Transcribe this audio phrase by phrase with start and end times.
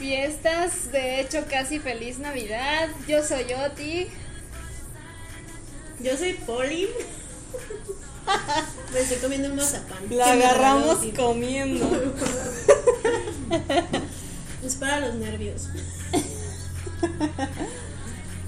[0.00, 2.88] fiestas, de hecho casi feliz Navidad.
[3.06, 4.08] Yo soy Oti.
[6.00, 6.88] Yo soy Poli.
[8.92, 9.98] Me estoy comiendo un mazapán.
[10.08, 11.86] La agarramos comiendo.
[14.64, 15.68] Es para los nervios.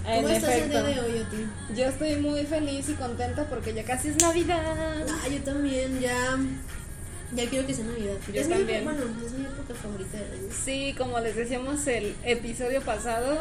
[0.04, 1.46] En ¿Cómo estás el día de hoy, Oti?
[1.76, 5.06] Yo estoy muy feliz y contenta porque ya casi es Navidad.
[5.08, 6.36] Ah, yo también, ya.
[7.34, 8.14] Ya quiero que sea Navidad.
[8.32, 8.84] Yo es Mi, también.
[8.84, 10.48] bueno, es mi época favorita del año.
[10.64, 13.38] Sí, como les decíamos el episodio pasado,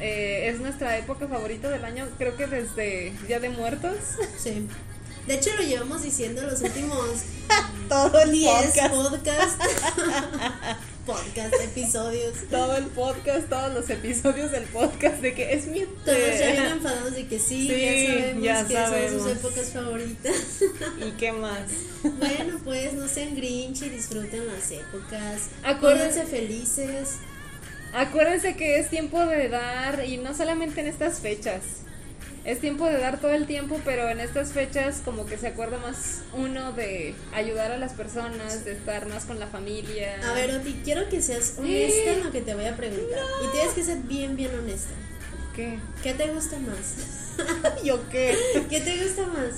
[0.00, 3.96] eh, es nuestra época favorita del año, creo que desde Día de Muertos.
[4.38, 4.66] Sí.
[5.26, 6.98] De hecho, lo llevamos diciendo los últimos
[7.88, 9.56] Todo el 10 podcasts.
[11.10, 12.34] podcast, episodios.
[12.50, 16.66] todo el podcast, todos los episodios del podcast de que es mi Todos ya bien
[16.66, 20.62] enfadados de que sí, Sí, ya sabemos ya que son sus épocas favoritas.
[21.06, 21.70] ¿Y qué más?
[22.02, 25.48] Bueno, pues no sean grinch y disfruten las épocas.
[25.62, 27.16] Acuérdense felices.
[27.92, 31.60] Acuérdense que es tiempo de dar y no solamente en estas fechas.
[32.44, 35.78] Es tiempo de dar todo el tiempo, pero en estas fechas como que se acuerda
[35.78, 40.16] más uno de ayudar a las personas, de estar más con la familia.
[40.24, 43.20] A ver, Oti, quiero que seas honesta en lo que te voy a preguntar.
[43.44, 44.94] Y tienes que ser bien, bien honesta.
[45.54, 45.78] ¿qué?
[46.02, 47.82] ¿Qué te gusta más?
[47.84, 48.36] ¿Yo qué?
[48.68, 49.56] ¿Qué te gusta más?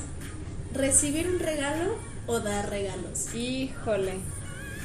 [0.74, 1.96] ¿Recibir un regalo
[2.26, 3.34] o dar regalos?
[3.34, 4.14] Híjole.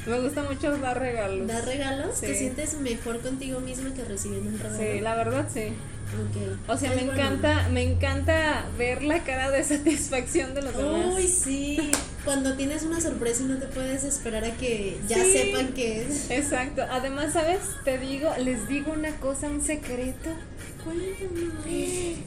[0.06, 1.46] Me gusta mucho dar regalos.
[1.46, 2.14] ¿Dar regalos?
[2.14, 2.26] Sí.
[2.26, 4.78] ¿Te sientes mejor contigo misma que recibiendo un regalo?
[4.78, 5.72] Sí, la verdad sí.
[6.08, 6.70] Ok.
[6.70, 7.12] O sea, me bueno.
[7.12, 11.06] encanta, me encanta ver la cara de satisfacción de los demás.
[11.14, 11.90] Uy, sí.
[12.24, 15.32] Cuando tienes una sorpresa y no te puedes esperar a que ya Sí.
[15.32, 16.30] sepan qué es.
[16.30, 16.82] Exacto.
[16.90, 17.60] Además, ¿sabes?
[17.84, 20.30] Te digo, les digo una cosa, un secreto.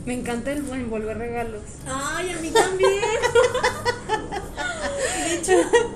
[0.06, 1.62] Me encanta el envolver regalos.
[1.88, 2.92] Ay, a mí también.
[5.28, 5.54] De hecho,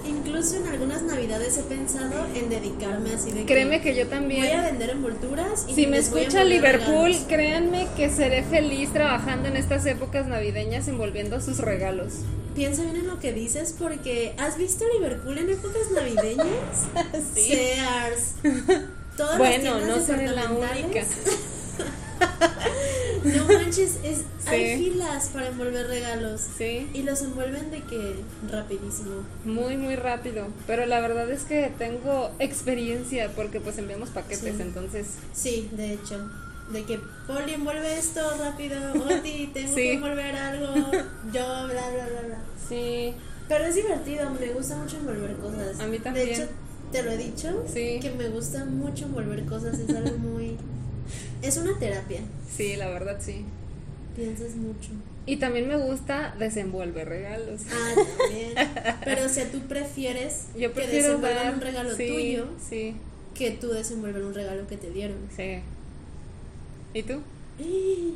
[0.08, 4.10] incluso en algunas navidades he pensado en dedicarme así de Créeme que yo voy a
[4.10, 4.64] también.
[4.64, 7.26] vender envolturas y Si me escucha Liverpool, regalos.
[7.28, 12.14] créanme que seré feliz trabajando en estas épocas navideñas envolviendo sus regalos.
[12.56, 16.86] Piensa bien en lo que dices porque ¿has visto Liverpool en épocas navideñas?
[17.34, 18.36] Sears.
[19.18, 21.02] Todas Bueno, las no seré la única.
[23.24, 26.42] No manches, es, hay filas para envolver regalos.
[26.58, 28.16] Sí, Y los envuelven de que
[28.52, 29.24] rapidísimo.
[29.46, 30.48] muy, muy rápido.
[30.68, 34.62] Pero la verdad es que tengo experiencia porque pues enviamos paquetes, Sí.
[34.62, 36.30] entonces Sí, de hecho.
[36.72, 39.76] De que Poli envuelve esto rápido, Oti, tengo Sí.
[39.76, 40.74] que envolver algo,
[41.34, 42.38] yo, bla, bla, bla, bla.
[42.70, 43.14] sí.
[43.48, 45.80] Pero es divertido, me gusta mucho envolver cosas.
[45.80, 46.26] A mí también.
[46.28, 46.48] De hecho,
[46.92, 48.00] te lo he dicho, Sí.
[48.02, 50.58] que me gusta mucho envolver cosas, es algo muy...
[51.42, 52.22] Es una terapia,
[52.56, 53.44] Sí, la verdad sí.
[54.16, 54.90] piensas mucho.
[55.28, 57.62] Y también me gusta desenvolver regalos.
[57.72, 58.54] Ah, también.
[59.06, 62.96] Pero o sea, tú prefieres Yo que desenvuelvan dar un regalo sí, tuyo Sí,
[63.34, 65.18] que tú desenvolver un regalo que te dieron.
[65.36, 65.60] sí.
[66.94, 67.22] ¿Y tú?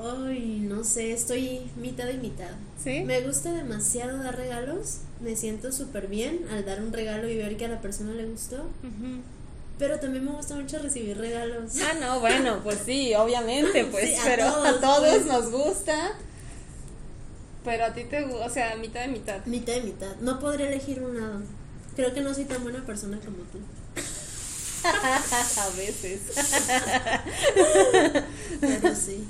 [0.00, 2.50] Ay, no sé, estoy mitad y mitad.
[2.82, 3.02] ¿Sí?
[3.04, 7.56] Me gusta demasiado dar regalos, me siento súper bien al dar un regalo y ver
[7.56, 8.68] que a la persona le gustó.
[9.78, 11.72] Pero también me gusta mucho recibir regalos.
[11.82, 15.26] Ah, no, bueno, pues sí, obviamente, pues, Sí, a pero todos, a todos pues.
[15.26, 16.12] nos gusta.
[17.64, 19.44] Pero a ti te gusta, o sea, mitad de mitad.
[19.46, 21.42] Mitad y mitad, no podría elegir un lado.
[21.96, 23.58] Creo que no soy tan buena persona como tú.
[24.84, 26.20] a veces.
[28.60, 29.26] Pero sí.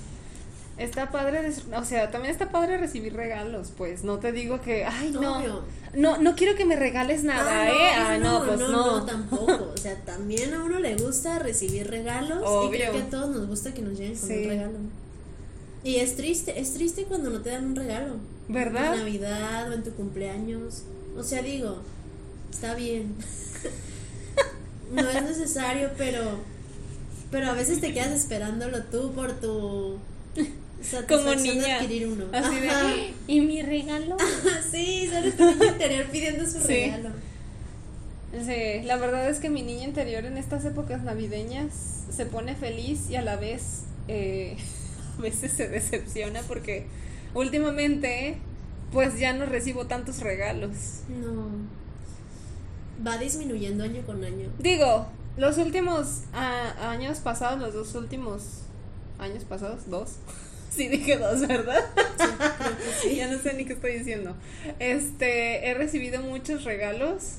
[0.79, 4.05] Está padre, de- o sea, también está padre recibir regalos, pues.
[4.05, 5.39] No te digo que, ay, no.
[5.39, 5.63] Obvio.
[5.95, 7.91] No, no quiero que me regales nada, Ah, ¿eh?
[7.97, 8.69] Ah, no, pues no.
[8.71, 9.73] no, tampoco.
[9.75, 12.69] O sea, también a uno le gusta recibir regalos Obvio.
[12.69, 14.35] y creo que a todos nos gusta que nos lleguen con Sí.
[14.43, 14.79] un regalo.
[15.83, 18.15] Y es triste, es triste cuando no te dan un regalo.
[18.49, 18.95] ¿Verdad?
[18.95, 20.83] En Navidad o en tu cumpleaños.
[21.17, 21.79] O sea, digo,
[22.51, 23.15] está bien.
[24.93, 26.23] no es necesario, pero
[27.31, 29.97] pero a veces te quedas esperándolo tú por tu
[31.09, 31.77] Como niña.
[31.77, 32.27] adquirir uno.
[32.33, 34.17] Así de, ¿y mi regalo?
[34.71, 36.67] sí, solo tu niño interior pidiendo su Sí.
[36.67, 37.11] regalo.
[38.33, 41.73] Sí, la verdad es que mi niña interior en estas épocas navideñas
[42.15, 44.57] se pone feliz y a la vez eh,
[45.19, 46.87] a veces se decepciona porque
[47.35, 48.37] últimamente
[48.93, 50.71] pues ya no recibo tantos regalos.
[51.09, 51.49] No.
[53.07, 54.49] Va disminuyendo año con año.
[54.59, 58.43] Digo, los últimos años pasados, los dos últimos
[59.19, 60.17] años pasados, dos.
[60.75, 61.85] Sí dije dos, ¿verdad?
[63.03, 63.15] Sí.
[63.17, 64.35] ya no sé ni qué estoy diciendo.
[64.79, 67.39] Este, he recibido muchos regalos,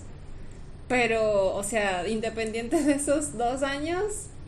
[0.88, 4.04] pero, o sea, independiente de esos dos años,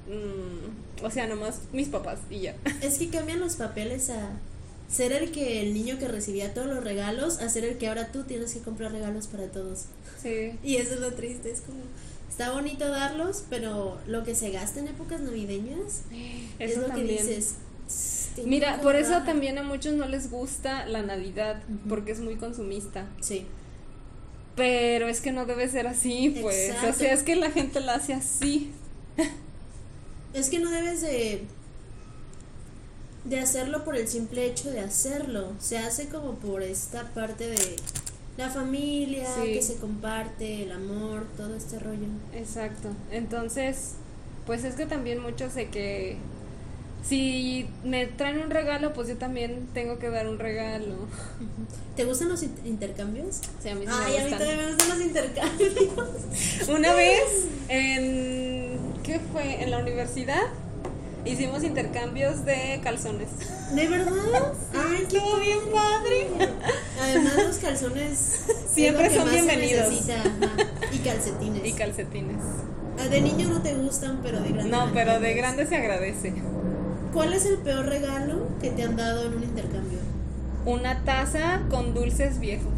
[0.07, 2.55] mm, o sea, nomás mis papás y ya.
[2.81, 4.31] Es que cambian los papeles a
[4.89, 8.11] ser el que el niño que recibía todos los regalos a ser el que ahora
[8.11, 9.85] tú tienes que comprar regalos para todos.
[10.21, 10.53] Sí.
[10.63, 11.79] Y eso es lo triste, es como
[12.29, 16.01] está bonito darlos, pero lo que se gasta en épocas navideñas
[16.59, 17.07] es lo también.
[17.07, 17.55] que dices.
[18.31, 19.25] "Tss, tengo Mira, por eso comprar".
[19.25, 23.05] también a muchos no les gusta la Navidad, porque es muy consumista.
[23.21, 23.45] Sí.
[24.55, 26.73] Pero es que no debe ser así, pues.
[26.89, 28.71] O sea, es que la gente la hace así.
[30.33, 31.43] Es que no debes de
[33.23, 35.53] de hacerlo por el simple hecho de hacerlo.
[35.59, 37.75] Se hace como por esta parte de
[38.37, 39.53] la familia, Sí.
[39.53, 42.07] que se comparte, el amor, todo este rollo.
[42.33, 42.89] Exacto.
[43.11, 43.91] Entonces,
[44.47, 46.17] pues es que también muchos de que
[47.07, 50.95] si me traen un regalo, pues yo también tengo que dar un regalo.
[51.95, 53.41] ¿Te gustan los in- intercambios?
[53.61, 54.39] Sí, a mí sí Ay, me a mí gustan.
[54.39, 55.73] también me gustan los intercambios.
[56.69, 57.21] Una vez
[57.69, 59.63] en ¿qué fue?
[59.63, 60.43] En la universidad
[61.25, 63.27] hicimos intercambios de calzones.
[63.75, 64.53] ¿De verdad?
[64.73, 66.27] Ay, qué Estuvo bien padre.
[67.01, 68.41] Además los calzones
[68.73, 69.93] Siempre son bienvenidos.
[70.91, 71.65] Y calcetines.
[71.65, 72.37] Y calcetines.
[72.99, 74.69] Ah, de niño no te gustan, pero de grande.
[74.71, 76.33] No, pero de grande se agradece.
[77.13, 79.99] ¿Cuál es el peor regalo que te han dado en un intercambio?
[80.65, 82.73] Una taza con dulces viejos.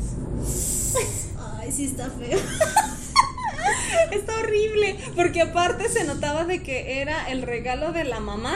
[1.60, 2.40] Ay, sí está feo.
[4.12, 8.56] Está horrible, porque aparte se notaba de que era el regalo de la mamá.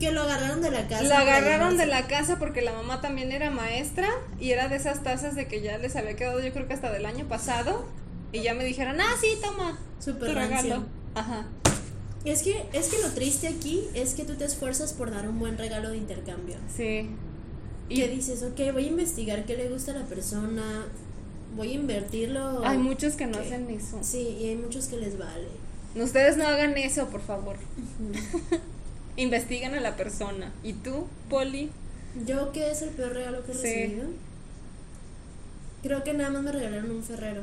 [0.00, 1.04] Que lo agarraron de la casa.
[1.04, 4.08] Lo agarraron de la casa porque la mamá también era maestra
[4.40, 6.90] y era de esas tazas de que ya les había quedado yo creo que hasta
[6.90, 7.86] del año pasado
[8.32, 10.62] y ya me dijeron, ah, sí, toma, Súper tu rancio.
[10.62, 10.84] regalo.
[11.14, 11.46] Ajá.
[12.24, 15.38] Es que, es que lo triste aquí es que tú te esfuerzas por dar un
[15.38, 16.56] buen regalo de intercambio.
[16.74, 17.08] Sí.
[17.88, 20.86] Y Que dices, ok, voy a investigar qué le gusta a la persona,
[21.54, 22.64] voy a invertirlo.
[22.64, 23.44] hay muchos que no ¿Qué?
[23.46, 23.98] hacen eso.
[24.02, 25.48] Sí, y hay muchos que les vale.
[25.96, 27.56] Ustedes no hagan eso, por favor.
[29.16, 30.52] Investiguen a la persona.
[30.62, 31.70] ¿Y tú, Poli?
[32.26, 33.62] ¿Yo qué es el peor regalo que he Sí.
[33.62, 34.06] recibido?
[35.82, 37.42] Creo que nada más me regalaron un ferrero.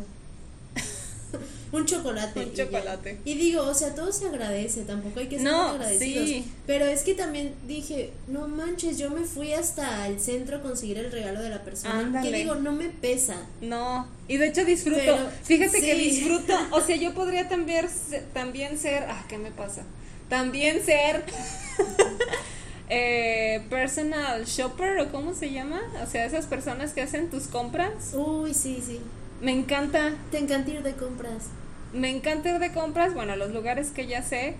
[1.71, 2.39] un chocolate.
[2.39, 2.65] Un y ya.
[2.65, 3.19] chocolate.
[3.25, 6.27] Y digo, o sea, todo se agradece, tampoco hay que ser No, agradecidos.
[6.27, 6.51] sí.
[6.67, 10.97] Pero es que también dije, no manches, yo me fui hasta el centro a conseguir
[10.97, 11.99] el regalo de la persona.
[11.99, 12.29] Ándale.
[12.31, 13.35] Que digo, no me pesa.
[13.61, 14.99] No, y de hecho disfruto.
[14.99, 16.53] Pero, Fíjate que disfruto.
[16.71, 17.87] O sea, yo podría también,
[18.33, 19.03] también ser.
[19.09, 19.83] Ah, ¿qué me pasa?
[20.29, 21.23] También ser.
[22.89, 25.81] eh, personal shopper o cómo se llama.
[26.05, 28.13] O sea, esas personas que hacen tus compras.
[28.13, 28.99] Uy, sí, sí.
[29.41, 30.13] Me encanta.
[30.31, 31.45] Te encanta ir de compras.
[31.93, 33.13] Me encanta ir de compras.
[33.13, 34.55] Bueno, a los lugares que ya sé.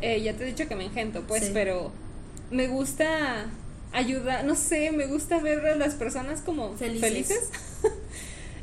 [0.00, 1.50] eh, ya te he dicho que me engento, pues, Sí.
[1.52, 1.90] pero
[2.52, 3.46] me gusta
[3.92, 4.44] ayudar.
[4.44, 7.00] No sé, me gusta ver a las personas como Felices.
[7.08, 7.50] felices.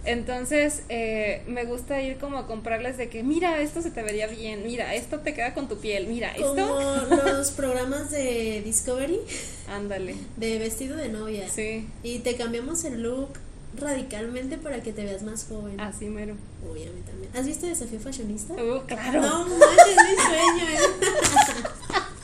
[0.06, 4.28] Entonces, eh, me gusta ir como a comprarles de que, mira, esto se te vería
[4.28, 7.26] bien, mira, esto te queda con tu piel, mira, Como esto.
[7.26, 9.20] los programas de Discovery
[9.68, 10.16] Ándale.
[10.38, 11.50] de vestido de novia.
[11.50, 13.30] Sí, Y te cambiamos el look
[13.78, 15.80] radicalmente para que te veas más joven.
[15.80, 16.36] así mero.
[16.72, 17.32] Uy, a mí también.
[17.36, 18.54] ¿Has visto Desafío Fashionista?
[18.54, 19.22] Uh, claro.
[19.22, 20.66] No manches, es mi sueño.
[20.70, 20.80] ¿eh?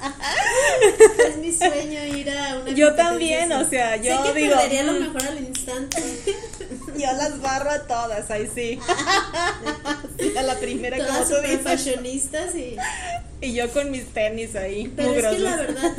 [1.27, 3.65] es mi sueño ir a una Yo también, así.
[3.65, 4.99] o sea, yo sé que digo, perdería lo mm.
[4.99, 6.01] mejor al instante.
[6.97, 8.79] Yo las barro a todas, ahí sí.
[10.19, 11.63] Sí, a la primera, como Todas tú super dices.
[11.63, 12.75] fashionistas y...
[13.41, 15.41] Y yo con mis tenis ahí, Pero es que mugrosos.
[15.41, 15.93] la verdad...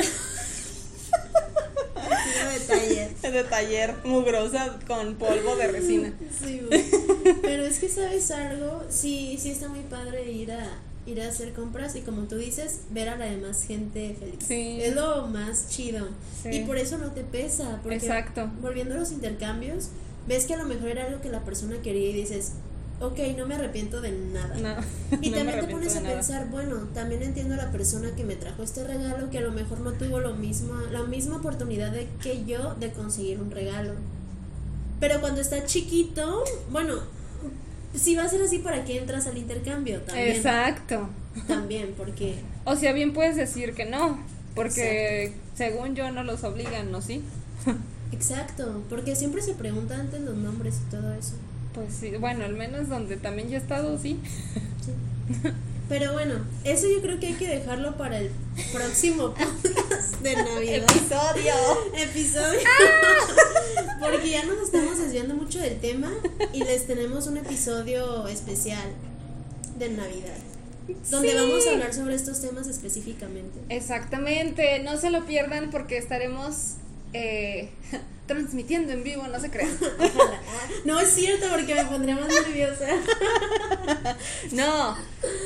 [2.03, 3.23] Quiero detalles.
[3.23, 6.13] de taller, mugrosa con polvo de resina.
[6.43, 6.63] Sí.
[7.43, 11.53] Pero es que sabes algo, sí, sí está muy padre ir a ir a hacer
[11.53, 14.37] compras y como tú dices, ver a la demás gente feliz.
[14.47, 14.79] Sí.
[14.81, 16.09] Es lo más chido.
[16.43, 16.51] Sí.
[16.51, 18.49] Y por eso no te pesa, porque Exacto.
[18.61, 19.89] volviendo a los intercambios,
[20.29, 22.53] ves que a lo mejor era algo que la persona quería y dices,
[23.03, 24.57] ok, no me arrepiento de nada.
[24.57, 28.25] No, Y no también te pones a pensar, bueno, también entiendo a la persona que
[28.25, 31.91] me trajo este regalo que a lo mejor no tuvo lo mismo, la misma oportunidad
[31.93, 33.95] de que yo de conseguir un regalo.
[35.01, 36.95] Pero cuando está chiquito, bueno,
[37.95, 40.01] si va a ser así, ¿para qué entras al intercambio?
[40.03, 40.37] También.
[40.37, 41.09] Exacto.
[41.49, 44.19] También, porque O sea, bien puedes decir que no,
[44.55, 47.03] porque según yo no los obligan, ¿no?
[47.03, 47.23] Sí.
[48.13, 51.35] exacto, porque siempre se preguntan antes los nombres y todo eso.
[51.75, 54.19] Pues sí, bueno, al menos donde también yo he estado, sí.
[54.85, 54.93] Sí.
[55.89, 58.31] Pero bueno, eso yo creo que hay que dejarlo para el
[58.73, 60.85] próximo podcast de Navidad.
[60.91, 61.55] Episodio.
[61.97, 62.61] episodio.
[64.01, 66.11] Porque ya nos estamos desviando mucho del tema
[66.53, 68.89] y les tenemos un episodio especial
[69.79, 70.37] de Navidad.
[71.11, 71.37] Donde Sí.
[71.37, 73.61] vamos a hablar sobre estos temas específicamente.
[73.69, 76.75] Exactamente, no se lo pierdan porque estaremos
[77.13, 77.71] eh,
[78.27, 79.77] transmitiendo en vivo, no se crean.
[80.85, 82.87] No es cierto porque me pondría más nerviosa.
[84.53, 84.97] No,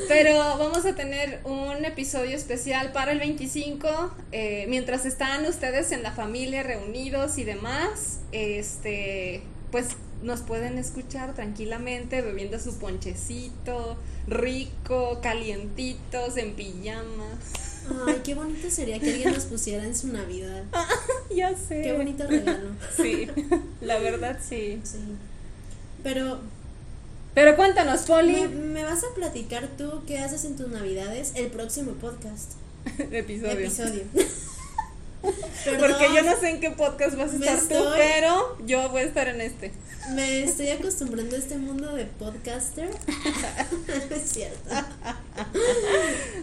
[0.07, 3.87] Pero vamos a tener un episodio especial para el 25.
[4.31, 9.89] eh, mientras están ustedes en la familia reunidos y demás, este, pues
[10.23, 13.97] nos pueden escuchar tranquilamente bebiendo su ponchecito,
[14.27, 17.66] rico, calientitos, en pijamas.
[18.07, 20.63] Ay, qué bonito sería que alguien nos pusiera en su Navidad.
[21.35, 21.81] Ya sé.
[21.81, 22.69] Qué bonito regalo.
[22.95, 23.27] Sí,
[23.81, 24.79] la verdad sí.
[24.83, 24.97] Sí.
[26.01, 26.39] Pero
[27.33, 28.33] Pero cuéntanos, Poli.
[28.33, 32.53] me, me vas a platicar tú qué haces en tus Navidades el próximo podcast.
[33.11, 33.51] Episodio.
[33.51, 34.03] Episodio.
[35.21, 39.01] Porque yo no sé en qué podcast vas a estar tú, estoy- pero yo voy
[39.01, 39.71] a estar en este.
[40.11, 42.89] Me estoy acostumbrando a este mundo de podcaster.
[42.89, 44.69] No es cierto.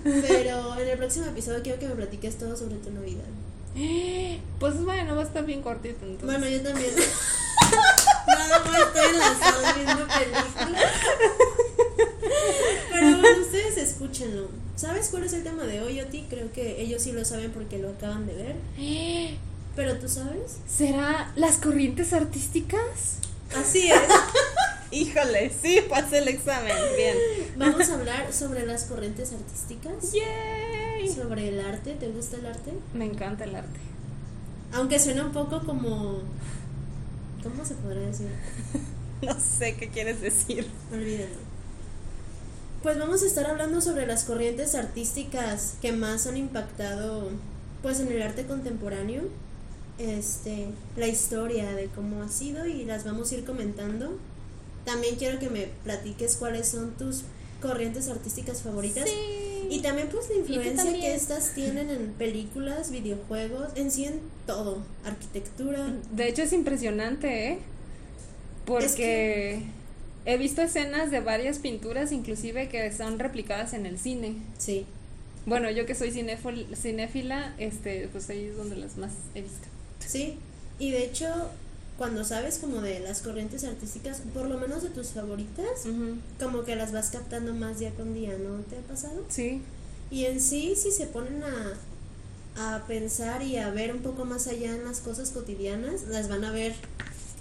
[0.02, 3.24] Pero en el próximo episodio quiero que me platiques todo sobre tu Navidad.
[4.60, 6.26] Pues bueno, va a estar bien cortito entonces.
[6.26, 6.92] Bueno, yo también.
[8.26, 10.92] Nada más estoy en la sala viendo películas.
[12.92, 14.48] Pero bueno, ustedes escúchenlo.
[14.76, 16.26] ¿Sabes cuál es el tema de hoy, Oti?
[16.28, 18.56] Creo que ellos sí lo saben porque lo acaban de ver.
[19.76, 20.58] Pero tú sabes.
[20.68, 23.18] ¿Será las corrientes artísticas?
[23.56, 24.00] Así es.
[24.90, 26.72] Híjole, sí, pasé el examen.
[26.96, 27.16] Bien.
[27.56, 30.12] Vamos a hablar sobre las corrientes artísticas.
[30.12, 31.08] ¡Yay!
[31.08, 31.94] Sobre el arte.
[31.94, 32.72] ¿Te gusta el arte?
[32.92, 33.80] Me encanta el arte.
[34.72, 36.20] Aunque suena un poco como.
[37.42, 38.28] ¿Cómo se podría decir?
[39.22, 40.66] No sé qué quieres decir.
[40.92, 41.38] Olvídenlo.
[42.84, 47.30] Pues vamos a estar hablando sobre las corrientes artísticas que más han impactado
[47.80, 49.22] pues en el arte contemporáneo.
[49.96, 54.18] Este, la historia de cómo ha sido y las vamos a ir comentando.
[54.84, 57.22] También quiero que me platiques cuáles son tus
[57.62, 59.08] corrientes artísticas favoritas.
[59.70, 64.82] Y también pues la influencia que estas tienen en películas, videojuegos, en sí en todo,
[65.06, 65.86] arquitectura.
[66.12, 67.58] De hecho es impresionante, ¿eh?
[68.66, 69.83] Porque Es que-
[70.26, 74.36] he visto escenas de varias pinturas, inclusive que son replicadas en el cine.
[74.58, 74.86] Sí.
[75.46, 79.68] Bueno, yo que soy cinéfila, este, pues ahí es donde las más he visto.
[79.98, 80.36] Sí,
[80.78, 81.26] y de hecho,
[81.98, 85.86] cuando sabes como de las corrientes artísticas, por lo menos de tus favoritas,
[86.40, 89.24] como que las vas captando más día con día, ¿no te ha pasado?
[89.28, 89.60] Sí.
[90.10, 94.46] Y en sí, si se ponen a, a pensar y a ver un poco más
[94.46, 96.74] allá en las cosas cotidianas, las van a ver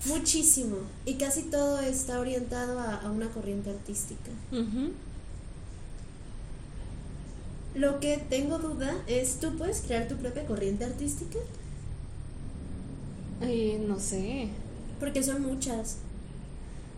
[0.05, 0.77] muchísimo.
[1.05, 4.31] Y casi todo está orientado a, a una corriente artística.
[7.75, 11.39] Lo que tengo duda es, ¿tú puedes crear tu propia corriente artística?
[13.41, 14.49] Y no sé.
[14.99, 15.97] Porque son muchas,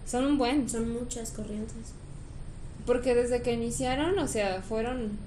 [0.05, 0.69] Son un buen.
[0.69, 1.93] son muchas corrientes.
[2.85, 5.17] Porque desde que iniciaron, o sea, fueron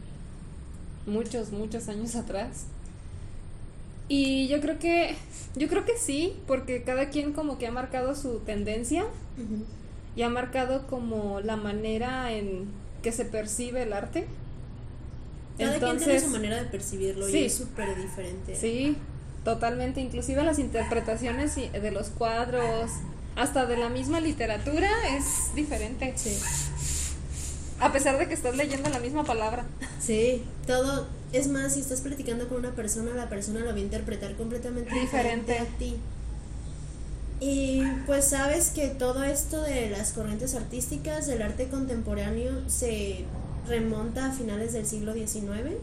[1.07, 2.65] muchos, muchos años atrás.
[4.09, 5.15] Y yo creo que,
[5.55, 9.05] yo creo que sí, porque cada quien como que ha marcado su tendencia
[10.17, 12.67] y ha marcado como la manera en
[13.03, 14.27] que se percibe el arte.
[15.59, 17.39] Cada quien tiene su manera de percibirlo sí.
[17.39, 18.57] y es súper diferente.
[18.57, 18.97] Sí,
[19.45, 20.01] totalmente.
[20.01, 22.91] Inclusive las interpretaciones de los cuadros,
[23.37, 26.15] hasta de la misma literatura, es diferente.
[26.17, 26.37] Sí.
[27.81, 29.65] A pesar de que estás leyendo la misma palabra.
[30.01, 31.07] Sí, todo.
[31.33, 34.95] Es más, si estás platicando con una persona, la persona lo va a interpretar completamente
[34.99, 35.75] diferente, Diferente.
[35.75, 35.97] a ti.
[37.41, 43.25] Y pues sabes que todo esto de las corrientes artísticas, del arte contemporáneo, se
[43.69, 45.77] remonta a finales del siglo XIX.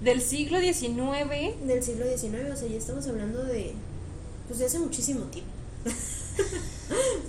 [0.00, 1.66] Del siglo XIX.
[1.66, 3.74] Del siglo XIX, o sea, ya estamos hablando de.
[4.48, 5.50] Pues de hace muchísimo tiempo.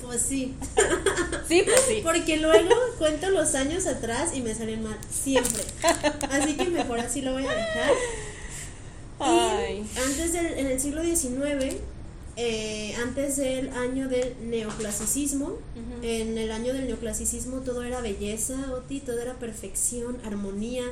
[0.01, 0.55] pues sí.
[1.47, 2.01] Sí, pues sí.
[2.03, 5.63] Porque luego cuento los años atrás y me salen mal, siempre.
[6.31, 7.91] Así que mejor así lo voy a dejar.
[9.19, 9.85] Ay.
[9.95, 11.75] Y antes del, en el siglo XIX,
[12.35, 15.57] eh, antes del año del neoclasicismo,
[16.01, 20.83] en el año del neoclasicismo todo era belleza, Oti, todo era perfección, armonía,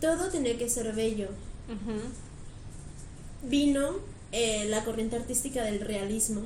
[0.00, 1.28] todo tenía que ser bello.
[3.42, 3.94] Vino
[4.32, 6.42] eh, la corriente artística del realismo,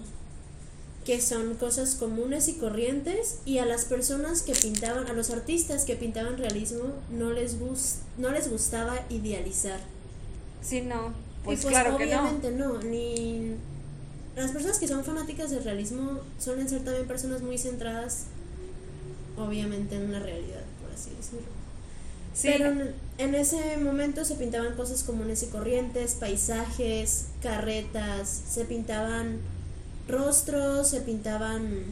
[1.09, 5.87] que son cosas comunes y corrientes, y a las personas que pintaban, a los artistas
[5.87, 9.81] que pintaban realismo, no les, gus- no les gustaba idealizar.
[10.63, 11.15] Sí, no.
[11.45, 12.21] Pues, y pues claro que no.
[12.21, 12.83] obviamente no.
[12.83, 13.55] ni
[14.37, 18.25] las personas que son fanáticas del realismo suelen ser también personas muy centradas
[19.39, 21.47] obviamente en la realidad, por así decirlo.
[22.35, 28.67] Sí, Pero en, en ese momento se pintaban cosas comunes y corrientes, paisajes, carretas, se
[28.67, 29.39] pintaban
[30.09, 31.85] rostros, se pintaban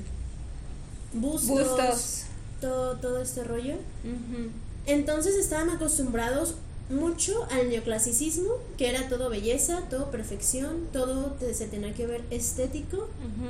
[1.13, 2.23] bustos, bustos.
[2.61, 3.75] Todo, todo este rollo.
[4.87, 6.55] Entonces estaban acostumbrados
[6.89, 13.09] mucho al neoclasicismo, que era todo belleza, todo perfección, todo se tenía que ver estético.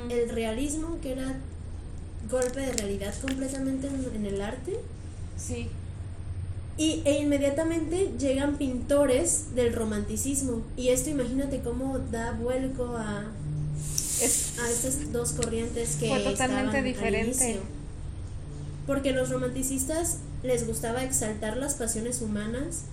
[0.09, 1.35] El realismo, que era
[2.29, 4.77] golpe de realidad completamente en, en el arte.
[5.37, 5.69] Sí.
[6.77, 10.61] Y, e inmediatamente llegan pintores del romanticismo.
[10.75, 13.25] Y esto imagínate cómo da vuelco a,
[14.21, 17.43] Es, a estas dos corrientes que Fue totalmente al diferente.
[17.49, 17.61] inicio.
[18.85, 22.83] Porque los romanticistas les gustaba exaltar las pasiones humanas,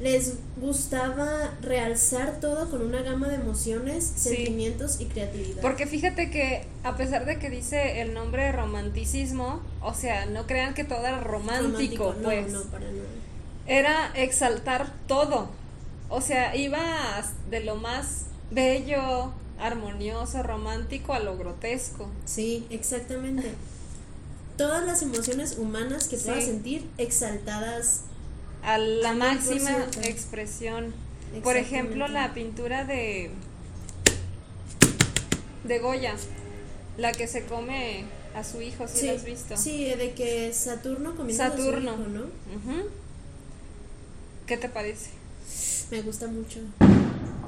[0.00, 4.30] les gustaba realzar todo con una gama de emociones, Sí.
[4.34, 5.60] sentimientos y creatividad.
[5.62, 10.74] porque fíjate que a pesar de que dice el nombre romanticismo, o sea, no crean
[10.74, 12.50] que todo era romántico, no, pues.
[12.52, 13.04] no, para nada.
[13.68, 15.50] Era exaltar todo.
[16.08, 16.80] O sea, iba
[17.48, 22.08] de lo más bello, armonioso, romántico a lo grotesco.
[22.24, 23.52] Sí, exactamente.
[24.56, 26.50] Todas las emociones humanas que puedas Sí.
[26.50, 28.02] sentir exaltadas.
[28.62, 30.94] A la máxima expresión.
[31.42, 33.30] Por ejemplo, la pintura de
[35.64, 36.14] de Goya,
[36.98, 38.04] la que se come
[38.34, 39.56] a su hijo, ¿sí, sí, lo has visto?
[39.56, 41.96] sí, de que Saturno comienza Saturno.
[41.96, 42.20] ¿no?
[42.22, 42.88] Ujú.
[44.46, 45.10] ¿Qué te parece?
[45.90, 46.58] Me gusta mucho.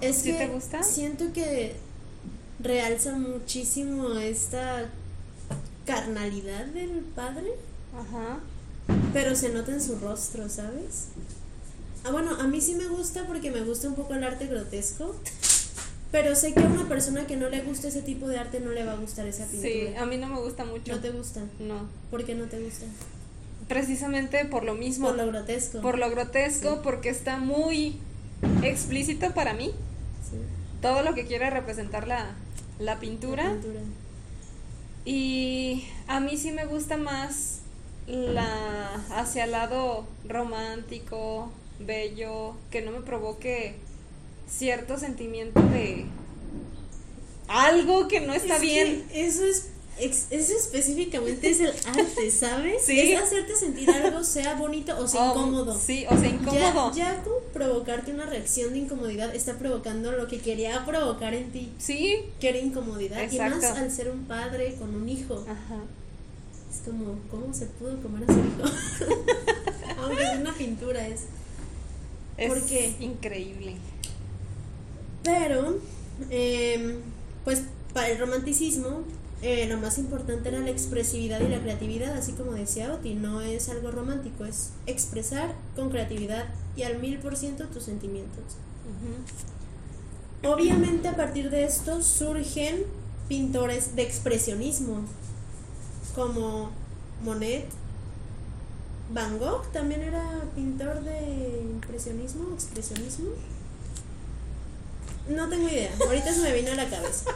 [0.00, 0.82] Es ¿Sí que te gusta?
[0.82, 1.74] siento que
[2.60, 4.88] realza muchísimo esta
[5.86, 7.48] carnalidad del padre,
[7.94, 8.40] Ajá.
[9.12, 11.08] pero se nota en su rostro, ¿sabes?
[12.04, 15.14] Ah, bueno, a mí sí me gusta porque me gusta un poco el arte grotesco,
[16.10, 18.70] pero sé que a una persona que no le gusta ese tipo de arte no
[18.72, 19.72] le va a gustar esa pintura.
[19.72, 20.92] Sí, a mí no me gusta mucho.
[20.92, 21.40] ¿No te gusta?
[21.58, 21.88] No.
[22.10, 22.86] ¿Por qué no te gusta?
[23.68, 25.08] Precisamente por lo mismo.
[25.08, 25.80] Por lo grotesco.
[25.80, 27.96] por lo grotesco, porque está muy
[28.62, 29.72] explícito para mí.
[30.30, 30.36] Sí,
[30.82, 32.34] Todo lo que quiere representar la,
[32.78, 33.56] la la pintura.
[35.04, 37.60] Y a mí sí me gusta más
[38.06, 43.76] la hacia el lado romántico, bello, que no me provoque
[44.48, 46.06] cierto sentimiento de
[47.48, 49.04] algo que no está Es bien.
[49.12, 49.70] Eso es.
[49.98, 52.82] Eso específicamente es el arte, ¿sabes?
[52.84, 52.98] Sí.
[53.12, 55.78] Es hacerte sentir algo, sea bonito o sea Oh, incómodo.
[55.78, 56.92] Sí, o sea, incómodo.
[56.92, 61.52] Ya, ya con provocarte una reacción de incomodidad está provocando lo que quería provocar en
[61.52, 62.24] ti, Sí.
[62.40, 63.30] que era incomodidad.
[63.30, 63.80] Y más Exacto.
[63.80, 65.44] al ser un padre con un hijo.
[65.48, 65.78] Ajá.
[66.72, 69.14] Es como, ¿cómo se pudo comer a su hijo?
[70.02, 71.20] Aunque es una pintura, es.
[72.36, 72.92] Es ¿Por qué?
[72.98, 73.76] increíble.
[75.22, 75.78] Pero,
[76.30, 76.96] em,
[77.44, 79.02] pues para el romanticismo,
[79.44, 83.42] eh, lo más importante era la expresividad y la creatividad, así como decía Oti, no
[83.42, 88.42] es algo romántico, es expresar con creatividad y al mil por ciento tus sentimientos.
[90.42, 92.84] Obviamente a partir de esto surgen
[93.28, 95.00] pintores de expresionismo,
[96.14, 96.70] como
[97.22, 97.66] Monet,
[99.12, 103.30] Van Gogh también era pintor de impresionismo, expresionismo.
[105.28, 107.30] No tengo idea, ahorita se me vino a la cabeza.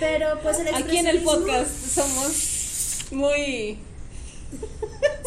[0.00, 3.78] Pero pues el Aquí en el podcast somos muy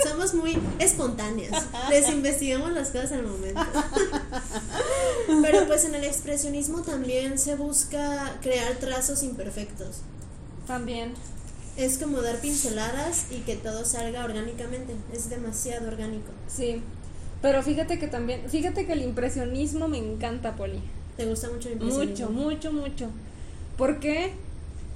[0.04, 1.66] somos muy espontáneas.
[1.90, 3.62] Les investigamos las cosas al momento.
[5.42, 9.98] Pero pues en el expresionismo también se busca crear trazos imperfectos.
[10.66, 11.14] también.
[11.78, 14.96] Es como dar pinceladas y que todo salga orgánicamente.
[15.14, 16.32] Es demasiado orgánico.
[16.48, 16.82] Sí.
[17.42, 20.82] Pero fíjate que también, fíjate que el impresionismo me encanta, Poli.
[21.18, 22.32] ¿Te gusta mucho el Mucho, impresionismo?
[22.32, 23.10] mucho, mucho.
[23.78, 24.32] ¿Por qué?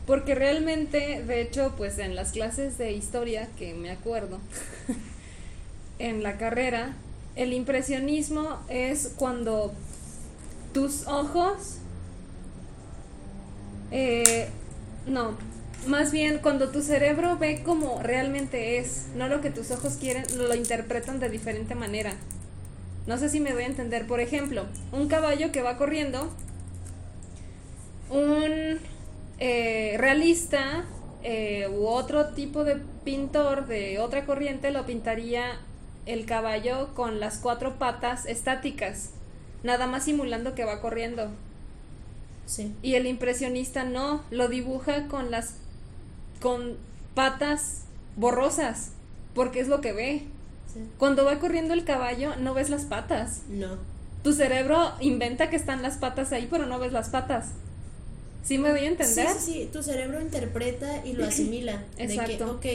[0.08, 4.40] Porque realmente, de hecho, pues en las clases de historia, que me acuerdo,
[6.00, 6.94] en la carrera,
[7.36, 9.74] el impresionismo es cuando
[10.74, 11.78] tus ojos,
[13.92, 14.48] eh,
[15.08, 15.38] no,
[15.88, 20.24] más bien cuando tu cerebro ve como realmente es, no lo que tus ojos quieren,
[20.38, 22.14] lo interpretan de diferente manera.
[23.08, 24.08] No sé si me voy a entender.
[24.08, 26.30] Por ejemplo, un caballo que va corriendo,
[28.10, 28.80] un
[29.40, 30.86] eh, realista
[31.24, 35.60] eh, u otro tipo de pintor de otra corriente lo pintaría
[36.06, 39.12] el caballo con las cuatro patas estáticas,
[39.64, 41.30] nada más simulando que va corriendo.
[42.46, 42.76] Sí.
[42.82, 45.56] Y el impresionista no, lo dibuja con las
[46.42, 46.78] con
[47.14, 47.86] patas
[48.16, 48.92] borrosas,
[49.34, 50.24] porque es lo que ve.
[50.74, 50.80] Sí.
[50.98, 53.42] Cuando va corriendo el caballo no ves las patas.
[53.50, 53.78] No.
[54.24, 57.48] Tu cerebro inventa que están las patas ahí, pero no ves las patas.
[58.44, 59.28] ¿Sí me doy a entender?
[59.40, 59.70] sí, sí.
[59.72, 61.84] Tu cerebro interpreta y lo asimila.
[61.98, 62.52] De que, Exacto.
[62.54, 62.66] ok,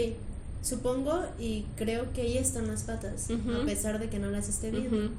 [0.62, 4.70] supongo y creo que ahí están las patas, a pesar de que no las esté
[4.70, 5.10] viendo.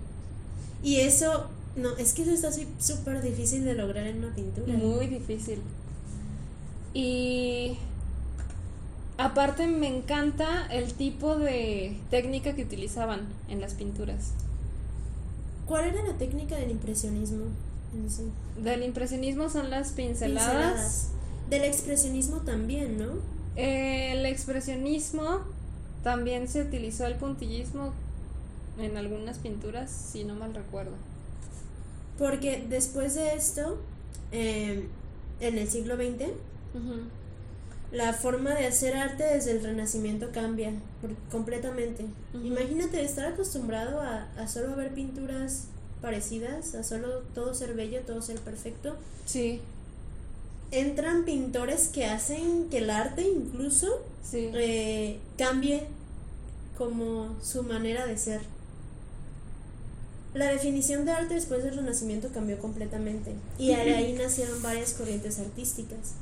[0.84, 4.74] Y eso, no, es que eso está así súper difícil de lograr en una pintura.
[4.74, 5.60] Muy difícil.
[6.94, 7.78] Y
[9.18, 14.32] aparte me encanta el tipo de técnica que utilizaban en las pinturas.
[15.66, 17.46] ¿Cuál era la técnica del impresionismo?
[18.62, 20.48] Del impresionismo son las pinceladas.
[20.48, 21.10] Pinceladas.
[21.50, 23.14] Del expresionismo también, ¿no?
[23.56, 25.42] El expresionismo
[26.04, 27.94] también se utilizó el puntillismo.
[28.80, 30.92] en algunas pinturas, si no mal recuerdo.
[32.20, 33.80] Porque después de esto,
[34.32, 34.88] eh,
[35.40, 36.30] en el siglo XX,
[37.92, 40.72] la forma de hacer arte desde el Renacimiento cambia
[41.02, 42.06] por- completamente.
[42.44, 45.66] Imagínate estar acostumbrado a, a solo ver pinturas
[46.02, 48.96] parecidas, a solo todo ser bello, todo ser perfecto.
[49.26, 49.62] Sí,
[50.70, 54.50] Entran pintores que hacen que el arte incluso sí.
[54.54, 55.84] eh, cambie
[56.78, 58.42] como su manera de ser.
[60.34, 65.40] La definición de arte después del Renacimiento cambió completamente y de ahí nacieron varias corrientes
[65.40, 66.16] artísticas.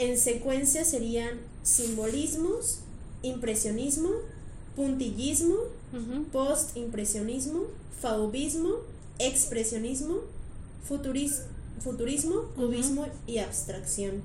[0.00, 2.78] En secuencia serían simbolismos,
[3.22, 4.08] impresionismo,
[4.74, 5.56] puntillismo,
[5.92, 6.24] Ujú.
[6.32, 7.64] postimpresionismo,
[8.00, 8.76] faubismo,
[9.18, 10.20] expresionismo,
[10.88, 11.42] futuris-
[11.84, 14.22] futurismo, cubismo y abstracción.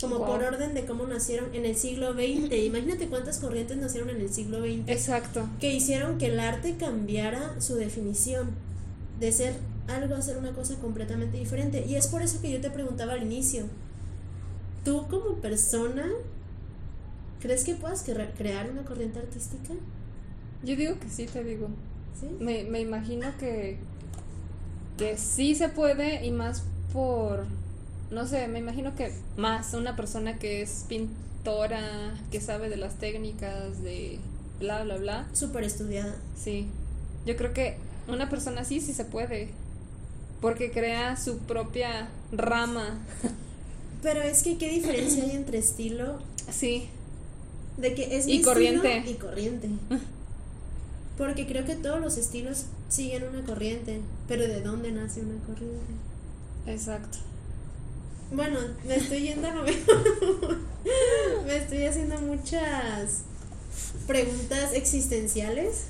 [0.00, 0.26] Como Wow.
[0.28, 2.64] por orden de cómo nacieron en el siglo XX.
[2.64, 5.46] Imagínate cuántas corrientes nacieron en el siglo XX Exacto.
[5.60, 8.50] que hicieron que el arte cambiara su definición
[9.18, 9.54] de ser
[9.88, 11.84] algo a ser una cosa completamente diferente.
[11.86, 13.64] Y es por eso que yo te preguntaba al inicio,
[14.84, 16.06] ¿tú como persona
[17.40, 19.74] crees que puedas cre- crear una corriente artística?
[20.62, 21.68] Yo digo que sí, te digo.
[22.20, 22.26] ¿Sí?
[22.38, 23.78] Me, me imagino que,
[24.98, 26.62] que sí se puede y más
[26.92, 27.46] por,
[28.10, 32.96] no sé, me imagino que más una persona que es pintora, que sabe de las
[32.96, 34.18] técnicas, de
[34.58, 35.26] bla, bla, bla.
[35.32, 36.14] Súper estudiada.
[36.38, 36.66] Sí,
[37.24, 37.76] yo creo que
[38.08, 39.48] una persona así sí se puede,
[40.40, 42.98] porque crea su propia rama.
[44.02, 46.18] Pero es que qué diferencia hay entre estilo
[46.50, 46.88] Sí,
[47.76, 48.98] de que es Y mi corriente.
[48.98, 49.68] estilo y corriente.
[51.18, 55.92] Porque creo que todos los estilos siguen una corriente, pero ¿de dónde nace una corriente?
[56.66, 57.18] exacto.
[58.32, 60.58] Bueno, me estoy yendo a lo mejor.
[61.46, 63.22] me estoy haciendo muchas
[64.06, 65.86] preguntas existenciales.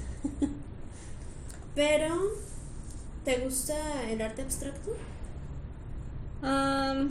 [1.74, 2.16] Pero,
[3.24, 3.76] ¿te gusta
[4.10, 4.90] el arte abstracto?
[6.42, 7.10] Am,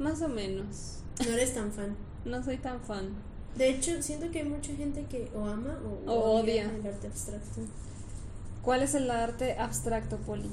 [0.00, 0.96] más o menos.
[1.24, 1.96] No eres tan fan.
[2.24, 3.10] No soy tan fan.
[3.56, 6.64] De hecho, siento que hay mucha gente que o ama o, O odia.
[6.74, 7.60] el arte abstracto.
[8.62, 10.50] ¿Cuál es el arte abstracto, Poli?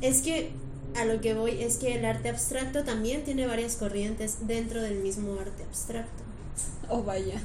[0.00, 0.50] Es que
[0.96, 4.98] a lo que voy es que el arte abstracto también tiene varias corrientes dentro del
[5.00, 6.22] mismo arte abstracto,
[6.88, 7.40] Oh, vaya.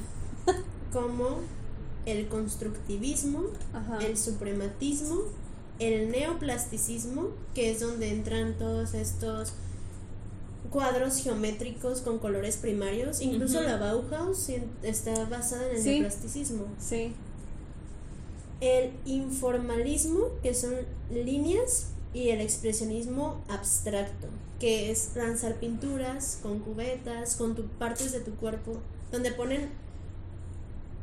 [0.92, 1.40] como
[2.06, 3.98] el constructivismo, Ajá.
[3.98, 5.20] el suprematismo,
[5.78, 9.52] el neoplasticismo, que es donde entran todos estos
[10.70, 14.48] cuadros geométricos con colores primarios, incluso la Bauhaus
[14.82, 15.90] está basada en el Sí.
[15.90, 16.64] neoplasticismo.
[16.80, 17.12] Sí.
[18.60, 20.74] El informalismo, que son
[21.12, 24.28] líneas, y el expresionismo abstracto,
[24.60, 28.76] que es lanzar pinturas con cubetas, con tu- partes de tu cuerpo,
[29.10, 29.68] donde ponen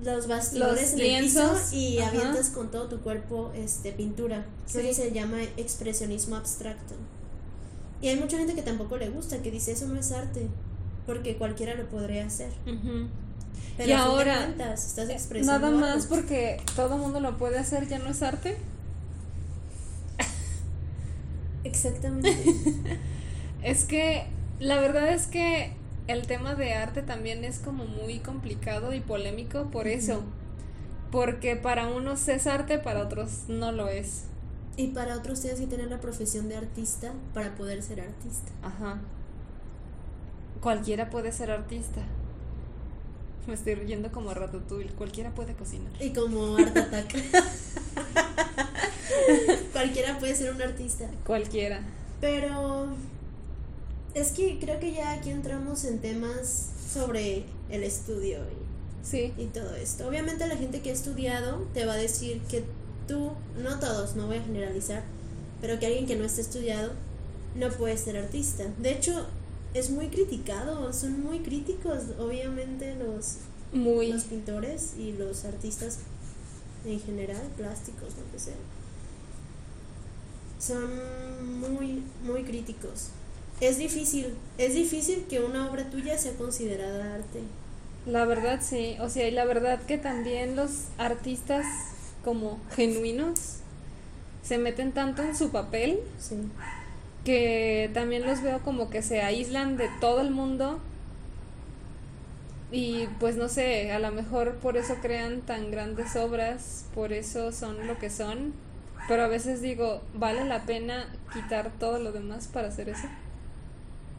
[0.04, 2.10] los bastidores Los en el piso y ajá.
[2.10, 4.46] avientas con todo tu cuerpo este pintura.
[4.66, 4.80] Sí.
[4.80, 6.96] Eso se llama expresionismo abstracto.
[8.02, 10.48] Y hay mucha gente que tampoco le gusta, que dice eso no es arte,
[11.06, 12.50] porque cualquiera lo podría hacer.
[13.78, 16.16] Pero Y ahora, cuentas, estás expresando Nada más algo.
[16.16, 18.58] porque todo mundo lo puede hacer, ya no es arte.
[21.64, 22.36] Exactamente.
[23.64, 24.26] Es que
[24.60, 25.74] la verdad es que
[26.08, 30.24] el tema de arte también es como muy complicado y polémico por eso.
[31.12, 34.24] Porque para unos es arte, para otros no lo es.
[34.78, 38.52] Y para otros tienes que tener la profesión de artista para poder ser artista.
[38.64, 39.00] Ajá.
[40.62, 42.02] Cualquiera puede ser artista.
[43.48, 44.92] Me estoy riendo como Ratatouille.
[44.92, 45.92] Cualquiera puede cocinar.
[46.00, 47.16] Y como Art Attack.
[49.74, 51.10] Cualquiera puede ser un artista.
[51.26, 51.82] Cualquiera.
[52.20, 52.88] Pero
[54.14, 58.40] es que creo que ya aquí entramos en temas sobre el estudio
[59.04, 59.34] Sí.
[59.38, 60.08] y, y todo esto.
[60.08, 62.64] Obviamente la gente que ha estudiado te va a decir que
[63.08, 65.04] tú, no todos, no voy a generalizar,
[65.62, 66.92] pero que alguien que no esté estudiado
[67.56, 68.66] no puede ser artista.
[68.78, 69.26] De hecho,
[69.74, 73.38] es muy criticado, son muy críticos, obviamente, los,
[73.74, 74.12] Muy.
[74.12, 76.00] los pintores y los artistas
[76.86, 78.56] en general, plásticos, lo que sea.
[80.60, 83.10] Son muy, muy críticos.
[83.60, 87.42] Es difícil, es difícil que una obra tuya sea considerada arte.
[88.06, 91.66] La verdad sí, o sea, y la verdad que también los artistas
[92.24, 93.58] como genuinos
[94.44, 96.36] se meten tanto en su papel Sí.
[97.24, 100.80] que también los veo como que se aíslan de todo el mundo
[102.72, 107.52] y pues no sé, a lo mejor por eso crean tan grandes obras, por eso
[107.52, 108.54] son lo que son,
[109.10, 113.08] pero a veces digo, ¿vale la pena quitar todo lo demás para hacer eso?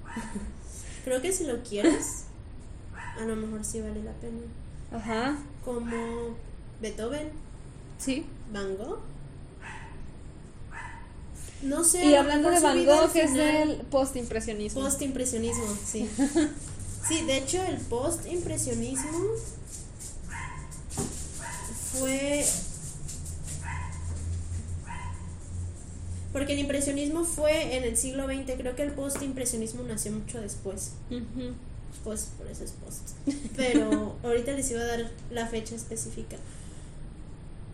[1.05, 2.27] Creo que si lo quieres,
[3.19, 4.41] a lo mejor sí vale la pena.
[4.93, 6.37] Ajá, Como
[6.81, 7.31] Beethoven.
[8.05, 8.27] Sí.
[8.53, 8.99] Van Gogh.
[11.63, 12.05] No sé.
[12.05, 14.81] Y hablando de Van Gogh, es final- del postimpresionismo.
[14.83, 16.09] Post-impresionismo, sí.
[17.09, 19.11] Sí, de hecho el post-impresionismo
[21.99, 22.45] fue...
[26.33, 30.93] Porque el impresionismo fue en el siglo XX, creo que el post-impresionismo nació mucho después.
[32.05, 33.11] Pues por eso es post.
[33.57, 36.37] Pero ahorita les iba a dar la fecha específica.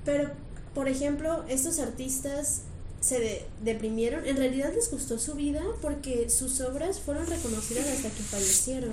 [0.05, 0.31] Pero,
[0.75, 2.63] por ejemplo, estos artistas
[3.01, 4.27] se de- deprimieron.
[4.27, 8.93] En realidad les gustó su vida porque sus obras fueron reconocidas hasta que fallecieron.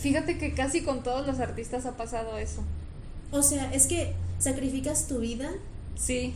[0.00, 2.62] Fíjate que casi con todos los artistas ha pasado eso.
[3.30, 5.50] O sea, es que sacrificas tu vida.
[5.96, 6.34] Sí.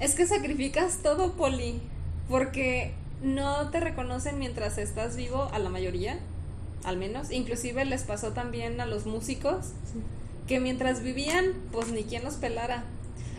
[0.00, 1.80] Es que sacrificas todo, Poli,
[2.28, 6.20] porque no te reconocen mientras estás vivo, a la mayoría,
[6.84, 7.30] al menos.
[7.32, 9.66] Inclusive les pasó también a los músicos,
[10.48, 12.84] que mientras vivían, pues ni quien los pelara.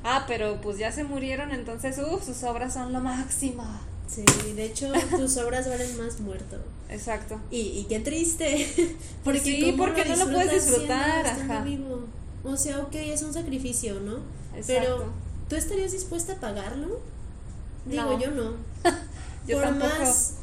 [0.04, 3.66] Ah, pero pues ya se murieron, entonces, uff, sus obras son lo máximo.
[4.08, 4.24] Sí,
[4.56, 6.58] de hecho, tus obras valen más muerto.
[6.90, 7.40] Exacto.
[7.52, 8.96] Y, y qué triste.
[9.24, 11.64] Porque Sí, ¿cómo porque no lo puedes disfrutar, siendo- ajá.
[11.64, 12.06] vivo?
[12.44, 14.20] O sea, ok, es un sacrificio, ¿no?
[14.56, 14.64] Exacto.
[14.68, 15.14] Pero,
[15.50, 17.02] ¿tú estarías dispuesta a pagarlo?
[17.86, 18.20] Digo, No.
[18.20, 18.54] yo no.
[19.48, 19.92] Yo Por tampoco.
[20.00, 20.34] más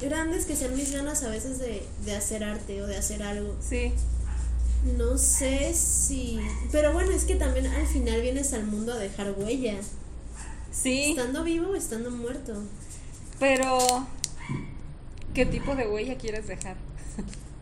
[0.00, 3.54] grandes que sean mis ganas a veces de, de hacer arte o de hacer algo,
[3.66, 3.92] Sí,
[4.84, 6.40] no sé si...
[6.72, 9.76] Pero bueno, es que también al final vienes al mundo a dejar huella.
[10.72, 12.62] sí, Estando vivo o estando muerto.
[13.38, 13.78] pero
[15.34, 16.76] ¿qué tipo de huella quieres dejar?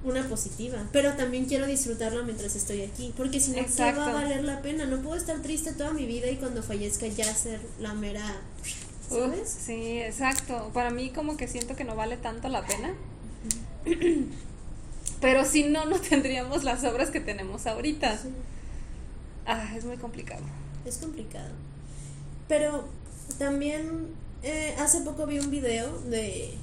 [0.04, 0.78] Una positiva.
[0.92, 3.12] Pero también quiero disfrutarlo mientras estoy aquí.
[3.16, 4.86] Porque si no, ¿qué va a valer la pena?
[4.86, 8.36] No puedo estar triste toda mi vida y cuando fallezca ya ser la mera...
[9.08, 9.48] ¿Sabes?
[9.64, 10.70] sí, exacto.
[10.74, 12.94] Para mí como que siento que no vale tanto la pena.
[15.20, 18.16] Pero si no, no tendríamos las obras que tenemos ahorita.
[18.18, 18.28] Sí.
[19.46, 20.42] Ah, es muy complicado.
[20.84, 21.50] Es complicado.
[22.48, 22.84] Pero
[23.38, 24.08] también
[24.42, 26.54] eh, hace poco vi un video de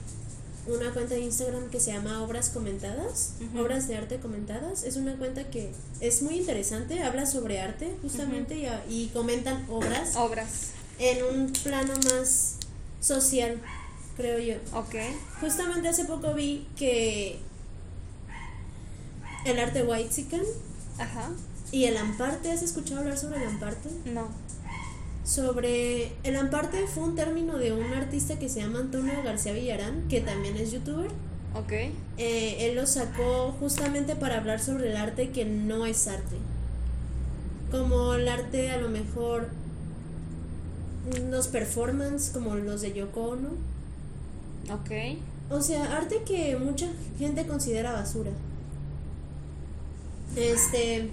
[0.67, 3.33] una cuenta de Instagram que se llama Obras Comentadas.
[3.57, 4.83] Obras de Arte Comentadas.
[4.83, 10.15] Es una cuenta que es muy interesante, habla sobre arte justamente y, y comentan obras
[10.15, 10.71] Obras.
[10.97, 12.55] en un plano más
[12.99, 13.61] social,
[14.17, 14.55] creo yo.
[14.77, 14.95] Ok.
[15.41, 17.39] Justamente hace poco vi que
[19.45, 20.41] el arte whitezican
[20.97, 21.29] Ajá.
[21.71, 23.89] y el amparte, ¿has escuchado hablar sobre el amparte?
[24.05, 24.27] No.
[25.23, 30.07] Sobre el amparte fue un término de un artista que se llama Antonio García Villarán,
[30.07, 31.09] que también es youtuber.
[31.55, 31.71] Ok.
[32.17, 36.35] Eh, él lo sacó justamente para hablar sobre el arte que no es arte.
[37.71, 39.49] Como el arte a lo mejor
[41.29, 43.49] los performance como los de Yoko Ono.
[44.71, 45.17] Ok.
[45.49, 48.31] O sea, arte que mucha gente considera basura.
[50.35, 51.09] Este.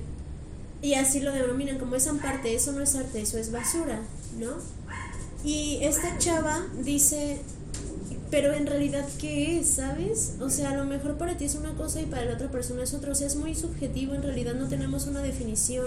[0.83, 4.01] Y así lo denominan como es parte, eso no es arte, eso es basura,
[4.41, 4.51] ¿no?
[5.45, 7.39] Y esta chava dice,
[8.33, 9.69] pero en realidad, ¿qué es?
[9.69, 10.35] ¿Sabes?
[10.41, 12.83] O sea, a lo mejor para ti es una cosa y para la otra persona
[12.83, 13.13] es otra.
[13.13, 15.87] O sea, es muy subjetivo, en realidad no tenemos una definición.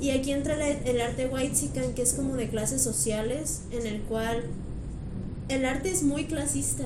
[0.00, 4.00] Y aquí entra la- el arte whitezican, que es como de clases sociales, en el
[4.02, 4.42] cual
[5.48, 6.84] el arte es muy clasista.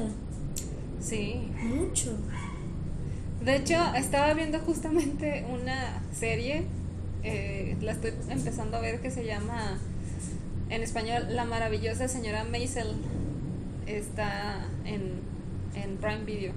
[1.03, 1.49] Sí.
[1.63, 2.11] Mucho.
[3.47, 6.65] De hecho, estaba viendo justamente una serie,
[7.23, 9.79] eh, la estoy empezando a ver, que se llama
[10.69, 12.97] en español La maravillosa señora Maisel.
[13.87, 15.21] Está en,
[15.77, 16.55] en Prime Video.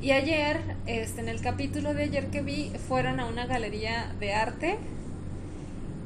[0.00, 4.34] Y ayer, este, en el capítulo de ayer que vi, fueron a una galería de
[4.34, 4.78] arte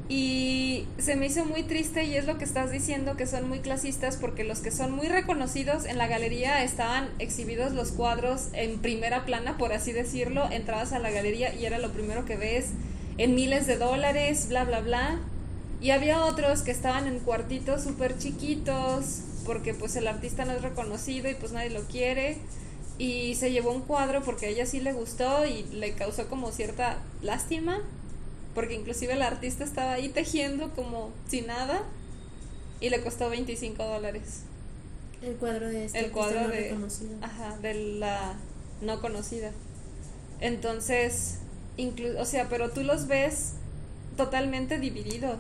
[0.09, 3.59] y se me hizo muy triste y es lo que estás diciendo, que son muy
[3.59, 8.79] clasistas porque los que son muy reconocidos en la galería estaban exhibidos los cuadros en
[8.79, 12.67] primera plana, por así decirlo, entrabas a la galería y era lo primero que ves
[13.19, 15.19] en miles de dólares, bla, bla, bla.
[15.81, 20.63] Y había otros que estaban en cuartitos súper chiquitos porque pues el artista no es
[20.63, 22.39] reconocido y pues nadie lo quiere.
[22.99, 26.53] Y se llevó un cuadro porque a ella sí le gustó y le causó como
[26.53, 27.81] cierta lástima
[28.57, 31.83] porque inclusive el artista estaba ahí tejiendo como sin nada
[32.81, 34.41] y le costó 25 dólares.
[35.23, 36.75] El cuadro de este El cuadro no de,
[37.23, 38.35] ajá, de la
[38.83, 39.53] no conocida.
[40.41, 41.37] Entonces,
[41.79, 43.53] inclu- o sea, pero tú los ves
[44.17, 45.39] totalmente divididos.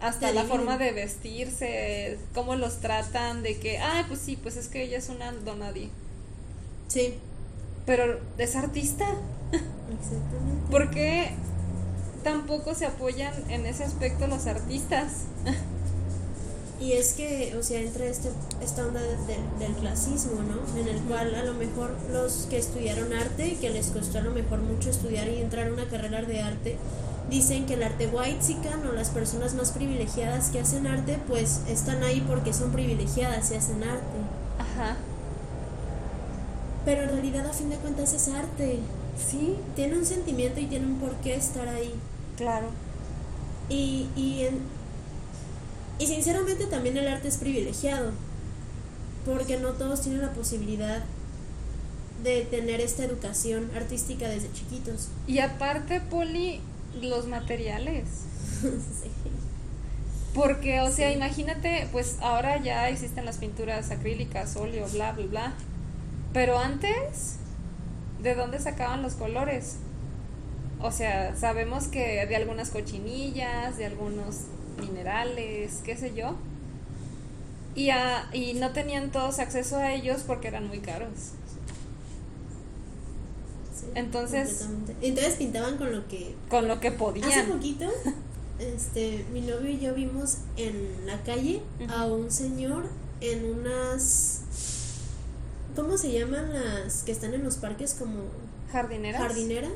[0.00, 0.48] Hasta Te la dividen.
[0.58, 4.98] forma de vestirse, cómo los tratan, de que, ah, pues sí, pues es que ella
[4.98, 5.90] es una donadie.
[6.88, 7.14] Sí,
[7.86, 9.06] Pero es artista.
[9.52, 10.70] exactamente.
[10.70, 11.30] ¿Por qué
[12.22, 15.24] tampoco se apoyan en ese aspecto los artistas?
[16.80, 18.30] Y es que, o sea, entra este,
[18.62, 20.80] esta onda de- de- del clasismo, ¿no?
[20.80, 24.30] En el cual a lo mejor los que estudiaron arte, que les costó a lo
[24.30, 26.76] mejor mucho estudiar y entrar a una carrera de arte,
[27.28, 28.40] dicen que el arte white
[28.88, 33.56] o las personas más privilegiadas que hacen arte, pues están ahí porque son privilegiadas y
[33.56, 34.18] hacen arte.
[34.58, 34.96] Ajá.
[36.86, 38.78] Pero en realidad a fin de cuentas es arte.
[39.30, 41.92] Sí, Tiene un sentimiento y tiene un porqué estar ahí.
[42.36, 42.68] Claro.
[43.68, 44.60] Y, y, en-
[45.98, 48.12] y sinceramente también el arte es privilegiado,
[49.24, 51.04] porque no todos tienen la posibilidad
[52.22, 55.08] de tener esta educación artística desde chiquitos.
[55.26, 56.60] Y aparte, Poli,
[57.00, 58.04] los materiales.
[60.34, 65.52] Porque, o sea, imagínate, pues ahora ya existen las pinturas acrílicas, óleo, bla, bla, bla.
[66.32, 67.36] Pero antes,
[68.22, 69.76] ¿de dónde sacaban los colores?
[70.82, 74.42] O sea, sabemos que de algunas cochinillas, de algunos
[74.80, 76.36] minerales, qué sé yo.
[77.74, 81.10] Y, a- y no tenían todos acceso a ellos porque eran muy caros.
[83.78, 84.66] Sí, Entonces-.
[85.00, 86.34] Entonces pintaban con lo que...
[86.48, 87.46] Con lo que Hace podían.
[87.52, 87.86] poquito,
[88.58, 92.84] este, mi novio y yo vimos en la calle a un señor
[93.20, 94.40] en unas...
[95.76, 98.22] ¿Cómo se llaman las que están en los parques como
[98.72, 99.20] Jardineras.
[99.22, 99.68] jardinera?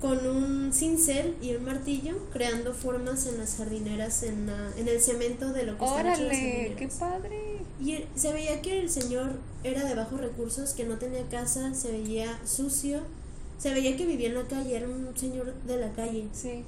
[0.00, 5.00] Con un cincel y un martillo creando formas en las jardineras, en, la- en el
[5.00, 7.40] cemento de lo que están hechas las Órale, qué padre.
[7.82, 9.32] Y él- se veía que el señor
[9.64, 13.00] era de bajos recursos, que no tenía casa, se veía sucio,
[13.58, 16.28] se veía que vivía en la calle, era un señor de la calle.
[16.32, 16.62] Sí.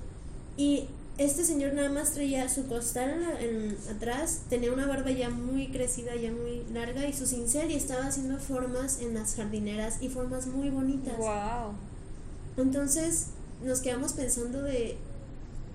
[0.57, 5.12] Y este señor nada más traía su costal en la- en- atrás, tenía una barba
[5.12, 9.37] ya muy crecida, ya muy larga, y su cincel y estaba haciendo formas en las
[9.37, 11.16] jardineras y formas muy bonitas.
[11.16, 11.75] Wow.
[12.57, 13.27] Entonces
[13.65, 14.97] nos quedamos pensando de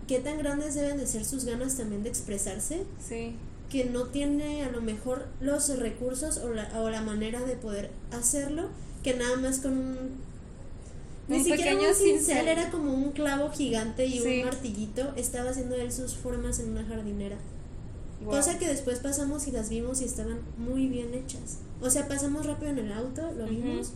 [0.07, 3.35] qué tan grandes deben de ser sus ganas también de expresarse, Sí.
[3.69, 7.89] que no tiene a lo mejor los recursos o la, o la manera de poder
[8.11, 8.69] hacerlo,
[9.03, 10.25] que nada más con un...
[11.27, 12.47] Ni Un siquiera pequeño un cincel, cincel.
[12.47, 14.39] era como un clavo gigante y Sí.
[14.41, 17.37] un martillito, estaba haciendo él sus formas en una jardinera.
[18.23, 21.57] Cosa que después pasamos y las vimos y estaban muy bien hechas.
[21.81, 23.91] O sea, pasamos rápido en el auto, lo vimos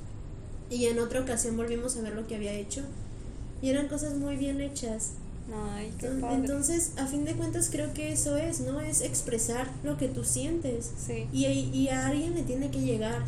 [0.70, 2.84] y en otra ocasión volvimos a ver lo que había hecho
[3.62, 5.12] y eran cosas muy bien hechas.
[5.54, 6.36] Ay, qué padre.
[6.36, 8.80] Entonces, a fin de cuentas creo que eso es, ¿no?
[8.80, 10.92] Es expresar lo que tú sientes.
[11.06, 11.28] Sí.
[11.34, 13.24] Y, y a alguien le tiene que llegar.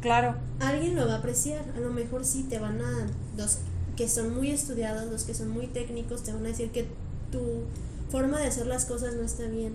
[0.00, 0.36] Claro.
[0.60, 1.64] Alguien lo va a apreciar.
[1.76, 3.06] A lo mejor sí te van a.
[3.36, 3.58] Los
[3.96, 6.86] que son muy estudiados, los que son muy técnicos, te van a decir que
[7.30, 7.62] tu
[8.10, 9.74] forma de hacer las cosas no está bien.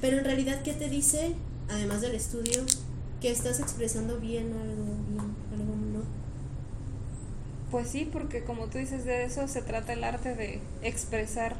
[0.00, 1.34] Pero en realidad, ¿qué te dice,
[1.70, 2.62] además del estudio,
[3.20, 5.11] que estás expresando bien algo?
[7.72, 11.56] Pues sí, porque como tú dices, de eso se trata el arte de expresar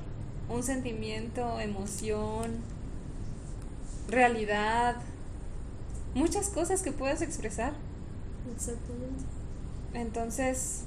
[0.48, 2.60] un sentimiento, emoción,
[4.08, 4.96] realidad,
[6.14, 7.72] muchas cosas que puedes expresar.
[8.54, 9.24] Exactamente.
[9.94, 10.84] Entonces,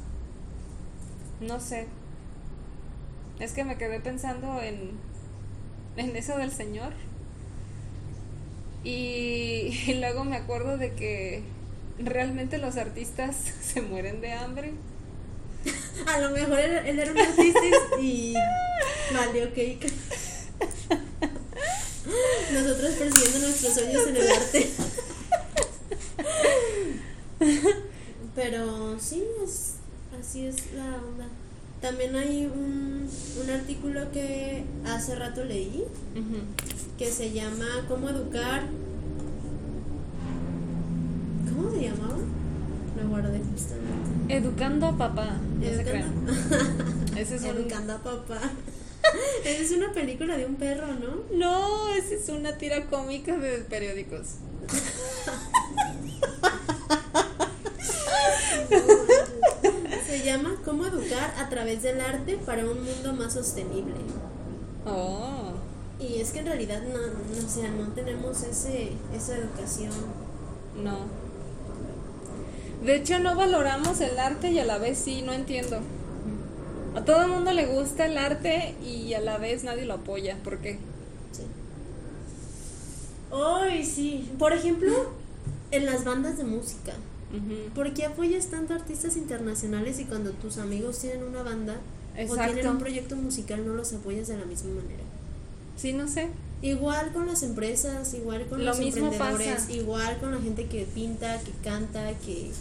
[1.42, 1.88] no sé.
[3.40, 4.92] Es que me quedé pensando en,
[5.98, 6.94] en eso del Señor.
[8.84, 11.44] Y, y luego me acuerdo de que
[12.00, 14.74] realmente los artistas se mueren de hambre.
[16.06, 17.60] A lo mejor él, él era un artista
[18.00, 18.34] y
[19.14, 19.92] valió cake.
[22.54, 24.70] Nosotros persiguiendo nuestros sueños en el arte.
[28.36, 29.76] Pero sí, es,
[30.20, 31.28] así es la onda.
[31.82, 33.10] También hay un,
[33.42, 35.84] un artículo que hace rato leí
[36.98, 38.64] que se llama ¿Cómo educar?
[41.50, 42.18] ¿Cómo se llamaba?
[43.10, 44.36] Guardé justamente.
[44.36, 45.38] Educando a papá.
[45.58, 47.18] No se Educando- crean.
[47.18, 48.40] Ese es un- Educando a papá.
[49.46, 51.38] Esa es una película de un perro, ¿no?
[51.38, 54.36] No, esa es una tira cómica de periódicos.
[60.08, 63.96] Se llama Cómo educar a través del arte para un mundo más sostenible.
[64.86, 65.52] Oh.
[66.00, 69.92] Y es que en realidad no, no, o sea, no tenemos ese, esa educación.
[70.84, 71.25] No.
[72.86, 75.80] De hecho, no valoramos el arte y a la vez sí, no entiendo.
[76.96, 80.38] A todo el mundo le gusta el arte y a la vez nadie lo apoya.
[80.44, 80.78] ¿Por qué?
[81.32, 81.42] Sí.
[83.34, 84.30] Ay, sí.
[84.38, 84.92] Por ejemplo,
[85.72, 86.94] en las bandas de música.
[87.34, 87.74] Ujú.
[87.74, 91.76] ¿Por qué apoyas tanto a artistas internacionales y cuando tus amigos tienen una banda
[92.30, 95.04] o tienen un proyecto musical no los apoyas de la misma manera?
[95.76, 96.30] Sí, no sé.
[96.62, 99.72] Igual con las empresas, igual con Lo los mismo emprendedores, pasa.
[99.72, 102.52] igual con la gente que pinta, que canta, que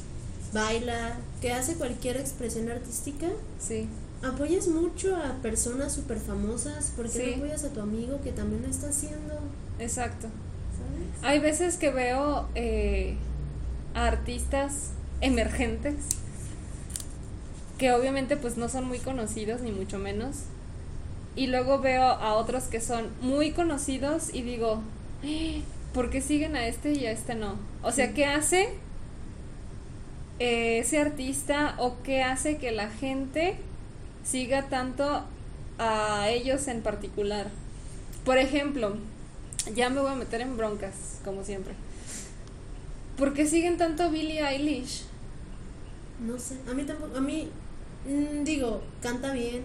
[0.54, 3.26] baila, que hace cualquier expresión artística.
[3.60, 3.88] Sí.
[4.22, 7.30] apoyas mucho a personas súper famosas, ¿por qué Sí.
[7.32, 9.34] no apoyas a tu amigo que también lo está haciendo?
[9.78, 10.28] Exacto.
[10.78, 11.08] ¿Sabes?
[11.22, 13.16] Hay veces que veo eh,
[13.92, 15.96] a artistas emergentes
[17.76, 20.36] que obviamente pues no son muy conocidos ni mucho menos
[21.36, 24.80] y luego veo a otros que son muy conocidos y digo
[25.22, 27.56] "Eh, ¿por qué siguen a este y a este no?
[27.82, 28.78] O sea, ¿qué hace eh,
[30.44, 33.56] ese artista o qué hace que la gente
[34.24, 35.24] siga tanto
[35.78, 37.48] a ellos en particular?
[38.24, 38.96] Por ejemplo,
[39.74, 41.74] ya me voy a meter en broncas, como siempre.
[43.16, 45.04] ¿Por qué siguen tanto a Billie Eilish?
[46.20, 47.48] No sé, a mí tampoco, a mí,
[48.06, 49.62] mm, digo, canta bien,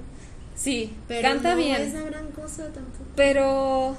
[0.60, 1.82] Sí, pero canta no bien.
[1.82, 3.06] es la gran cosa tampoco.
[3.16, 3.96] Pero,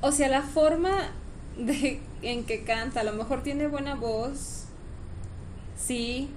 [0.00, 1.12] o sea, la forma
[1.56, 4.61] de en que canta, a lo mejor tiene buena voz,
[5.86, 6.30] sí,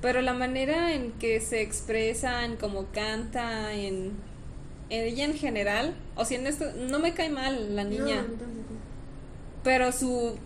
[0.00, 4.12] pero la manera en que se expresa, en cómo canta, en,
[4.90, 8.34] en ella en general, o sea, en esto, no me cae mal la niña, No,
[9.62, 10.36] pero su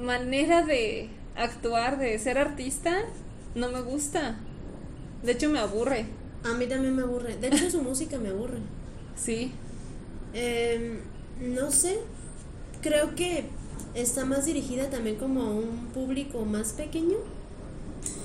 [0.00, 3.04] manera de actuar, de ser artista,
[3.54, 4.38] no me gusta.
[5.22, 6.06] De hecho, me aburre,
[6.44, 7.36] A mí también me aburre.
[7.36, 8.58] De hecho, su música me aburre.
[9.14, 9.52] sí.
[10.34, 11.00] Em,
[11.40, 11.98] no sé,
[12.80, 13.44] creo que
[13.94, 17.18] está más dirigida también como a un público más pequeño,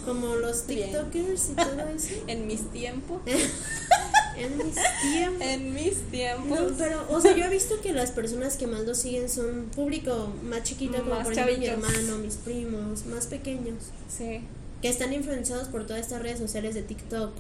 [0.07, 0.89] como los Bien.
[0.89, 2.13] TikTokers y todo eso.
[2.27, 3.21] En mis tiempos.
[4.37, 5.41] en mis tiempos.
[5.47, 6.59] En mis tiempos.
[6.59, 9.69] No, pero, o sea, yo he visto que las personas que más lo siguen son
[9.75, 13.75] público más chiquito, como Más por ejemplo mi hermano, mis primos, más pequeños,
[14.15, 14.41] Sí.
[14.81, 17.31] que están influenciados por todas estas redes sociales de TikTok,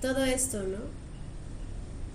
[0.00, 0.78] todo esto, ¿no?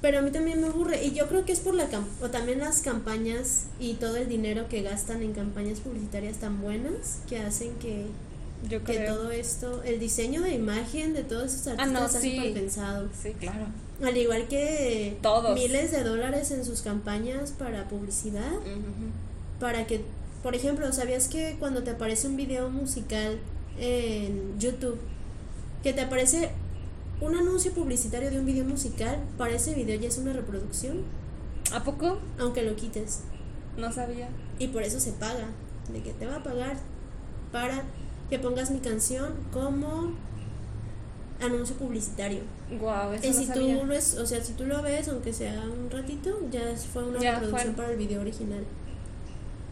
[0.02, 1.88] Pero a mí también me aburre, y yo creo que es por la
[2.22, 7.20] o también las campañas y todo el dinero que gastan en campañas publicitarias tan buenas
[7.30, 8.06] que hacen que,
[8.70, 9.16] Yo que creo.
[9.16, 12.36] todo esto, el diseño de imagen de todos esos artistas Ah, no, está sí.
[12.36, 13.10] súper pensado.
[13.22, 13.66] Sí, claro.
[14.04, 15.54] Al igual que Todos.
[15.56, 18.52] miles de dólares en sus campañas para publicidad,
[19.60, 20.02] para que,
[20.44, 23.38] por ejemplo, ¿sabías que cuando te aparece un video musical
[23.80, 25.00] en YouTube,
[25.84, 26.50] que te aparece
[27.20, 31.04] un anuncio publicitario de un video musical, para ese video ya es una reproducción,
[31.74, 32.20] ¿A poco?
[32.40, 33.20] aunque lo quites?
[33.78, 34.30] No sabía.
[34.60, 35.46] Y por eso se paga,
[35.94, 36.78] de que te va a pagar
[37.52, 37.84] para
[38.32, 40.14] que pongas mi canción como
[41.42, 42.40] anuncio publicitario.
[42.80, 43.80] Guau, eso Y no si sabía.
[43.80, 46.62] tú lo es, o sea, si tú lo ves, aunque sea un ratito, ya
[46.94, 47.84] fue una Ya reproducción fue.
[47.84, 48.64] para el video original.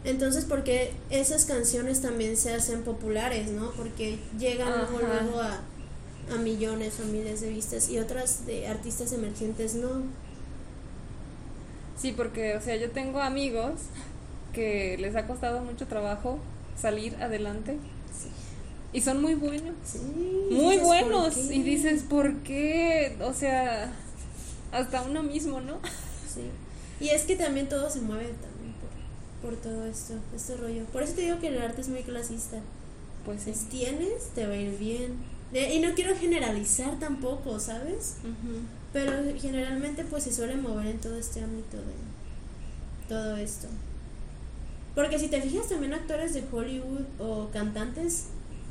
[0.04, 3.72] Entonces, porque esas canciones también se hacen populares, ¿no?
[3.72, 5.22] Porque llegan luego, Ajá.
[5.24, 5.60] luego a,
[6.34, 10.04] a millones o miles de vistas y otras de artistas emergentes no.
[11.98, 13.74] Sí, porque, o sea, yo tengo amigos
[14.54, 16.40] que les ha costado mucho trabajo
[16.80, 17.78] salir adelante
[18.94, 19.76] y son muy buenos.
[19.86, 20.00] Sí,
[20.52, 21.38] Muy dices, ¿por buenos.
[21.52, 23.18] Y dices, ¿por qué?
[23.22, 23.92] O sea,
[24.72, 25.78] hasta uno mismo, ¿no?
[26.34, 26.42] Sí.
[27.04, 28.74] Y es que también todo se mueve también
[29.42, 30.84] por, por todo esto, este rollo.
[30.92, 32.58] Por eso te digo que el arte es muy clasista.
[33.26, 33.54] Pues sí.
[33.54, 35.14] Si tienes, te va a ir bien.
[35.54, 38.16] De- y no quiero generalizar tampoco, ¿sabes?
[38.22, 38.60] Ujú.
[38.94, 41.84] Pero generalmente pues se suele mover en todo este ámbito de
[43.08, 43.68] todo esto.
[44.96, 48.26] Porque si te fijas también actores de Hollywood o cantantes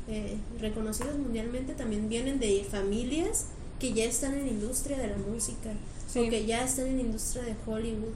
[0.09, 3.45] eh, reconocidos mundialmente también vienen de familias
[3.79, 5.69] que ya están en la industria de la música
[6.11, 6.19] Sí.
[6.19, 8.13] o que ya están en la industria de Hollywood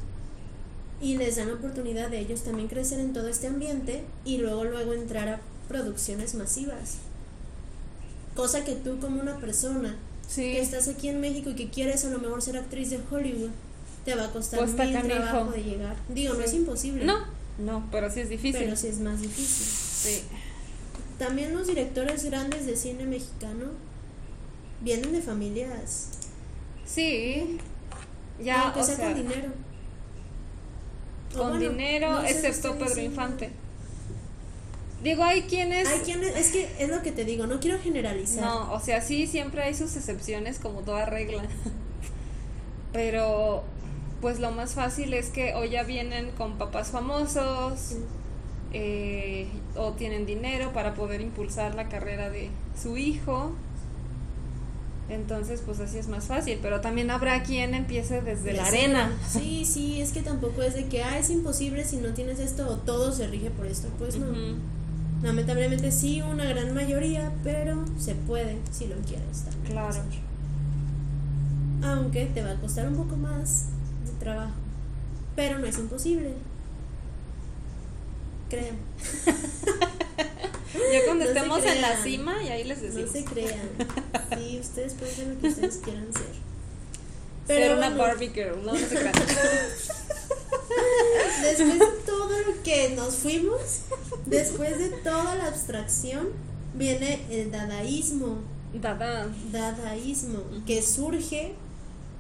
[1.02, 4.64] y les dan la oportunidad de ellos también crecer en todo este ambiente y luego
[4.64, 6.96] luego entrar a producciones masivas.
[8.36, 9.96] Cosa que tú como una persona
[10.28, 10.42] Sí.
[10.54, 13.52] que estás aquí en México y que quieres a lo mejor ser actriz de Hollywood,
[14.06, 15.16] te va a costar está mil canijo.
[15.22, 15.96] trabajo de llegar.
[16.10, 17.06] Digo, no es imposible.
[17.06, 17.20] No,
[17.60, 18.62] no, pero sí es difícil.
[18.64, 19.68] Pero sí es más difícil.
[19.68, 20.22] Sí.
[21.24, 23.68] También los directores grandes de cine mexicano
[24.82, 26.10] vienen de familias.
[26.86, 27.58] Sí.
[28.42, 29.50] Ya, aunque o sea sea, con dinero.
[31.34, 33.52] Con bueno, dinero, no sé si excepto Pedro diciendo- Infante.
[35.02, 35.88] Digo, hay quienes...
[35.88, 38.44] Hay quienes, es que es lo que te digo, no quiero generalizar.
[38.44, 41.44] No, o sea, sí, siempre hay sus excepciones como toda regla.
[42.92, 43.64] Pero,
[44.20, 47.96] pues lo más fácil es que o ya vienen con papás famosos.
[48.74, 52.50] Eh, o tienen dinero para poder impulsar la carrera de
[52.82, 53.54] su hijo.
[55.10, 56.60] Entonces, pues así es más fácil.
[56.62, 59.12] Pero también habrá quien empiece desde la arena.
[59.28, 62.68] Sí, sí, es que tampoco es de que, ah, es imposible si no tienes esto
[62.68, 63.90] o todo se rige por esto.
[64.00, 64.28] Pues no.
[65.22, 69.74] Lamentablemente sí, una gran mayoría, pero se puede si lo quieres también.
[69.74, 70.00] Claro.
[71.84, 73.68] Aunque te va a costar un poco más
[74.06, 74.54] de trabajo.
[75.36, 76.34] Pero no es imposible.
[78.54, 78.80] Créanme.
[80.92, 82.04] Ya cuando No estemos en la crean.
[82.04, 83.12] cima, y ahí les No decimos.
[83.12, 83.70] se crean.
[84.38, 86.34] Sí, ustedes pueden ser lo que ustedes quieran ser.
[87.48, 87.90] Ser una.
[87.90, 89.14] Barbie girl, no, no se crean.
[91.42, 93.60] Después de todo lo que nos fuimos,
[94.26, 96.30] después de toda la abstracción,
[96.74, 98.38] viene el dadaísmo.
[98.74, 99.28] Dada.
[99.52, 101.54] Dadaísmo, que surge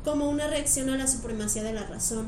[0.03, 2.27] como una reacción a la supremacía de la razón.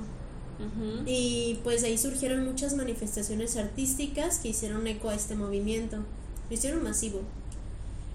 [1.05, 5.97] Y pues ahí surgieron muchas manifestaciones artísticas que hicieron eco a este movimiento.
[6.49, 7.21] Lo hicieron masivo.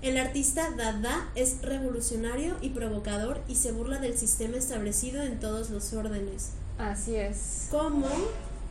[0.02, 5.68] El artista Dada es revolucionario y provocador y se burla del sistema establecido en todos
[5.68, 6.52] los órdenes.
[6.78, 7.66] Así es.
[7.70, 8.08] Como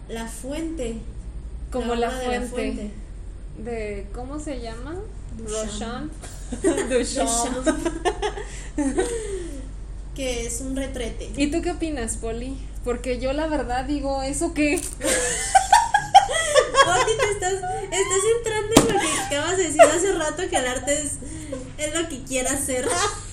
[0.07, 0.97] la fuente.
[1.71, 2.91] Como la, de fuente.
[3.63, 4.95] De, ¿cómo se llama?
[5.37, 6.11] Duchamp.
[6.63, 7.67] Duchamp.
[10.15, 11.31] que es un retrete.
[11.37, 12.57] ¿Y tú qué opinas, Poli?
[12.83, 14.81] Porque yo la verdad digo, ¿eso qué?
[17.31, 21.13] Estás, estás entrando en lo que acabas de decir hace rato que el arte es,
[21.77, 22.87] es lo que quiera ser.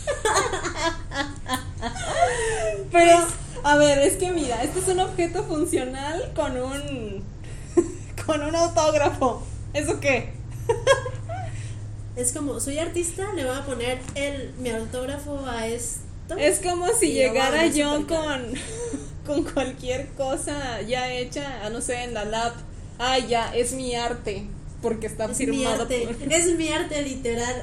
[2.92, 3.26] Pero,
[3.64, 7.24] a ver, es que mira, este es un objeto funcional con un.
[8.26, 9.42] con un autógrafo.
[9.72, 10.34] ¿Eso qué?
[12.14, 15.66] Es como, soy artista, le voy a poner el, mi autógrafo a
[16.28, 16.36] esto.
[16.38, 18.52] Es como si llegara a yo con,
[19.26, 22.52] con cualquier cosa ya hecha, ah, no sé, en la lab.
[22.98, 24.46] Ah, ya, es mi arte.
[24.82, 26.32] Porque está Es mi firmado arte, por.
[26.32, 27.62] es mi arte literal.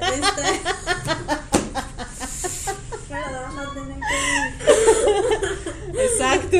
[5.94, 6.58] Exacto.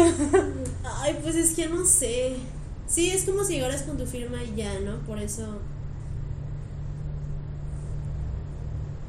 [0.84, 2.36] Ay, pues es que no sé.
[2.86, 4.98] Sí, es como si llegaras con tu firma y ya, ¿no?
[5.06, 5.58] Por eso.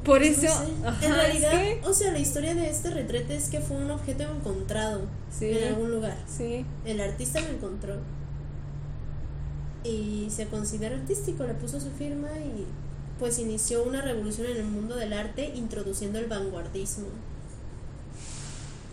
[0.06, 0.40] Por eso.
[0.42, 0.48] sé.
[0.86, 3.76] ajá, en es realidad, que- o sea, la historia de este retrete es que fue
[3.76, 5.02] un objeto encontrado
[5.36, 5.46] Sí.
[5.50, 6.16] en algún lugar.
[6.28, 6.64] Sí.
[6.84, 7.96] El artista lo encontró
[9.84, 12.66] y se considera artístico, le puso su firma y
[13.18, 17.06] pues inició una revolución en el mundo del arte introduciendo el vanguardismo.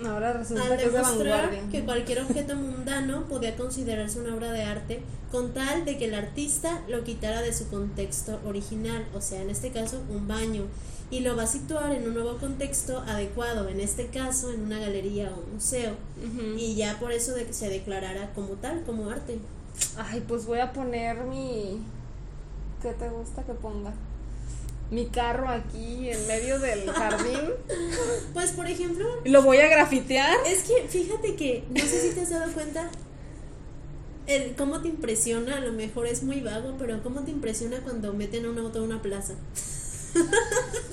[0.05, 1.69] Ahora resulta Al que es de demostrar vanguardia.
[1.71, 5.01] que cualquier objeto mundano podía considerarse una obra de arte
[5.31, 9.49] con tal de que el artista lo quitara de su contexto original, o sea, en
[9.49, 10.63] este caso un baño,
[11.13, 14.79] y lo va a situar en un nuevo contexto adecuado, en este caso en una
[14.79, 15.91] galería o museo,
[16.57, 19.37] y ya por eso de que se declarara como tal, como arte.
[19.95, 21.79] Ay, pues voy a poner mi.
[22.81, 23.93] ¿Qué te gusta que ponga?
[24.89, 27.51] Mi carro aquí en medio del jardín.
[28.33, 30.35] Pues por ejemplo, Lo voy a grafitear.
[30.47, 32.89] es que fíjate que no sé si te has dado cuenta
[34.25, 38.13] el cómo te impresiona, a lo mejor es muy vago, pero cómo te impresiona cuando
[38.13, 39.35] meten un auto a una plaza.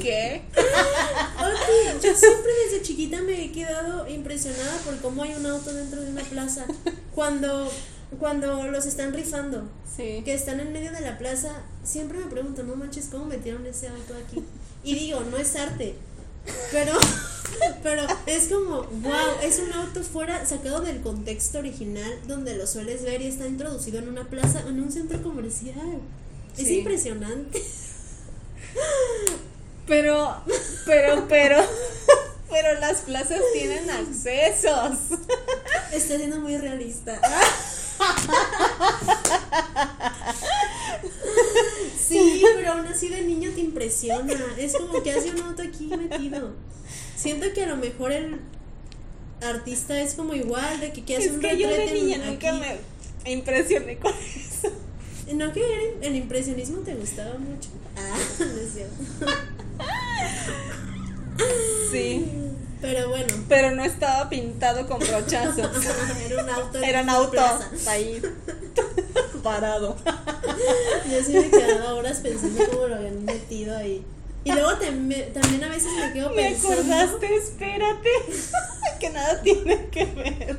[0.00, 0.42] ¿Qué?
[0.56, 6.00] Ok, yo siempre desde chiquita me he quedado impresionada por cómo hay un auto dentro
[6.00, 6.66] de una plaza.
[7.14, 7.70] Cuando,
[8.18, 10.22] cuando los están rifando, Sí.
[10.24, 13.88] que están en medio de la plaza, siempre me pregunto, no manches, ¿cómo metieron ese
[13.88, 14.44] auto aquí?
[14.84, 15.96] Y digo, no es arte,
[16.70, 16.92] pero,
[17.82, 23.02] pero es como, wow, es un auto fuera, sacado del contexto original, donde lo sueles
[23.02, 26.00] ver y está introducido en una plaza, en un centro comercial.
[26.56, 27.60] Es impresionante.
[29.88, 30.36] Pero,
[30.86, 31.56] pero, pero.
[32.50, 34.96] Pero las plazas tienen accesos.
[35.92, 37.20] Está siendo muy realista.
[41.98, 44.32] Sí, pero aún así de niño te impresiona.
[44.56, 46.52] Es como que hace un auto aquí metido.
[47.16, 48.40] Siento que a lo mejor el
[49.42, 52.16] artista es como igual, de que, que hace Es un que yo de retrete niña
[52.16, 52.26] aquí.
[52.30, 54.72] nunca me impresioné con eso.
[55.34, 57.68] ¿No que el, el impresionismo te gustaba mucho?
[57.96, 58.94] Ah, no es cierto.
[61.92, 62.26] Sí.
[62.80, 65.58] Pero bueno, Pero no estaba pintado con brochazos.
[66.26, 66.78] era un auto.
[66.80, 67.70] Era un auto plaza.
[67.88, 68.20] ahí
[69.42, 69.96] parado.
[71.10, 74.04] Yo sí me quedaba horas pensando cómo lo habían metido ahí.
[74.44, 76.74] Y luego tam- también a veces me quedo ¿Me pensando.
[76.94, 77.34] acordaste?
[77.36, 78.10] Espérate.
[79.00, 80.58] que nada tiene que ver.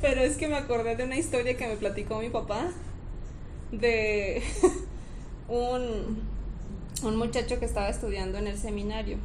[0.00, 2.68] Pero es que me acordé de una historia que me platicó mi papá
[3.72, 4.42] de
[5.48, 6.22] un,
[7.02, 9.18] un muchacho que estaba estudiando en el seminario.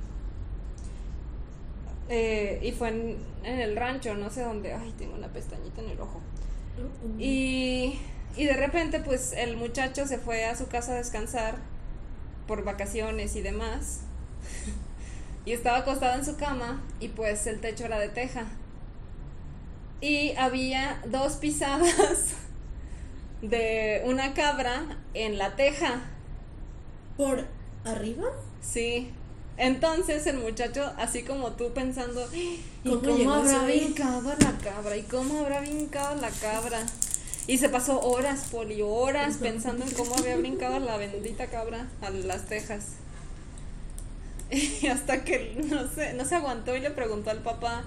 [2.10, 4.74] Eh, y fue en, en el rancho, no sé dónde.
[4.74, 6.22] Ay, tengo una pestañita en el ojo.
[6.78, 7.20] Uh, uh.
[7.20, 8.00] Y,
[8.36, 11.56] y de repente, pues el muchacho se fue a su casa a descansar
[12.48, 14.02] por vacaciones y demás.
[15.46, 18.46] Y estaba acostado en su cama y pues el techo era de teja.
[20.00, 22.36] Y había dos pisadas
[23.44, 26.02] de una cabra en la teja.
[27.18, 27.46] ¿Por
[27.84, 28.28] arriba?
[28.62, 29.12] Sí.
[29.58, 33.82] Entonces el muchacho, así como tú pensando, ¿y ¿Cómo habrá ahí?
[33.82, 34.98] brincado la cabra?
[34.98, 36.80] ¿Y cómo habrá brincado la cabra?
[37.46, 42.10] Y se pasó horas, poli, horas pensando en cómo había brincado la bendita cabra a
[42.10, 42.86] las tejas.
[44.52, 47.84] Y hasta que no se, no se aguantó y le preguntó al papá,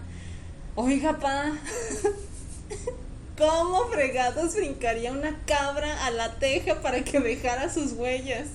[0.75, 1.53] oiga, pa,
[3.37, 8.49] ¿cómo fregados brincaría una cabra a la teja para que dejara sus huellas?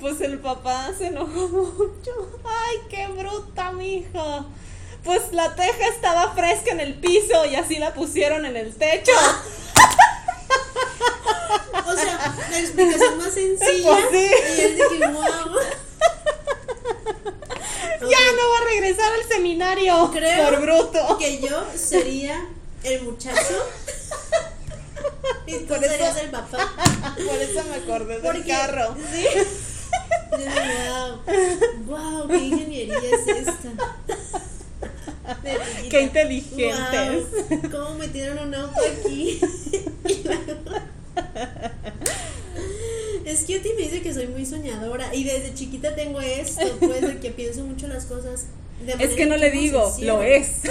[0.00, 2.40] Pues el papá se enojó mucho.
[2.44, 4.44] ¡Ay, qué bruta, mija!
[5.04, 9.12] Pues la teja estaba fresca en el piso y así la pusieron en el techo.
[11.86, 13.90] O sea, la explicación más sencilla.
[13.90, 14.30] Pues sí.
[14.56, 15.56] Y él de que, wow.
[18.00, 21.18] Ya no va a regresar al seminario Creo por bruto.
[21.18, 22.44] Que yo sería
[22.86, 23.40] el muchacho.
[25.46, 26.72] Y tú Por eso- el papá.
[27.16, 28.96] Por eso me acordé del Porque, carro.
[29.12, 29.24] Sí.
[31.86, 31.86] Wow.
[31.86, 33.70] Wow, qué ingeniería es esta.
[35.42, 35.88] De.
[35.88, 37.26] Qué inteligentes.
[37.50, 39.40] Wow, ¿Cómo metieron un auto aquí?
[43.24, 47.00] Es que Oti me dice que soy muy soñadora y desde chiquita tengo esto, pues,
[47.00, 48.46] de que pienso mucho las cosas.
[48.84, 50.60] De Es que no le digo, lo es.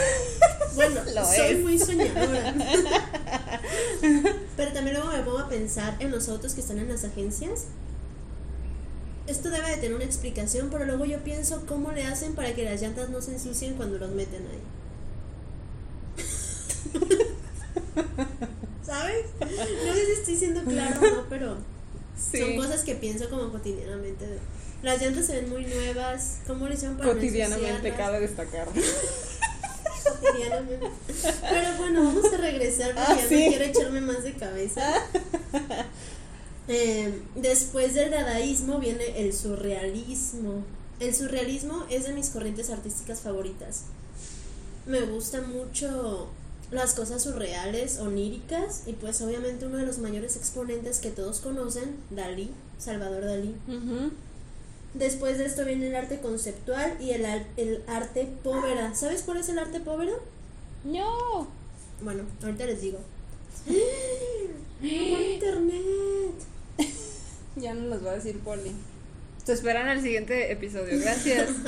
[0.76, 1.60] Bueno, Lo soy es.
[1.62, 2.54] muy soñadora.
[4.58, 7.68] Pero también luego me pongo a pensar en los autos que están en las agencias.
[9.26, 12.66] Esto debe de tener una explicación, pero luego yo pienso cómo le hacen para que
[12.66, 14.60] las llantas no se ensucien cuando los meten ahí.
[18.86, 19.26] ¿Sabes?
[19.40, 21.58] No sé si estoy siendo claro o no, pero
[22.18, 22.40] Sí.
[22.40, 24.26] son cosas que pienso como cotidianamente.
[24.86, 26.38] Las llantas se ven muy nuevas.
[26.46, 28.68] ¿Cómo le hicieron para Cotidianamente cabe destacar.
[30.22, 30.88] cotidianamente.
[31.42, 33.46] Pero bueno, vamos a regresar porque Ah, ya sí.
[33.46, 34.94] no quiero echarme más de cabeza.
[36.68, 40.64] Eh, después del dadaísmo viene el surrealismo.
[41.00, 43.82] El surrealismo es de mis corrientes artísticas favoritas.
[44.86, 46.28] Me gustan mucho
[46.72, 51.96] las cosas surreales, oníricas, y pues obviamente uno de los mayores exponentes que todos conocen,
[52.12, 53.56] Dalí, Salvador Dalí.
[53.68, 54.12] Ujú.
[54.96, 57.26] Después de esto viene el arte conceptual y el,
[57.58, 58.96] el arte povera.
[58.96, 60.14] ¿Sabes cuál es el arte povera?
[60.86, 61.48] No.
[62.02, 63.00] Bueno, ahorita les digo.
[64.82, 66.36] Internet!
[67.58, 68.74] Ya no nos va a decir Poli.
[69.46, 71.00] Te esperan el siguiente episodio.
[71.00, 71.50] Gracias.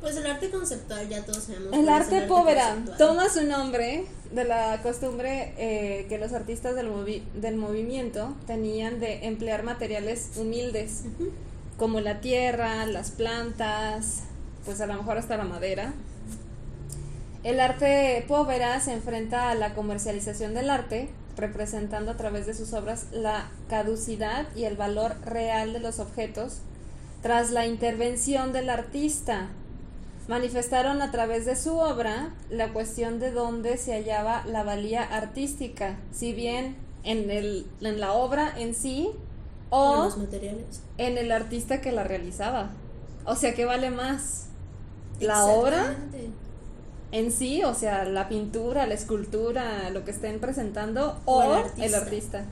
[0.00, 1.72] Pues el arte conceptual ya todos sabemos.
[1.72, 7.22] El arte povera toma su nombre de la costumbre eh, que los artistas del, movi-
[7.32, 11.04] del movimiento tenían de emplear materiales humildes,
[11.78, 14.24] como la tierra, las plantas,
[14.66, 15.94] pues a lo mejor hasta la madera.
[17.42, 22.72] El arte povera se enfrenta a la comercialización del arte, representando a través de sus
[22.72, 26.58] obras la caducidad y el valor real de los objetos
[27.22, 29.48] tras la intervención del artista.
[30.28, 35.98] Manifestaron a través de su obra la cuestión de dónde se hallaba la valía artística,
[36.12, 39.10] si bien en, el, en la obra en sí
[39.70, 40.82] o los materiales.
[40.98, 42.70] en el artista que la realizaba.
[43.26, 44.46] O sea, ¿qué vale más?
[45.20, 45.96] ¿La obra.
[47.14, 47.62] En sí?
[47.64, 51.50] O sea, la pintura, la escultura, lo que estén presentando, O o, el
[51.82, 51.98] el artista.
[51.98, 52.44] artista.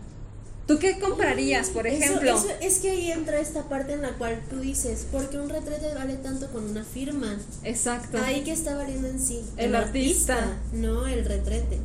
[0.66, 2.30] ¿Tú qué comprarías, por ejemplo?
[2.36, 5.92] eso- es que ahí entra esta parte en la cual tú dices, porque un retrete
[5.94, 7.36] vale tanto con una firma.
[7.64, 8.16] Exacto.
[8.24, 9.42] Ahí que está valiendo en sí.
[9.56, 10.56] El artista.
[10.72, 11.78] No el retrete.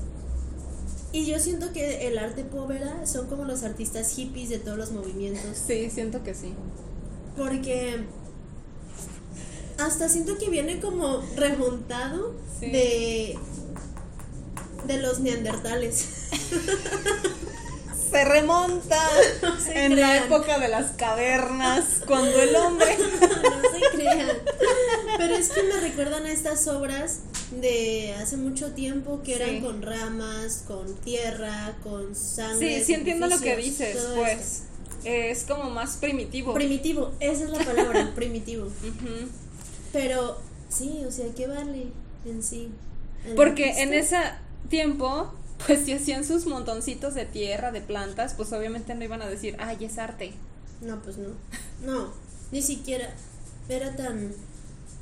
[1.11, 4.91] Y yo siento que el arte povera son como los artistas hippies de todos los
[4.91, 5.57] movimientos.
[5.65, 6.53] Sí, siento que sí.
[7.35, 8.01] Porque
[9.79, 12.65] hasta siento que viene como remontado Sí.
[12.71, 13.39] de
[14.87, 16.05] de los neandertales.
[18.09, 18.97] Se remonta
[19.73, 22.97] en la época de las cavernas, cuando el hombre...
[23.21, 24.29] no se crean.
[25.17, 27.19] Pero es que me recuerdan a estas obras
[27.51, 29.59] de hace mucho tiempo que eran Sí.
[29.59, 32.79] con ramas, con tierra, con sangre.
[32.79, 34.63] Sí, sí entiendo lo que dices, pues.
[35.03, 36.53] Es como más primitivo.
[36.53, 38.67] Primitivo, esa es la palabra, primitivo.
[39.91, 40.37] Pero
[40.69, 41.87] sí, o sea, ¿qué vale
[42.25, 42.69] en sí?
[43.35, 43.83] Porque artista?
[43.83, 44.17] en ese
[44.69, 45.31] tiempo,
[45.65, 49.55] pues si hacían sus montoncitos de tierra, de plantas, pues obviamente no iban a decir,
[49.59, 50.33] ay, es arte.
[50.81, 51.29] No, pues no.
[51.85, 52.11] No,
[52.51, 53.13] ni siquiera
[53.69, 54.33] era tan...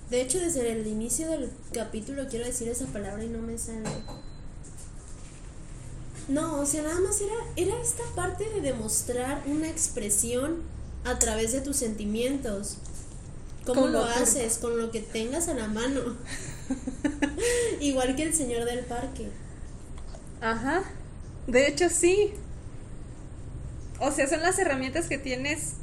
[0.10, 3.90] De hecho, desde el inicio del capítulo quiero decir esa palabra y no me sale.
[6.28, 10.62] No, o sea, nada más era, era esta parte de demostrar una expresión
[11.04, 12.78] a través de tus sentimientos.
[13.66, 14.58] ¿Cómo Como lo haces?
[14.58, 16.02] Con lo que tengas a la mano.
[17.80, 19.30] Igual que el señor del parque.
[20.42, 20.84] Ajá.
[21.48, 22.32] De hecho, sí.
[24.00, 25.74] O sea, son las herramientas que tienes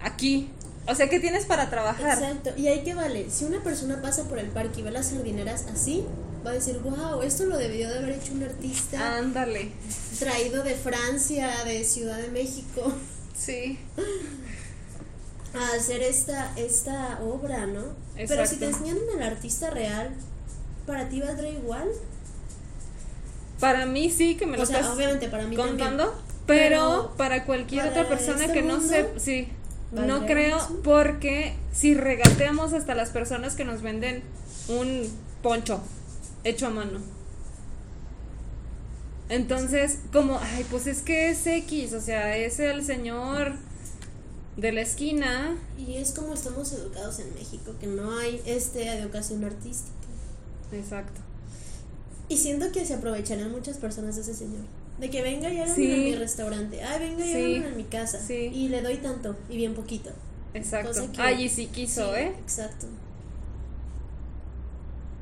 [0.00, 0.50] aquí.
[0.86, 2.18] O sea, que tienes para trabajar.
[2.18, 2.50] Exacto.
[2.56, 5.66] Y ahí que vale, si una persona pasa por el parque y ve las jardineras
[5.72, 6.04] así,
[6.46, 9.72] va a decir, wow, esto lo debió de haber hecho un artista Ándale.
[10.18, 12.92] traído de Francia, de Ciudad de México.
[13.36, 13.78] Sí.
[15.54, 17.82] a hacer esta, esta obra, ¿no?
[18.16, 20.10] Pero si te enseñan al artista real,
[20.86, 21.88] ¿para ti valdrá igual?
[23.60, 26.14] Para mí sí, que me lo estás obviamente para mí contando,
[26.46, 29.08] pero, para cualquier otra persona este que no se...
[29.18, 29.48] Sí,
[29.92, 34.22] no creo porque si regateamos hasta las personas que nos venden
[34.68, 35.08] un
[35.42, 35.80] poncho
[36.44, 37.00] hecho a mano.
[39.28, 43.56] Entonces, como, ay, pues es que es X, o sea, es el señor
[44.58, 45.56] de la esquina.
[45.78, 49.96] Y es como estamos educados en México, que no hay este educación artística.
[50.72, 51.20] Exacto.
[52.28, 54.64] Y siento que se aprovecharán muchas personas de ese señor.
[54.98, 56.82] De que venga y háganlo en mi restaurante.
[56.82, 57.54] Ay, venga y sí.
[57.54, 58.20] en mi casa.
[58.30, 60.10] Y le doy tanto y bien poquito.
[60.54, 61.08] Exacto.
[61.18, 62.34] Ay, y sí quiso, ¿eh?
[62.42, 62.86] Exacto.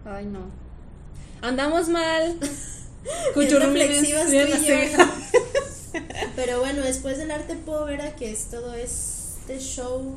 [0.06, 0.40] Ay, no.
[1.42, 2.38] Andamos mal.
[3.36, 4.30] reflexivas
[6.34, 8.74] Pero bueno, después del arte povera, que es todo
[9.46, 10.16] este show,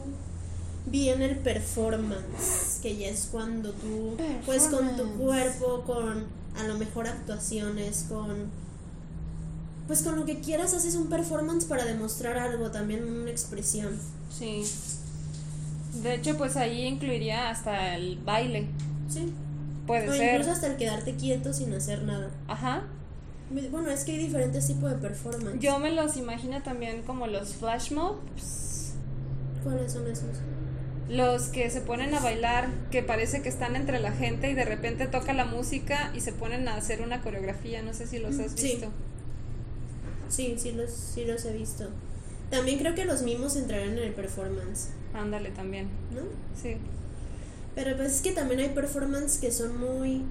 [0.85, 6.25] viene el performance, que ya es cuando tú, pues con tu cuerpo, con
[6.57, 8.47] a lo mejor actuaciones, con
[9.87, 13.99] pues con lo que quieras haces un performance para demostrar algo, también una expresión.
[14.35, 14.63] Sí.
[16.03, 18.67] De hecho, pues ahí incluiría hasta el baile.
[19.09, 19.33] Sí.
[19.87, 22.29] Puede o incluso hasta el quedarte quieto sin hacer nada.
[22.47, 22.83] Ajá.
[23.71, 25.59] Bueno, es que hay diferentes tipos de performance.
[25.59, 28.68] Yo me los imagino también como los flash mobs.
[29.63, 30.37] ¿Cuáles son esos?
[31.09, 34.63] Los que se ponen a bailar, que parece que están entre la gente y de
[34.63, 37.81] repente toca la música y se ponen a hacer una coreografía.
[37.81, 38.91] No sé si los has visto.
[40.29, 41.89] Sí, sí los, sí los he visto.
[42.51, 44.89] También creo que los mismos entrarán en el performance.
[45.13, 45.87] Ándale, también.
[46.13, 46.21] ¿No?
[46.59, 46.77] Sí.
[47.75, 50.23] Pero pues es que también hay performance que son muy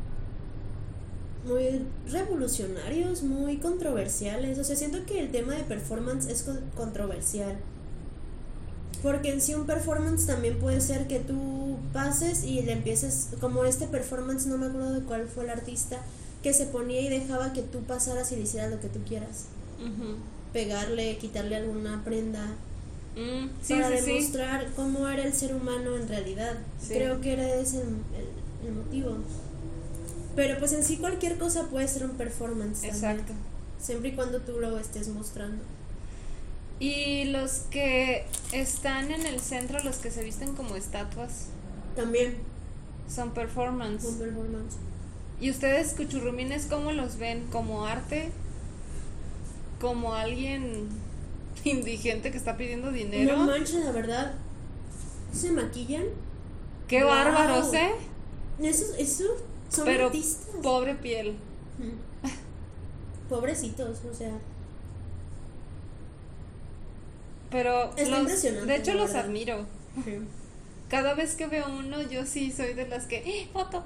[1.45, 4.59] muy revolucionarios, muy controversiales.
[4.59, 6.45] O sea, siento que el tema de performance es
[6.77, 7.57] controversial.
[9.03, 13.65] Porque en sí un performance también puede ser que tú pases y le empieces, como
[13.65, 15.99] este performance, no me acuerdo de cuál fue el artista,
[16.43, 19.47] que se ponía y dejaba que tú pasaras y le hicieras lo que tú quieras.
[20.53, 22.57] Pegarle, quitarle alguna prenda.
[23.17, 26.57] Mm, para demostrar cómo era el ser humano en realidad.
[26.87, 29.17] Creo que era ese el, motivo.
[30.37, 32.85] Pero pues en sí cualquier cosa puede ser un performance.
[32.85, 33.33] Exacto.
[33.81, 35.63] siempre y cuando tú lo estés mostrando.
[36.81, 41.47] Y los que están en el centro, los que se visten como estatuas.
[41.97, 42.37] También.
[43.13, 44.03] Son performance.
[44.03, 44.77] Son performance.
[45.41, 47.47] ¿Y ustedes, cuchurrumines, cómo los ven?
[47.51, 48.31] ¿Como arte?
[49.81, 50.89] ¿Como alguien
[51.65, 53.37] indigente que está pidiendo dinero?
[53.37, 54.35] No manches, la verdad.
[55.33, 56.05] ¿Se maquillan?
[56.87, 57.91] ¡Qué bárbaros, eh!
[58.61, 59.25] Eso, eso
[59.69, 60.49] son Pero artistas.
[60.63, 61.37] Pobre piel.
[63.29, 64.33] Pobrecitos, o sea.
[67.51, 69.67] Pero de hecho los admiro.
[70.89, 73.85] Cada vez que veo uno, yo sí soy de las que, ¡Eh, foto.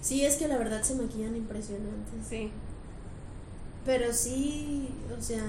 [0.00, 0.24] Sí.
[0.24, 2.26] es que la verdad se maquillan impresionantes.
[2.28, 2.50] Sí.
[3.84, 5.42] Pero sí, o sea,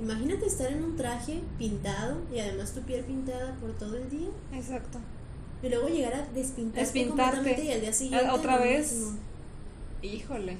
[0.00, 4.28] imagínate estar en un traje pintado y además tu piel pintada por todo el día.
[4.52, 4.98] Exacto.
[5.62, 7.64] Y luego llegar a despintarte, despintarte.
[7.64, 8.30] y al día siguiente.
[8.30, 9.10] Otra vez.
[10.00, 10.56] Híjole.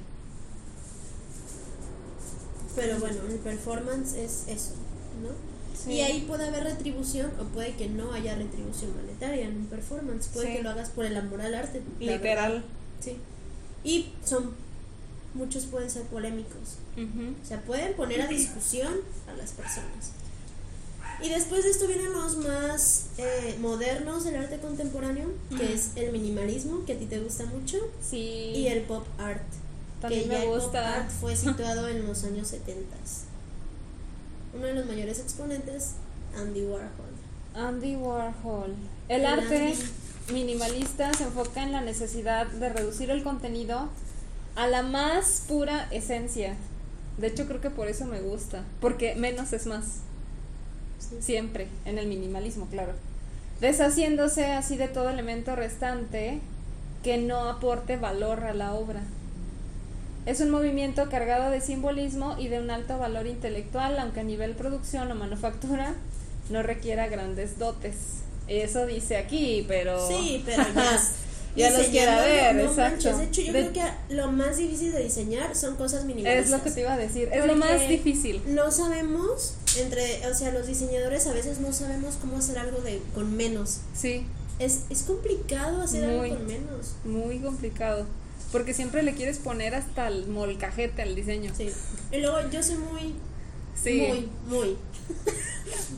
[2.76, 4.74] Pero bueno, el performance es eso,
[5.22, 5.56] ¿no?
[5.90, 10.28] Y ahí puede haber retribución o puede que no haya retribución monetaria en un performance.
[10.28, 11.82] Puede que lo hagas por el amor al arte.
[12.00, 12.64] Literal.
[13.00, 13.16] Sí.
[13.84, 14.52] Y son,
[15.34, 16.78] muchos pueden ser polémicos.
[16.96, 18.92] O sea, pueden poner a discusión
[19.28, 20.12] a las personas.
[21.22, 26.12] Y después de esto vienen los más eh, modernos del arte contemporáneo, que es el
[26.12, 28.52] minimalismo, que a ti te gusta mucho, sí.
[28.54, 29.42] y el pop art
[30.00, 31.08] que me gusta.
[31.20, 32.96] fue situado en los años 70.
[34.54, 35.92] Uno de los mayores exponentes,
[36.36, 37.16] Andy Warhol.
[37.54, 38.74] Andy Warhol.
[39.08, 39.74] El, arte
[40.32, 43.88] minimalista se enfoca en la necesidad de reducir el contenido
[44.54, 46.56] a la más pura esencia.
[47.18, 50.00] De hecho, creo que por eso me gusta, porque menos es más.
[51.20, 52.92] Siempre, en el minimalismo, claro.
[53.60, 56.40] Deshaciéndose así de todo elemento restante
[57.02, 59.02] que no aporte valor a la obra.
[60.26, 64.54] Es un movimiento cargado de simbolismo y de un alto valor intelectual, aunque a nivel
[64.54, 65.94] producción o manufactura
[66.50, 67.94] no requiera grandes dotes.
[68.48, 70.06] Eso dice aquí, pero...
[70.08, 71.00] Sí, pero ya...
[71.56, 73.16] ya los quiera ver, exacto.
[73.16, 76.46] De hecho, yo creo que lo más difícil de diseñar son cosas minimalistas.
[76.46, 78.42] Es lo que te iba a decir, es lo más difícil.
[78.48, 83.00] No sabemos, entre, o sea, los diseñadores a veces no sabemos cómo hacer algo de
[83.14, 83.78] con menos.
[83.94, 84.26] Sí.
[84.58, 86.96] Es, es complicado hacer algo con menos.
[87.04, 88.06] Muy complicado.
[88.52, 91.52] Porque siempre le quieres poner hasta el molcajete al diseño.
[91.56, 91.70] Sí.
[92.12, 93.14] Y luego yo soy muy
[93.76, 94.06] Sí.
[94.08, 94.76] Muy, muy.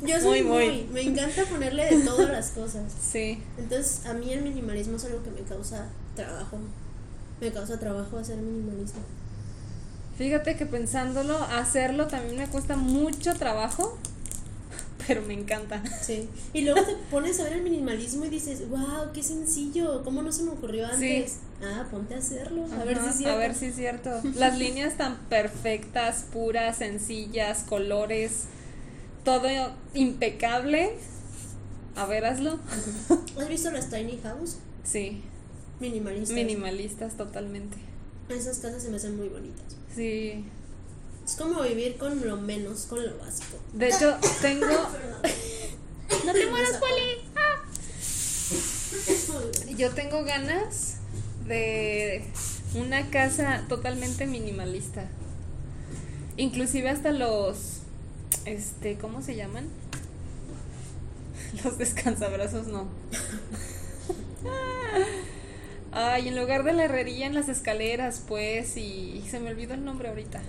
[0.03, 0.89] Yo soy Muy, muy, muy.
[0.93, 2.85] Me encanta ponerle de todo a las cosas.
[3.01, 3.43] Sí.
[3.57, 6.59] Entonces, a mí el minimalismo es algo que me causa trabajo.
[7.41, 9.01] Me causa trabajo hacer minimalismo.
[10.17, 13.97] Fíjate que pensándolo, hacerlo también me cuesta mucho trabajo,
[15.09, 15.83] pero me encanta.
[16.03, 16.29] Sí.
[16.53, 20.31] Y luego te pones a ver el minimalismo y dices, wow, qué sencillo, ¿cómo no
[20.31, 21.39] se me ocurrió antes?
[21.63, 23.35] Ah, ponte a hacerlo, a ver si es cierto.
[23.35, 24.11] A ver si es cierto.
[24.37, 28.45] Las líneas tan perfectas, puras, sencillas, colores,
[29.25, 29.49] todo
[29.95, 30.93] impecable.
[31.97, 32.61] A ver, hazlo.
[33.41, 34.59] ¿Has visto las tiny house?
[34.85, 35.23] Sí,
[35.81, 36.31] Minimalistas.
[36.35, 37.77] minimalistas totalmente.
[38.29, 39.65] Esas casas se me hacen muy bonitas.
[39.95, 40.45] Sí.
[41.29, 43.59] Es como vivir con lo menos, con lo básico.
[43.75, 44.67] De hecho, tengo...
[46.25, 47.19] No te mueras, Poli.
[49.77, 50.97] Yo tengo ganas
[51.47, 52.25] de
[52.75, 55.05] una casa totalmente minimalista.
[56.39, 57.81] Inclusive hasta los
[58.47, 59.69] este, ¿cómo se llaman?
[61.63, 62.89] Los descansabrazos no.
[65.93, 69.85] Ay, en lugar de la herrería en las escaleras, pues, y se me olvidó el
[69.85, 70.41] nombre ahorita.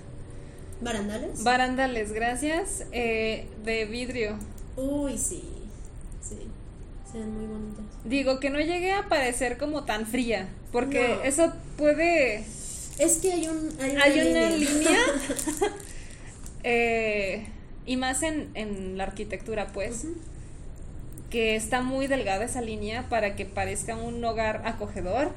[0.80, 1.42] ¿Barandales?
[1.44, 4.36] Barandales, gracias, eh, de vidrio.
[4.76, 5.42] Uy, sí.
[6.22, 6.38] Sí.
[7.10, 7.84] Se ven muy bonitas.
[8.04, 11.22] Digo que no llegue a parecer como tan fría, porque No.
[11.22, 12.44] eso puede
[12.98, 15.00] Es que hay un hay una, hay una línea
[16.62, 17.46] eh,
[17.86, 20.06] y más en, en la arquitectura pues
[21.30, 25.32] que está muy delgada esa línea para que parezca un hogar acogedor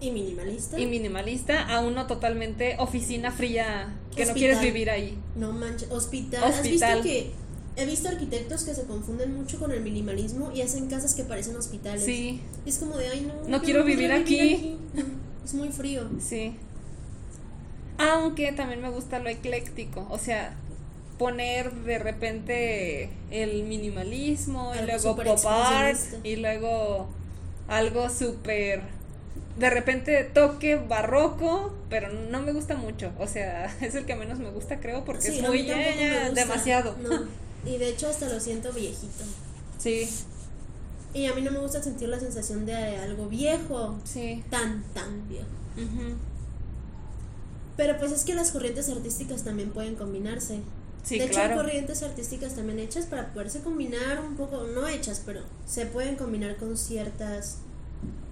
[0.00, 0.78] y minimalista.
[0.78, 4.34] y minimalista a uno totalmente oficina fría que no Hospital.
[4.34, 6.42] quieres vivir ahí no manches, hospital.
[6.44, 6.98] Hospital.
[6.98, 7.30] ¿Has visto que
[7.76, 11.56] he visto arquitectos que se confunden mucho con el minimalismo y hacen casas que parecen
[11.56, 12.04] hospitales?
[12.04, 13.48] sí Y es como de, ay, no.
[13.48, 14.76] No quiero vivir aquí".
[14.94, 15.02] No,
[15.44, 16.08] es muy frío.
[16.20, 16.54] sí
[17.98, 20.56] aunque también me gusta lo ecléctico o sea
[21.18, 27.08] poner de repente el minimalismo y luego pop art y luego
[27.68, 28.82] algo súper
[29.58, 34.38] de repente toque barroco pero no me gusta mucho o sea es el que menos
[34.38, 35.62] me gusta creo porque Sí, es muy
[36.34, 37.44] demasiado No.
[37.66, 39.24] Y de hecho hasta lo siento viejito.
[39.78, 40.08] sí
[41.14, 45.28] Y a mí no me gusta sentir la sensación de algo viejo, sí tan, tan
[45.28, 45.46] viejo.
[47.76, 50.60] Pero pues es que las corrientes artísticas también pueden combinarse.
[51.02, 54.86] sí de hecho, claro hay corrientes artísticas también hechas para poderse combinar un poco, no
[54.86, 57.58] hechas, pero se pueden combinar con ciertas.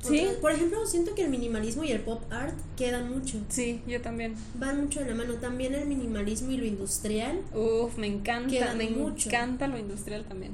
[0.02, 0.26] Sí.
[0.40, 3.38] Por ejemplo, siento que el minimalismo y el pop art quedan mucho.
[3.48, 5.34] sí yo también Van mucho de la mano.
[5.34, 7.40] También el minimalismo y lo industrial.
[7.54, 9.28] Uf, me encanta, me mucho.
[9.28, 10.52] encanta lo industrial también.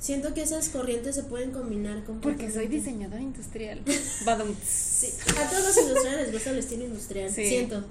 [0.00, 2.20] Siento que esas corrientes se pueden combinar con.
[2.20, 3.82] Porque soy diseñadora industrial.
[4.24, 4.54] Badum.
[4.66, 5.08] Sí.
[5.38, 7.30] A todos los industriales les gusta el estilo industrial.
[7.30, 7.46] Sí.
[7.46, 7.84] Siento.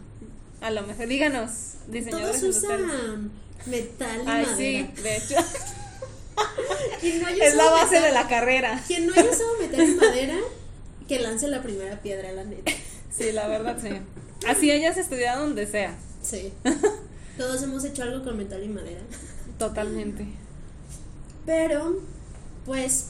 [0.60, 1.52] A lo mejor, díganos,
[1.88, 2.86] diseñadores Todos industriales.
[2.86, 3.32] usan
[3.68, 4.58] metal y Ay, madera.
[4.58, 5.36] sí, de hecho.
[7.02, 8.82] Quien no haya es la base de la carrera.
[8.88, 10.38] Quien no haya usado metal y madera,
[11.08, 12.72] que lance la primera piedra, la neta.
[13.16, 13.90] Sí, la verdad, sí.
[14.48, 15.96] Así hayas estudiado donde sea.
[16.22, 16.54] Sí.
[17.38, 19.02] Todos hemos hecho algo con metal y madera.
[19.58, 20.26] Totalmente.
[21.46, 22.00] Pero,
[22.66, 23.08] pues,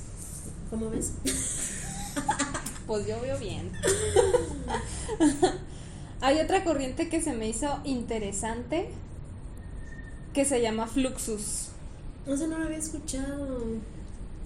[0.70, 1.14] ¿cómo ves?
[2.88, 3.72] Pues yo veo bien.
[6.22, 8.90] Hay otra corriente que se me hizo interesante
[10.34, 11.69] que se llama Fluxus.
[12.30, 13.64] No sé, no lo había escuchado.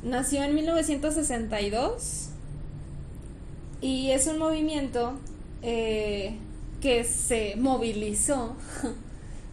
[0.03, 2.29] Nació en 1962
[3.81, 5.19] y es un movimiento
[5.61, 6.37] eh,
[6.79, 8.55] que se movilizó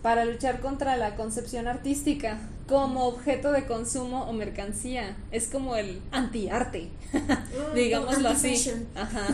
[0.03, 5.17] para luchar contra la concepción artística como objeto de consumo o mercancía.
[5.33, 8.73] Es como el antiarte, Oh, digámoslo así.
[8.95, 9.27] Ajá.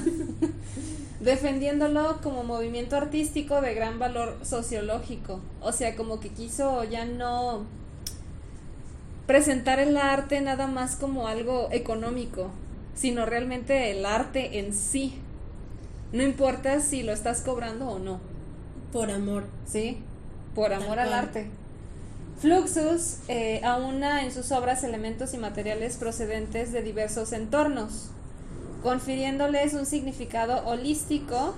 [1.20, 5.42] Defendiéndolo como movimiento artístico de gran valor sociológico.
[5.61, 7.66] O sea, como que quiso ya no
[9.27, 12.51] presentar el arte nada más como algo económico,
[12.95, 15.20] sino realmente el arte en sí.
[16.12, 18.20] No importa si lo estás cobrando o no,
[18.93, 19.45] Por amor.
[19.66, 19.99] ¿sí?
[20.55, 21.51] Por amor al arte.
[22.41, 28.11] Fluxus eh, aúna en sus obras elementos y materiales procedentes de diversos entornos,
[28.83, 31.55] confiriéndoles un significado holístico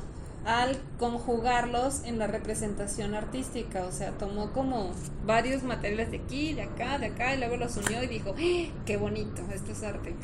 [0.48, 3.84] al conjugarlos en la representación artística.
[3.84, 4.92] O sea, tomó como
[5.26, 8.72] varios materiales de aquí, de acá, de acá, y luego los unió y dijo, ¡Ah!
[8.86, 9.42] ¡qué bonito!
[9.54, 10.16] Esto es arte.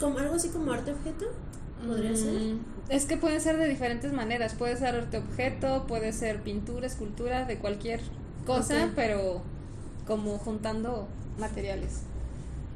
[0.00, 1.26] Como algo así como arte objeto.
[1.86, 2.32] Podría ser.
[2.32, 4.54] Mm, Es que pueden ser de diferentes maneras.
[4.54, 8.00] Puede ser arte objeto, puede ser pintura, escultura, de cualquier
[8.44, 9.42] cosa, pero
[10.04, 11.06] como juntando
[11.38, 12.00] materiales.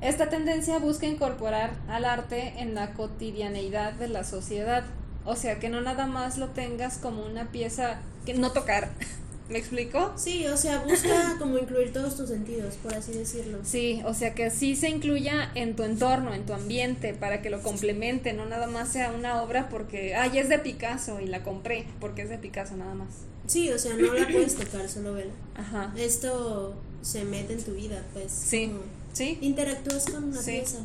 [0.00, 4.84] Esta tendencia busca incorporar al arte en la cotidianeidad de la sociedad.
[5.24, 8.90] O sea, que no nada más lo tengas como una pieza que no tocar,
[9.48, 10.12] ¿Me explico?
[10.16, 13.58] Sí, o sea, busca como incluir todos tus sentidos, por así decirlo.
[13.64, 17.50] Sí, o sea que sí se incluya en tu entorno, en tu ambiente, para que
[17.50, 21.42] lo complemente, no nada más sea una obra porque, ay, es de Picasso y la
[21.42, 23.08] compré porque es de Picasso nada más.
[23.46, 25.32] Sí, o sea, no la puedes tocar, solo vela.
[25.54, 25.92] Ajá.
[25.98, 28.32] Esto se mete en tu vida, pues.
[28.32, 28.80] Sí, como
[29.12, 29.36] sí.
[29.42, 30.52] Interactúas con una Sí.
[30.52, 30.78] pieza.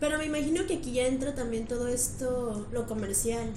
[0.00, 3.50] Pero me imagino que aquí ya entra también todo esto, lo comercial.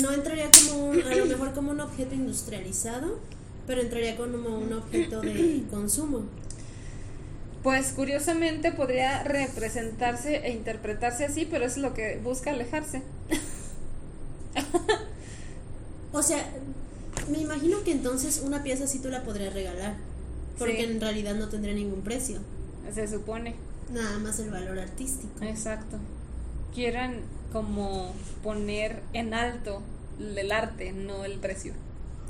[0.00, 3.18] No entraría como un, a lo mejor como un objeto industrializado,
[3.66, 6.22] pero entraría como un objeto de consumo.
[7.62, 13.02] Pues curiosamente podría representarse e interpretarse así, pero es lo que busca alejarse.
[16.12, 16.44] O sea,
[17.30, 19.94] me imagino que entonces una pieza sí tú la podrías regalar,
[20.58, 20.92] porque Sí.
[20.92, 22.38] en realidad no tendría ningún precio,
[22.92, 23.54] Se supone.
[23.92, 25.32] Nada más el valor artístico.
[25.42, 25.98] Exacto.
[26.74, 27.20] Quieran
[27.52, 29.82] como poner en alto
[30.18, 31.72] el arte, no el precio.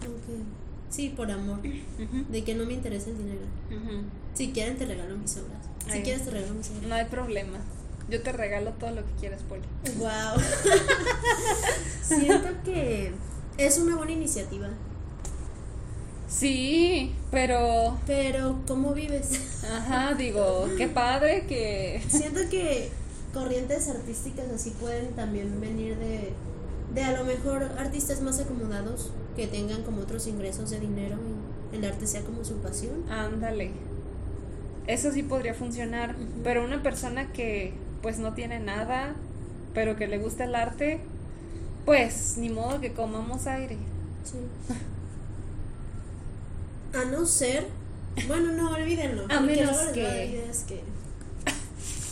[0.00, 0.44] Ok.
[0.90, 3.40] Sí, por amor, de que no me interesa el dinero.
[4.34, 5.58] Si quieren te regalo mis obras.
[5.86, 6.02] Si Ay.
[6.02, 6.82] quieres te regalo mis obras.
[6.82, 7.58] No hay problema.
[8.10, 9.62] Yo te regalo todo lo que quieras, Poli.
[9.96, 10.42] Wow.
[12.02, 13.12] Siento que
[13.56, 14.68] es una buena iniciativa,
[16.32, 17.98] Sí, pero.
[18.06, 19.62] pero ¿cómo vives?
[19.70, 22.02] Ajá, digo, qué padre que.
[22.08, 22.90] Siento que
[23.34, 26.32] corrientes artísticas así pueden también venir de,
[26.94, 31.16] de a lo mejor artistas más acomodados que tengan como otros ingresos de dinero
[31.72, 33.10] y el arte sea como su pasión.
[33.10, 33.70] Ándale.
[34.86, 36.16] Eso sí podría funcionar.
[36.42, 39.14] Pero una persona que pues no tiene nada,
[39.74, 41.00] pero que le gusta el arte,
[41.84, 43.76] pues ni modo que comamos aire.
[44.24, 44.38] Sí.
[46.94, 47.66] A no ser,
[48.28, 49.24] bueno, no, olvídenlo.
[49.30, 50.82] A menos que- ideas que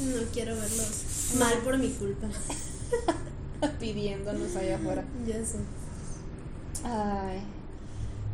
[0.01, 1.05] no quiero verlos
[1.39, 2.29] mal por mi culpa.
[3.81, 5.05] Pidiéndonos allá afuera.
[5.27, 5.59] Ya sé.
[6.85, 7.43] Ay.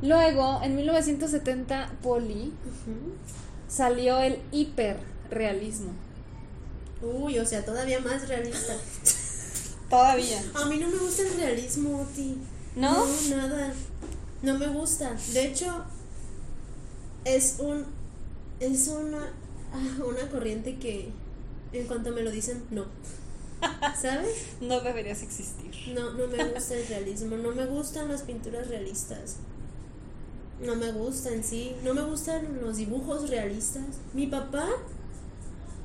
[0.03, 3.15] Luego, en 1970, Poli Ujú.
[3.69, 5.91] salió el hiperrealismo.
[7.03, 8.75] Uy, o sea, todavía más realista.
[9.91, 10.43] Todavía.
[10.55, 12.37] A mí no me gusta el realismo, Oti.
[12.75, 13.05] ¿No?
[13.07, 13.73] No, nada.
[14.43, 15.13] No me gusta.
[15.33, 15.85] De hecho,
[17.27, 17.85] es un.
[18.61, 19.33] Es una.
[19.73, 21.11] ah, Una corriente que.
[21.73, 22.87] En cuanto me lo dicen, no.
[24.01, 24.29] ¿Sabes?
[24.61, 25.71] No deberías existir.
[25.95, 27.37] No, no me gusta el realismo.
[27.37, 29.37] No me gustan las pinturas realistas.
[30.61, 31.75] No me gustan, sí.
[31.85, 33.83] No me gustan los dibujos realistas.
[34.15, 34.67] Mi papá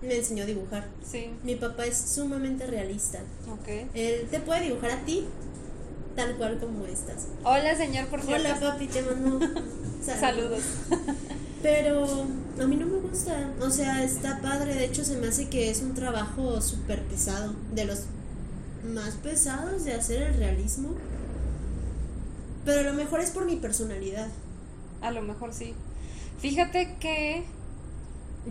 [0.01, 0.87] me enseñó a dibujar.
[1.05, 3.19] Sí, Mi papá es sumamente realista.
[3.51, 3.89] ok.
[3.93, 5.25] Él te puede dibujar a ti
[6.15, 7.27] tal cual como estás.
[7.43, 8.69] Hola, señor, por Hola cierto.
[8.69, 9.39] papi, te mando
[10.03, 10.63] Saludos.
[11.61, 12.25] Pero
[12.59, 13.51] a mí no me gusta.
[13.61, 14.73] O sea, está padre.
[14.73, 17.53] De hecho, se me hace que es un trabajo súper pesado.
[17.73, 18.03] De los
[18.83, 20.89] más pesados de hacer el realismo.
[22.65, 24.27] Pero a lo mejor es por mi personalidad.
[25.01, 25.73] A lo mejor sí.
[26.39, 27.43] Fíjate que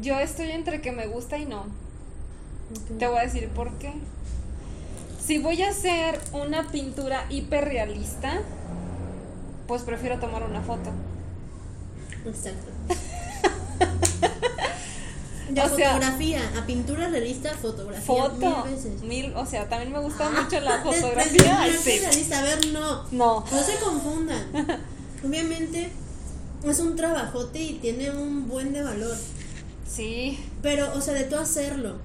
[0.01, 1.65] yo estoy entre que me gusta y no.
[2.99, 3.93] Te voy a decir por qué.
[5.25, 8.41] Si voy a hacer una pintura hiperrealista,
[9.67, 10.91] pues prefiero tomar una foto.
[12.27, 12.71] Exacto.
[15.51, 18.37] De O sea- fotografía a pintura realista, fotografía Foto.
[18.64, 19.03] mil veces.
[19.03, 21.68] Mil, o sea, también me gusta Ah, mucho la de fotografía.
[21.83, 21.99] Sí.
[21.99, 23.05] realista, a ver, no.
[23.11, 23.45] No.
[23.51, 24.47] No se confundan.
[25.27, 25.91] Obviamente
[26.64, 29.16] es un trabajote y tiene un buen de valor.
[29.89, 31.97] Sí, Pero, o sea, de tú hacerlo.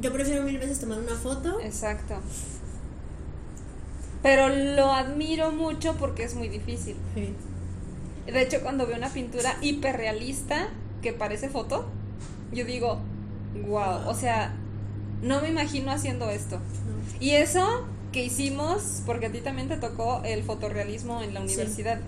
[0.00, 1.60] Yo prefiero mil veces tomar una foto.
[1.60, 2.14] exacto.
[4.24, 6.96] Pero lo admiro mucho porque es muy difícil.
[7.14, 7.32] Sí.
[8.32, 10.68] De hecho, cuando veo una pintura hiperrealista
[11.02, 11.86] que parece foto,
[12.52, 12.98] yo digo,
[13.66, 14.54] wow, o sea,
[15.22, 16.56] no me imagino haciendo esto.
[16.56, 16.62] No.
[17.20, 21.46] Y eso que hicimos, porque a ti también te tocó el fotorrealismo en la Sí.
[21.54, 22.00] universidad.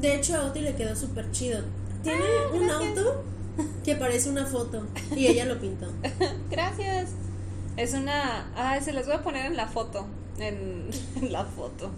[0.00, 1.60] De hecho, a Oti le quedó súper chido.
[2.02, 3.24] Tiene Ah, un auto
[3.84, 5.86] que parece una foto y ella lo pintó.
[6.50, 7.10] Gracias.
[7.76, 8.50] Es una...
[8.56, 10.06] Ah, se las voy a poner en la foto.
[10.38, 11.90] En, en la foto.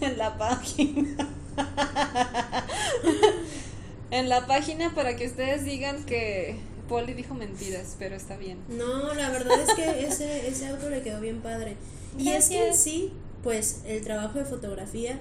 [0.00, 1.28] En la página.
[4.10, 6.56] en la página para que ustedes digan que
[6.88, 8.58] Polly dijo mentiras, pero está bien.
[8.68, 11.76] No, la verdad es que ese, ese auto le quedó bien padre.
[12.18, 13.12] Y es que en sí,
[13.44, 15.20] pues el trabajo de fotografía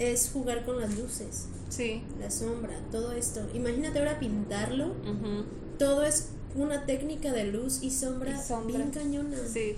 [0.00, 2.02] es jugar con las luces, Sí.
[2.20, 3.40] la sombra, todo esto.
[3.54, 4.92] Imagínate ahora pintarlo.
[5.78, 8.76] Todo es una técnica de luz y sombra, Y sombra.
[8.78, 9.36] bien cañona.
[9.52, 9.76] Sí.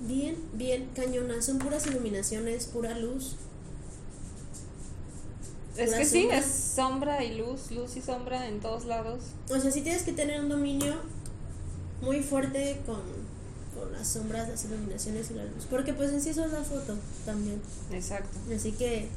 [0.00, 1.40] Bien, bien cañona.
[1.42, 3.36] Son puras iluminaciones, pura luz.
[5.78, 9.20] Es que sí, es sombra y luz, luz y sombra en todos lados.
[9.50, 10.94] O sea, sí tienes que tener un dominio
[12.00, 13.02] muy fuerte con,
[13.74, 15.66] con las sombras, las iluminaciones y la luz.
[15.70, 17.60] Porque pues en sí eso es la foto también.
[17.92, 18.38] Exacto.
[18.54, 19.08] Así que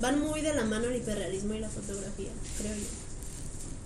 [0.00, 2.82] van muy de la mano el hiperrealismo y la fotografía, creo yo.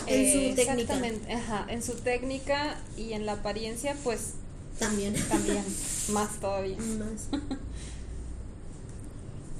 [0.06, 0.94] En su técnica.
[0.94, 4.32] Exactamente, ajá, en su técnica y en la apariencia, pues
[4.78, 5.14] También.
[5.28, 5.64] también,
[6.12, 6.76] más todavía.
[6.76, 7.40] Más.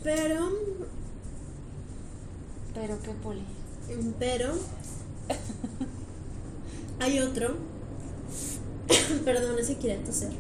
[0.04, 0.52] Pero,
[2.77, 3.43] Pero qué poli.
[4.18, 4.53] pero,
[7.01, 7.57] hay otro,
[9.24, 10.31] perdón, ese quiere toser,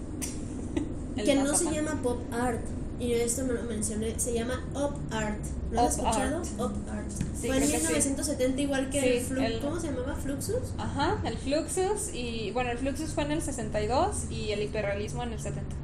[1.16, 2.60] que no se llama pop art,
[2.98, 5.38] y esto no lo mencioné, se llama op art.
[5.70, 6.36] ¿Lo has Op escuchado?
[6.38, 6.46] art.
[6.60, 7.10] Op art.
[7.40, 7.86] Sí, Fue en creo que sí.
[7.86, 10.14] 1970 igual que Sí, el- ¿cómo se llamaba?
[10.14, 10.72] Fluxus.
[10.78, 15.32] Ajá, el Fluxus y bueno, el Fluxus fue en el 62 y el hiperrealismo en
[15.32, 15.74] el 70.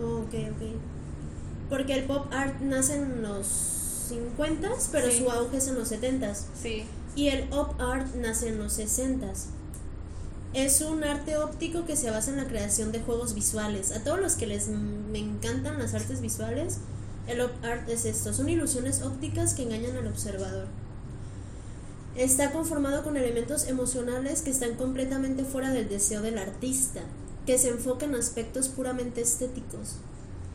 [0.00, 0.62] Oh, ok, ok.
[1.70, 3.46] Porque el pop art nace en los
[4.12, 5.18] 50, pero Sí.
[5.18, 6.34] su auge es en los 70.
[6.60, 6.84] Sí,
[7.14, 9.32] Y el op art nace en los 60.
[10.54, 13.92] Es un arte óptico que se basa en la creación de juegos visuales.
[13.92, 16.78] A todos los que les me encantan las artes visuales,
[17.26, 20.66] el op art es esto, son ilusiones ópticas que engañan al observador.
[22.16, 27.00] Está conformado con elementos emocionales que están completamente fuera del deseo del artista,
[27.46, 29.96] que se enfoca en aspectos puramente estéticos.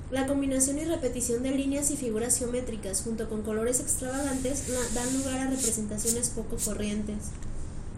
[0.09, 5.39] La combinación y repetición de líneas y figuras geométricas junto con colores extravagantes dan lugar
[5.39, 7.17] a representaciones poco corrientes.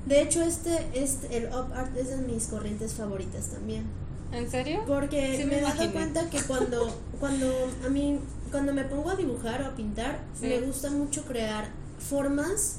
[0.08, 3.84] De hecho, este, este el op art es de mis corrientes favoritas también.
[4.32, 4.82] ¿en serio?
[4.88, 7.52] Porque Sí, me, me he dado cuenta que cuando, cuando
[7.86, 8.20] a mí,
[8.52, 10.48] cuando me pongo a dibujar o a pintar, Sí.
[10.48, 12.78] me gusta mucho crear formas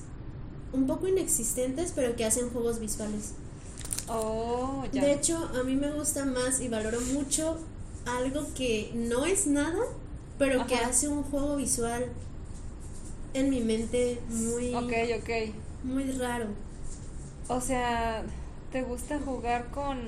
[0.72, 3.32] un poco inexistentes, pero que hacen juegos visuales.
[4.08, 5.02] Oh, ya.
[5.02, 7.58] De hecho, a mí me gusta más y valoro mucho
[8.18, 9.78] algo que no es nada,
[10.38, 12.06] pero que hace un juego visual
[13.34, 15.54] en mi mente muy, Ok, ok.
[15.84, 16.46] muy raro.
[17.48, 18.22] O sea,
[18.72, 19.98] ¿te gusta jugar con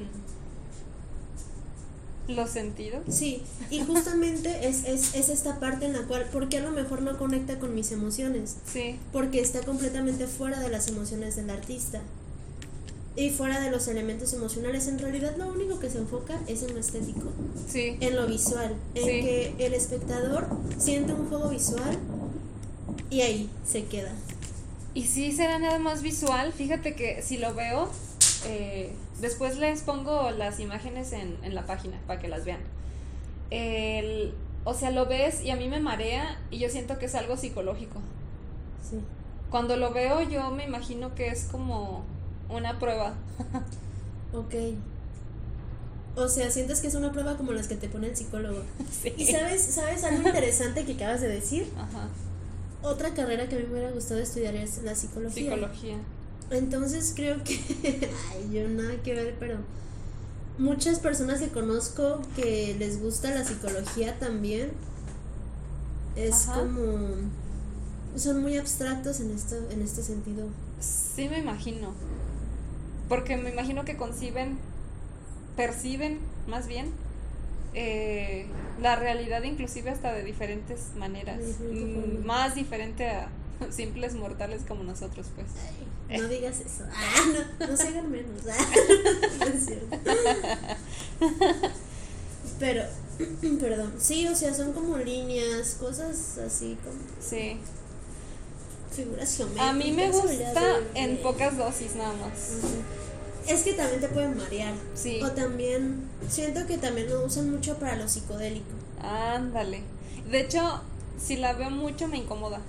[2.28, 3.02] los sentidos?
[3.08, 7.02] Sí, y justamente es, es, es esta parte en la cual, porque a lo mejor
[7.02, 12.00] no conecta con mis emociones, Sí, porque está completamente fuera de las emociones del artista
[13.14, 14.88] y fuera de los elementos emocionales.
[14.88, 17.28] En realidad lo único que se enfoca es en lo estético.
[17.68, 17.96] sí.
[18.00, 19.10] en lo visual, en Sí.
[19.10, 20.46] que el espectador
[20.78, 21.98] siente un juego visual
[23.10, 24.12] y ahí se queda.
[24.94, 26.52] Y sí será nada más visual.
[26.52, 27.88] Fíjate que si lo veo,
[28.46, 32.60] eh, después les pongo las imágenes en, en la página para que las vean.
[33.50, 34.34] El-
[34.64, 37.36] o sea, lo ves y a mí me marea y yo siento que es algo
[37.36, 38.00] psicológico.
[38.88, 38.96] Sí.
[39.50, 42.04] Cuando lo veo yo me imagino que es como
[42.52, 43.14] una prueba.
[44.32, 44.54] Ok.
[46.14, 48.62] O sea, sientes que es una prueba como las que te pone el psicólogo.
[49.02, 49.12] Sí.
[49.16, 51.70] Y sabes, sabes algo interesante que acabas de decir.
[51.76, 52.08] Ajá.
[52.82, 55.54] Otra carrera que a mí me hubiera gustado estudiar es la psicología.
[55.54, 55.96] Psicología.
[56.50, 57.58] Entonces creo que,
[58.30, 59.56] ay, yo nada que ver, pero
[60.58, 64.70] muchas personas que conozco que les gusta la psicología también
[66.16, 66.60] es Ajá.
[66.60, 66.98] como
[68.16, 70.46] son muy abstractos en esto en este sentido.
[70.80, 71.94] Sí me imagino.
[73.12, 74.56] Porque me imagino que conciben,
[75.54, 76.90] perciben más bien
[77.74, 78.46] eh,
[78.80, 81.38] la realidad inclusive hasta de diferentes maneras.
[81.60, 82.24] Mm.
[82.24, 83.28] Más diferente a
[83.70, 85.46] simples mortales como nosotros, pues.
[86.22, 86.84] No digas eso.
[86.90, 87.20] Ah,
[87.60, 88.46] no, no se hagan menos.
[88.50, 88.66] Ah,
[89.40, 89.98] no es cierto.
[92.58, 92.82] Pero,
[93.60, 93.92] perdón.
[93.98, 97.58] Sí, o sea, son como líneas, cosas así como Sí.
[98.90, 99.68] figuras geométricas.
[99.68, 102.52] A mí me gusta en pocas dosis nada más.
[102.56, 103.01] Ujú.
[103.48, 104.74] Es que también te pueden marear.
[104.94, 105.20] Sí.
[105.22, 108.70] O también, siento que también lo usan mucho para lo psicodélico.
[109.02, 109.82] Ándale.
[110.30, 110.80] De hecho,
[111.20, 112.60] si la veo mucho me incomoda.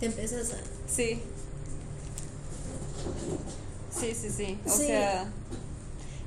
[0.00, 0.56] Te empiezas a...
[0.90, 1.20] Sí.
[3.98, 4.58] Sí, sí, sí.
[4.66, 4.86] O Sí.
[4.86, 5.26] sea,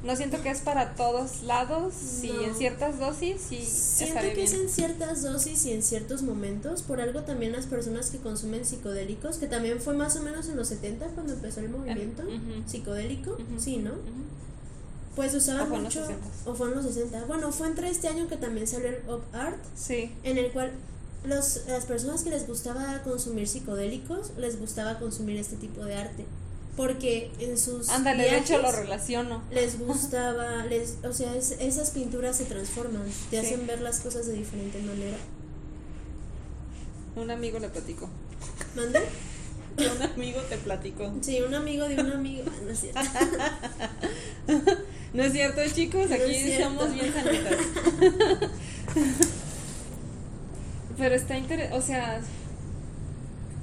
[0.04, 1.94] no siento que es para todos lados.
[2.22, 2.42] Sí, No.
[2.44, 6.82] en ciertas dosis sí Siento que es en ciertas dosis y en ciertos momentos.
[6.84, 10.56] Por algo también las personas que consumen psicodélicos, que también fue más o menos en
[10.56, 12.70] los 70 cuando empezó el movimiento ujú.
[12.70, 13.92] psicodélico, sí, ¿no?
[15.16, 16.08] Pues usaba O fue en los mucho...
[16.08, 16.28] 60.
[16.46, 17.26] o fue en los 60.
[17.26, 20.72] Bueno, fue entre este año que también salió el Op Art, Sí, en el cual
[21.26, 26.26] los, las personas que les gustaba consumir psicodélicos, les gustaba consumir este tipo de arte.
[26.78, 29.42] Porque en sus ándale, de hecho lo relaciono.
[29.52, 33.46] les gustaba, les, o sea, es- esas pinturas se transforman, te Sí.
[33.48, 35.18] hacen ver las cosas de diferente manera.
[37.16, 38.08] Un amigo le platicó.
[38.76, 39.02] ¿Mande?
[39.78, 41.14] Un amigo te platicó.
[41.22, 42.44] Sí, un amigo de un amigo.
[42.48, 43.00] Ah, no es cierto.
[45.14, 46.10] ¿No es cierto, chicos?
[46.10, 46.64] No Aquí es cierto.
[46.70, 47.58] somos bien sanitas.
[50.98, 52.22] Pero está interesante, o sea,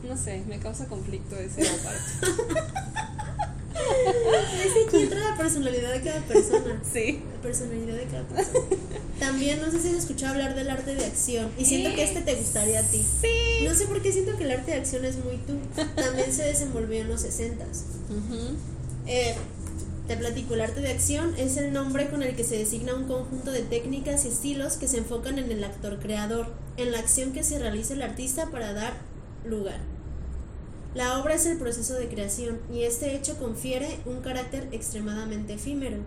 [0.04, 2.34] no sé, me causa conflicto ese aparte.
[4.64, 6.80] Es aquí entra la personalidad de cada persona.
[6.90, 7.20] Sí.
[7.34, 8.64] La personalidad de cada persona.
[9.18, 12.20] También no sé si has escuchado hablar del arte de acción y siento que este
[12.22, 13.04] te gustaría a ti.
[13.20, 13.64] Sí.
[13.66, 15.58] No sé por qué siento que el arte de acción es muy tú.
[15.96, 18.56] También se desenvolvió en los 60 Ujú.
[19.06, 19.34] Eh,
[20.06, 23.04] te platico, el arte de acción es el nombre con el que se designa un
[23.04, 27.32] conjunto de técnicas y estilos que se enfocan en el actor creador, en la acción
[27.32, 28.94] que se realiza el artista para dar
[29.46, 29.80] lugar.
[30.94, 35.98] La obra es el proceso de creación y este hecho confiere un carácter extremadamente efímero.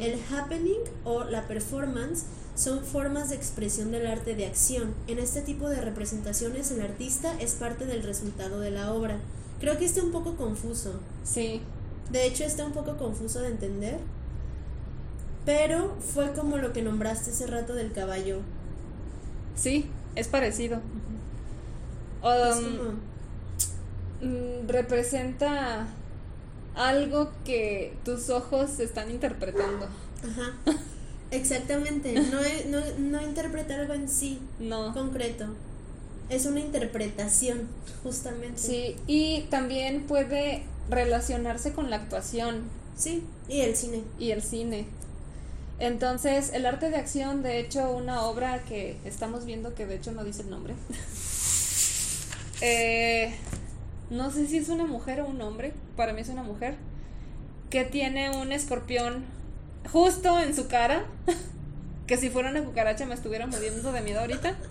[0.00, 2.24] El happening o la performance
[2.54, 4.94] son formas de expresión del arte de acción.
[5.06, 9.18] En este tipo de representaciones el artista es parte del resultado de la obra.
[9.60, 10.98] Creo que está un poco confuso.
[11.24, 11.60] Sí.
[12.10, 13.98] De hecho está un poco confuso de entender.
[15.44, 18.40] Pero fue como lo que nombraste hace rato del caballo.
[19.54, 20.80] Sí, es parecido.
[22.22, 22.94] Um, como,
[24.22, 25.86] mm, representa
[26.74, 29.86] algo que tus ojos están interpretando.
[30.22, 30.52] ajá.
[31.32, 32.14] Exactamente.
[32.14, 32.38] No,
[32.68, 34.92] no, no interpreta algo en sí No.
[34.94, 35.46] concreto.
[36.28, 37.68] Es una interpretación,
[38.02, 38.60] justamente.
[38.60, 42.62] Sí, y también puede relacionarse con la actuación
[42.96, 44.02] Sí, y el cine.
[44.18, 44.86] y el cine.
[45.78, 50.12] Entonces, el arte de acción, de hecho, una obra que estamos viendo que de hecho
[50.12, 50.74] no dice el nombre.
[52.62, 53.34] Eh,
[54.10, 56.76] no sé si es una mujer o un hombre, para mí es una mujer,
[57.70, 59.24] que tiene un escorpión
[59.92, 61.04] justo en su cara,
[62.06, 64.56] que si fuera una cucaracha me estuviera muriendo de miedo ahorita.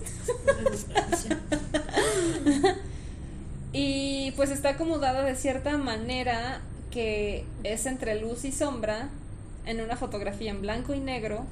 [3.78, 9.10] Y pues está acomodada de cierta manera que es entre luz y sombra
[9.66, 11.46] en una fotografía en blanco y negro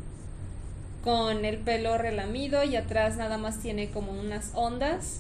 [1.03, 5.19] con el pelo relamido y atrás nada más tiene como unas ondas.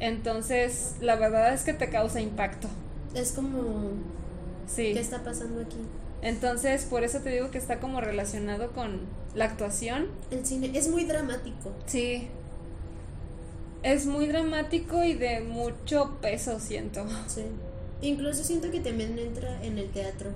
[0.00, 2.68] Entonces, la verdad es que te causa impacto.
[3.14, 3.90] Es como,
[4.66, 4.92] Sí.
[4.94, 5.76] ¿qué está pasando aquí?
[6.22, 9.00] Entonces, por eso te digo que está como relacionado con
[9.34, 10.06] la actuación.
[10.30, 11.70] El cine es muy dramático.
[11.86, 12.28] Sí.
[13.82, 17.04] Es muy dramático y de mucho peso, siento.
[17.26, 17.42] Sí.
[18.00, 20.30] Incluso siento que también entra en el teatro.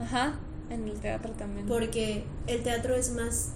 [0.00, 0.38] Ajá,
[0.70, 1.66] en el teatro también.
[1.66, 3.50] Porque el teatro es más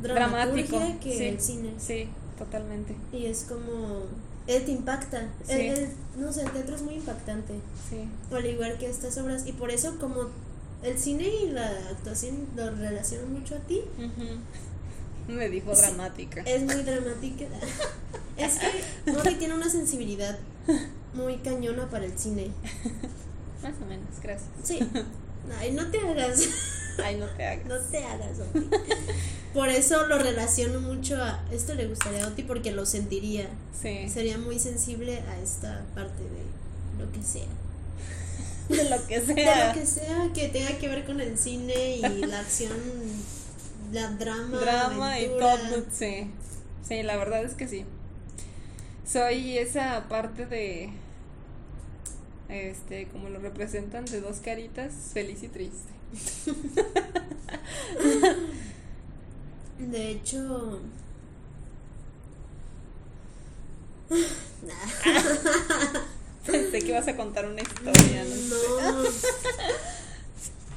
[0.00, 1.24] Dramático, que sí.
[1.24, 1.70] el cine.
[1.78, 2.08] Sí,
[2.38, 2.94] totalmente.
[3.12, 4.04] Y es como.
[4.46, 5.28] Él te impacta.
[5.46, 5.70] Sí.
[6.16, 7.54] No sé, el teatro es muy impactante.
[7.88, 8.08] Sí.
[8.34, 9.46] Al igual que estas obras.
[9.46, 10.26] Y por eso, como
[10.82, 13.82] el cine y la actuación lo relacionan mucho a ti,
[15.28, 15.82] Me dijo Sí.
[15.82, 16.42] dramática.
[16.42, 17.44] es muy dramática.
[18.36, 20.36] es que Mori tiene una sensibilidad
[21.14, 22.50] muy cañona para el cine.
[23.62, 24.50] Más o menos, gracias.
[24.64, 24.80] Sí.
[25.60, 26.40] Ay, no te hagas.
[27.02, 27.66] Ay, no te hagas.
[27.66, 28.68] No te hagas, Oti.
[29.54, 33.48] Por eso lo relaciono mucho a esto le gustaría a Oti porque lo sentiría.
[33.80, 34.08] Sí.
[34.08, 37.46] Sería muy sensible a esta parte de lo que sea.
[38.68, 39.68] De lo que De sea.
[39.68, 42.72] lo que sea que tenga que ver con el cine y la acción,
[43.92, 45.56] la drama, Drama y aventura.
[45.68, 45.84] todo.
[45.92, 46.30] Sí.
[46.88, 47.84] Sí, la verdad es que sí.
[49.06, 50.90] Soy esa parte de.
[52.48, 55.92] Este, como lo representan, de dos caritas, feliz y triste.
[59.78, 60.80] De hecho,
[66.46, 68.92] Pensé que ibas a contar una historia, ¿no?
[68.92, 69.02] no.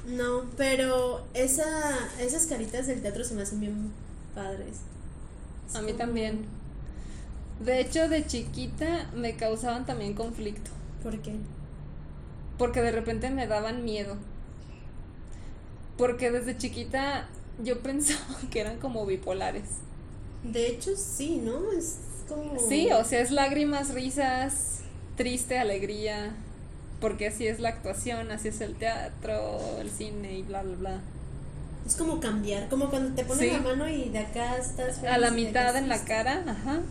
[0.05, 1.65] No, pero esa,
[2.19, 3.91] esas caritas del teatro se me hacen bien
[4.35, 4.77] padres.
[5.67, 6.45] Es A mí también.
[7.59, 10.69] De hecho, de chiquita me causaban también conflicto.
[11.01, 11.33] ¿Por qué?
[12.59, 14.17] Porque de repente me daban miedo.
[15.97, 17.27] Porque desde chiquita
[17.63, 19.63] yo pensaba que eran como bipolares.
[20.43, 21.71] De hecho, sí, ¿no?
[21.71, 21.97] Es
[22.27, 22.59] como.
[22.59, 24.79] Sí, o sea, es lágrimas, risas,
[25.17, 26.35] triste, alegría.
[27.01, 31.01] Porque así es la actuación, así es el teatro, el cine y bla, bla, bla.
[31.85, 33.51] Es como cambiar, como cuando te ponen Sí.
[33.51, 35.03] la mano y de acá estás.
[35.03, 36.81] A la mitad en la cara, ajá.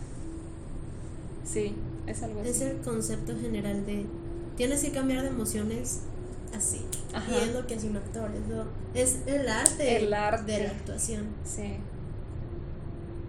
[1.45, 1.75] Sí,
[2.07, 2.49] es algo así.
[2.49, 4.05] Es el concepto general de.
[4.57, 6.01] Tienes que cambiar de emociones
[6.55, 6.81] así.
[7.13, 7.25] Ajá.
[7.31, 8.29] Y es lo que hace un actor.
[8.31, 10.51] Es, lo- es el arte, El arte.
[10.51, 11.27] de la actuación.
[11.45, 11.77] Sí.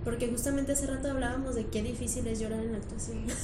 [0.05, 3.25] Porque justamente hace rato hablábamos de qué difícil es llorar en la actuación.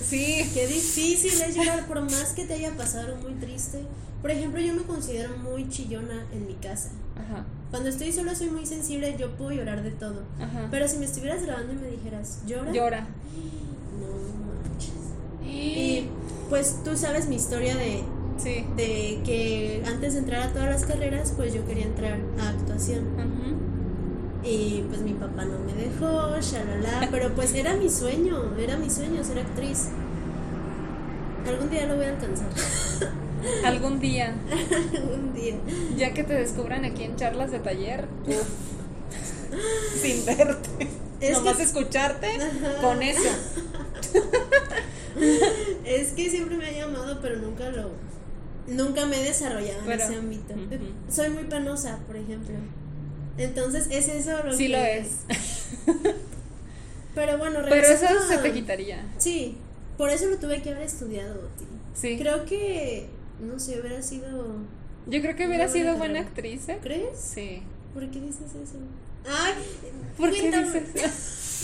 [0.00, 0.38] Sí.
[0.54, 3.82] Qué difícil es llorar por más que te haya pasado algo muy triste.
[4.22, 6.88] Por ejemplo, yo me considero muy chillona en mi casa.
[7.16, 7.44] Ajá.
[7.70, 10.22] Cuando estoy sola soy muy sensible, yo puedo llorar de todo.
[10.40, 10.68] Ajá.
[10.70, 12.72] Pero si me estuvieras grabando y me dijeras, ¿llora?
[12.72, 13.08] Llora.
[14.00, 14.06] No
[14.70, 14.90] manches.
[15.44, 16.08] Y
[16.48, 18.02] pues tú sabes mi historia de,
[18.42, 18.64] Sí.
[18.76, 23.04] de que antes de entrar a todas las carreras, pues yo quería entrar a actuación.
[24.42, 28.88] Y pues mi papá no me dejó, shalala, pero pues era mi sueño, era mi
[28.88, 29.88] sueño ser actriz.
[31.46, 32.48] Algún día lo voy a alcanzar.
[33.64, 34.34] Algún día,
[34.96, 35.56] Algún día.
[35.96, 38.06] ya que te descubran aquí en charlas de taller,
[40.02, 40.88] sin verte,
[41.20, 42.80] Es nomás que- escucharte Ajá.
[42.82, 43.28] con eso.
[45.84, 47.90] Es que siempre me ha llamado, pero nunca lo.
[48.70, 50.54] Nunca me he desarrollado Pero- en ese ámbito.
[51.10, 52.54] Soy muy penosa, por ejemplo.
[53.38, 54.68] Entonces, es eso lo Sí que.
[54.70, 55.06] lo es.
[57.14, 59.04] Pero bueno, Pero eso se te quitaría.
[59.18, 59.56] Sí,
[59.98, 61.64] por eso lo tuve que haber estudiado, Oti.
[61.94, 62.16] Sí.
[62.18, 63.08] Creo que.
[63.40, 64.56] No sé, hubiera sido.
[65.06, 66.78] Yo creo que hubiera sido buena actriz, ¿eh?
[66.82, 67.18] ¿Crees?
[67.18, 67.62] Sí.
[67.94, 68.76] ¿Por qué dices eso?
[69.26, 69.54] Ay,
[70.16, 70.80] ¿Por qué cuéntame.
[70.80, 70.94] dices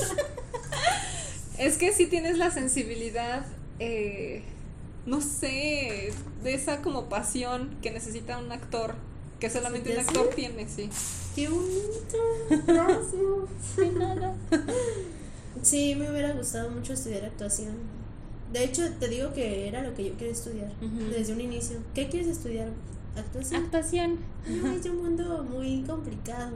[0.00, 0.14] eso?
[1.58, 3.46] Es que sí tienes la sensibilidad,
[3.78, 4.42] eh,
[5.06, 6.12] no sé,
[6.42, 8.94] de esa como pasión que necesita un actor,
[9.40, 10.90] que solamente te un actor tiene, sí.
[11.34, 12.64] Qué bonito.
[12.66, 13.12] Gracias.
[13.76, 14.34] Sí, nada.
[15.62, 17.74] Sí, me hubiera gustado mucho estudiar actuación.
[18.52, 20.72] De hecho, te digo que era lo que yo quería estudiar
[21.10, 21.78] desde un inicio.
[21.94, 22.68] ¿Qué quieres estudiar?
[23.16, 23.64] ¿Actuación?
[23.64, 24.18] Actuación.
[24.46, 26.52] No, es un mundo muy complicado.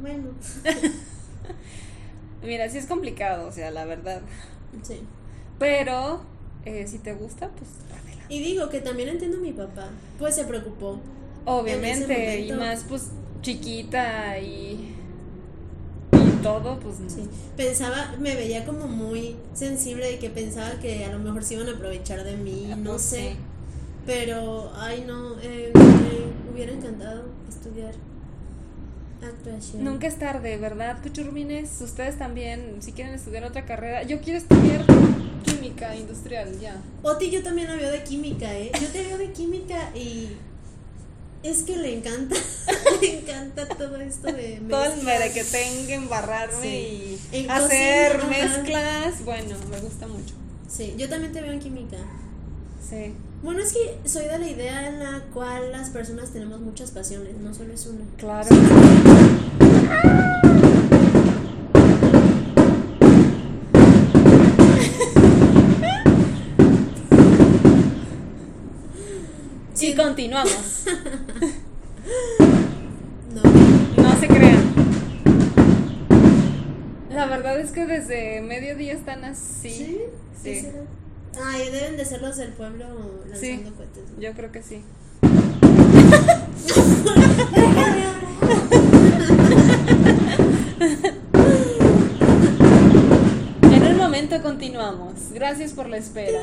[0.00, 0.30] Bueno,
[2.42, 4.22] Mira, sí es complicado, o sea, la verdad.
[4.82, 5.00] sí.
[5.58, 6.22] Pero
[6.64, 8.24] eh, si te gusta, pues adelante.
[8.28, 9.88] Y digo que también entiendo a mi papá,
[10.18, 10.98] pues se preocupó.
[11.46, 13.08] Obviamente, y más pues
[13.42, 14.94] chiquita y,
[16.12, 17.28] y todo, pues Sí.
[17.56, 21.68] Pensaba, me veía como muy sensible de que pensaba que a lo mejor se iban
[21.68, 23.30] a aprovechar de mí, no Pues, sé.
[23.30, 23.36] sí.
[24.06, 27.94] Pero, ay no, eh, me hubiera encantado estudiar
[29.22, 29.84] actuación.
[29.84, 31.80] Nunca es tarde, ¿verdad, Cuchurrumines?
[31.80, 34.02] Ustedes también, si quieren estudiar otra carrera.
[34.02, 34.84] Yo quiero estudiar
[35.60, 36.76] química industrial, ya.
[37.02, 38.70] Oti, yo también la veo de química, ¿eh?
[38.80, 40.28] Yo te veo de química y
[41.42, 42.36] es que le encanta,
[43.00, 45.04] le encanta todo esto de Todo el mezclas.
[45.04, 47.18] merequetengue, embarrarme Sí.
[47.32, 48.56] y En hacer cocina, ajá.
[48.58, 49.24] mezclas.
[49.24, 50.34] Bueno, me gusta mucho.
[50.68, 51.96] Sí, yo también te veo en química.
[52.88, 53.14] Sí.
[53.42, 57.34] Bueno, es que soy de la idea en la cual las personas tenemos muchas pasiones,
[57.38, 58.04] no solo es una.
[58.18, 58.48] Claro.
[69.90, 70.84] Y continuamos.
[73.34, 73.42] No.
[74.02, 74.60] No se crean.
[77.12, 79.70] La verdad es que desde mediodía están así.
[79.70, 79.98] ¿Sí?
[80.42, 80.60] Sí.
[80.62, 80.80] será?
[81.44, 82.86] Ay, deben de ser los del pueblo
[83.28, 83.62] lanzando Sí.
[83.76, 84.02] cohetes.
[84.16, 84.20] ¿no?
[84.20, 84.82] Yo creo que sí.
[93.62, 95.30] En un momento continuamos.
[95.32, 96.40] Gracias por la espera.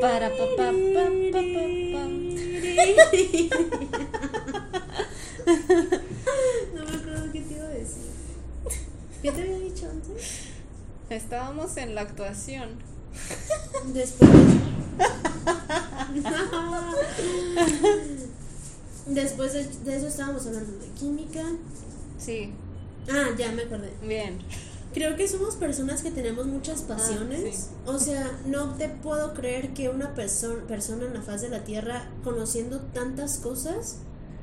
[0.00, 2.02] Para pa pa pa pa pa pa.
[6.74, 8.10] No me acuerdo qué te iba a decir.
[9.22, 10.38] ¿Qué te había dicho antes?
[11.10, 12.70] Estábamos en la actuación.
[13.92, 14.30] Después.
[19.06, 21.42] Después de, de eso estábamos hablando de química.
[22.18, 22.52] Sí,
[23.10, 23.90] Ah, ya me acordé.
[24.06, 24.38] bien.
[24.94, 27.54] Creo que somos personas que tenemos muchas pasiones.
[27.54, 27.66] sí.
[27.86, 31.64] O sea, no te puedo creer que una perso- persona en la faz de la
[31.64, 33.96] Tierra, conociendo tantas cosas.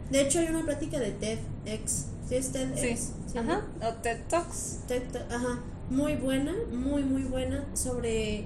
[0.09, 2.05] De hecho, hay una plática de TEDx.
[2.27, 2.80] ¿Sí es TEDx?
[2.81, 2.95] Sí.
[3.31, 3.61] ¿Sí, Ajá.
[3.80, 3.88] no?
[3.88, 4.80] O TED Talks.
[4.88, 5.59] TED ajá.
[5.91, 7.65] Muy buena, muy, muy buena.
[7.76, 8.45] Sobre.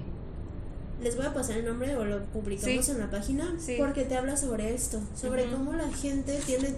[1.02, 3.54] Les voy a pasar el nombre o lo publicamos en la página.
[3.58, 3.76] Sí.
[3.78, 5.00] Porque te habla sobre esto.
[5.20, 6.74] Sobre cómo la gente tiene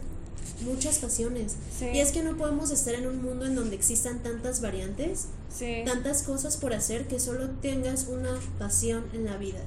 [0.63, 1.57] muchas pasiones.
[1.79, 1.87] Sí.
[1.95, 5.83] Y es que no podemos estar en un mundo en donde existan tantas variantes Sí.
[5.87, 9.61] tantas cosas por hacer que solo tengas una pasión en la vida.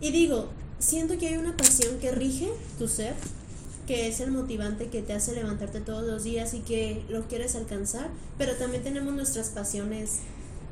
[0.00, 0.48] Y digo,
[0.78, 3.14] siento que hay una pasión que rige tu ser,
[3.86, 7.56] que es el motivante que te hace levantarte todos los días y que lo quieres
[7.56, 10.18] alcanzar, pero también tenemos nuestras pasiones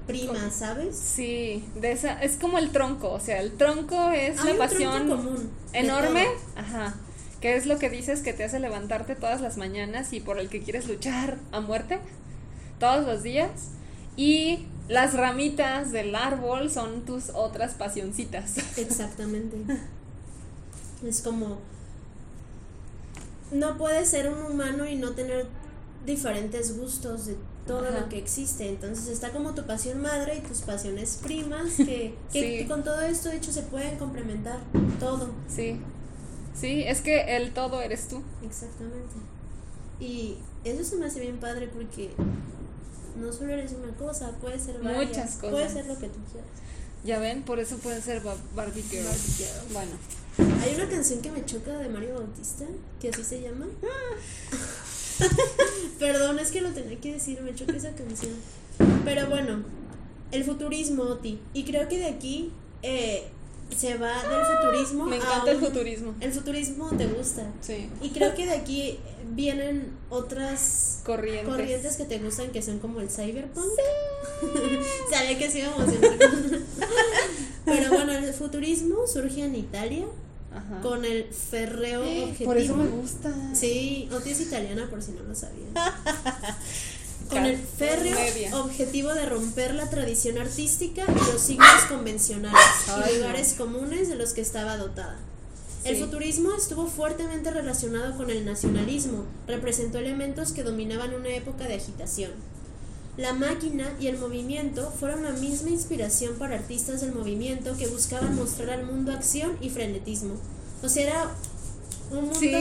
[0.06, 0.96] primas, ¿sabes?
[0.96, 5.08] Sí, de esa es como el tronco, o sea, el tronco es Hay la pasión
[5.08, 6.26] común enorme,
[6.56, 6.94] ajá,
[7.40, 10.48] que es lo que dices que te hace levantarte todas las mañanas y por el
[10.48, 11.98] que quieres luchar a muerte
[12.78, 13.50] todos los días
[14.16, 18.58] y las ramitas del árbol son tus otras pasioncitas.
[18.78, 19.56] Exactamente.
[21.06, 21.58] es como
[23.52, 25.46] no puedes ser un humano y no tener
[26.06, 27.36] diferentes gustos de
[27.66, 28.00] todo Ajá.
[28.00, 28.68] lo que existe.
[28.68, 32.66] Entonces está como tu pasión madre y tus pasiones primas que, que Sí.
[32.66, 34.58] con todo esto de hecho se pueden complementar
[34.98, 35.30] todo.
[35.48, 35.80] Sí.
[36.54, 38.22] Sí, es que el todo eres tú.
[38.44, 39.14] Exactamente.
[40.00, 42.10] Y eso se me hace bien padre porque
[43.20, 45.50] no solo eres una cosa, puede ser varias, Muchas cosas.
[45.50, 46.50] Puede ser lo que tú quieras.
[47.04, 49.04] Ya ven, por eso puede ser Ba- Barbie Girl.
[49.04, 49.72] Barbie Girl.
[49.72, 49.92] Bueno,
[50.62, 52.64] Hay una canción que me choca de Mario Bautista,
[53.00, 53.66] que así se llama.
[55.98, 58.32] Perdón, es que lo tenía que decir, me choca esa canción.
[59.04, 59.62] Pero bueno,
[60.32, 61.40] el futurismo, Oti.
[61.52, 62.52] Y creo que de aquí,
[62.82, 63.28] eh,
[63.76, 65.06] se va del futurismo.
[65.06, 66.14] Me a encanta el un- futurismo.
[66.20, 67.46] El futurismo te gusta.
[67.60, 67.88] Sí.
[68.02, 68.98] Y creo que de aquí
[69.32, 71.48] vienen otras Corrientes.
[71.48, 73.64] corrientes que te gustan que son como el cyberpunk.
[75.10, 76.10] Sabía que sí a emocionar.
[77.64, 80.04] Pero bueno, el futurismo surge en Italia
[80.54, 80.80] Ajá.
[80.82, 82.50] con el ferreo objetivo.
[82.50, 83.32] Por eso me gusta.
[83.54, 85.68] Sí, Oti es italiana por si no lo sabían.
[87.28, 88.18] Con el férreo
[88.64, 94.32] objetivo de romper la tradición artística y los signos convencionales y lugares comunes de los
[94.32, 95.18] que estaba dotada.
[95.84, 101.74] El futurismo estuvo fuertemente relacionado con el nacionalismo, representó elementos que dominaban una época de
[101.74, 102.32] agitación.
[103.16, 108.34] La máquina y el movimiento fueron la misma inspiración para artistas del movimiento que buscaban
[108.34, 110.34] mostrar al mundo acción y frenetismo.
[110.82, 111.34] O sea, era
[112.10, 112.52] un mundo Sí,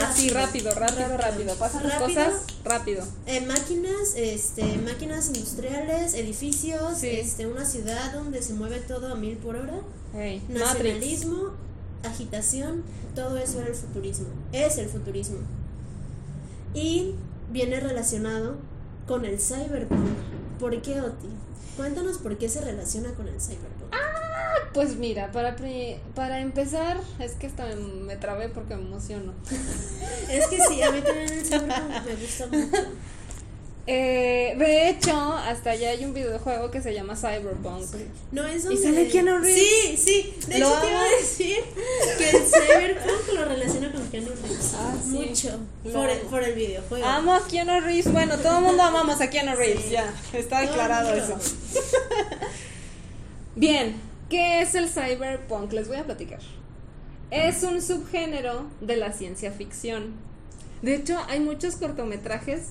[0.00, 1.54] así rápido, rápido, rápido.
[1.56, 3.04] Pasan las cosas rápido.
[3.26, 7.08] Eh, máquinas, este, máquinas industriales, edificios, Sí.
[7.08, 9.80] este, una ciudad donde se mueve todo a mil por hora,
[10.14, 10.60] Hey, Matrix.
[10.60, 11.36] nacionalismo,
[12.04, 12.82] agitación,
[13.14, 15.38] todo eso era el futurismo, es el futurismo.
[16.74, 17.14] Y
[17.50, 18.56] viene relacionado
[19.06, 20.08] con el cyberpunk.
[20.58, 21.28] ¿Por qué, Oti?
[21.76, 23.92] Cuéntanos por qué se relaciona con el cyberpunk.
[24.74, 29.32] Pues mira, para, pri- para empezar, es que hasta me, trabé porque me emociono.
[30.30, 32.88] Es que sí, a mí también el me gusta mucho.
[33.88, 37.84] Eh, de hecho, hasta allá hay un videojuego que se llama Cyberpunk.
[38.30, 38.82] No es ¿Y donde...
[38.82, 39.60] sale Keanu Reeves?
[39.60, 40.34] Sí, sí.
[40.46, 41.56] De hecho, te iba a decir
[42.16, 44.72] que el cyberpunk lo relaciona con Keanu Reeves.
[44.76, 45.10] Ah, sí.
[45.10, 45.58] Mucho.
[45.92, 47.04] Por el, por el videojuego.
[47.04, 48.12] Amo a Keanu Reeves.
[48.12, 49.84] Bueno, todo el mundo amamos a Keanu Reeves.
[49.84, 49.90] Sí.
[49.90, 51.36] Ya, está declarado eso.
[53.56, 53.96] Bien,
[54.32, 55.72] ¿qué es el cyberpunk?
[55.72, 56.40] Les voy a platicar.
[57.30, 60.14] Es un subgénero de la ciencia ficción.
[60.80, 62.68] De hecho, hay muchos cortometrajes.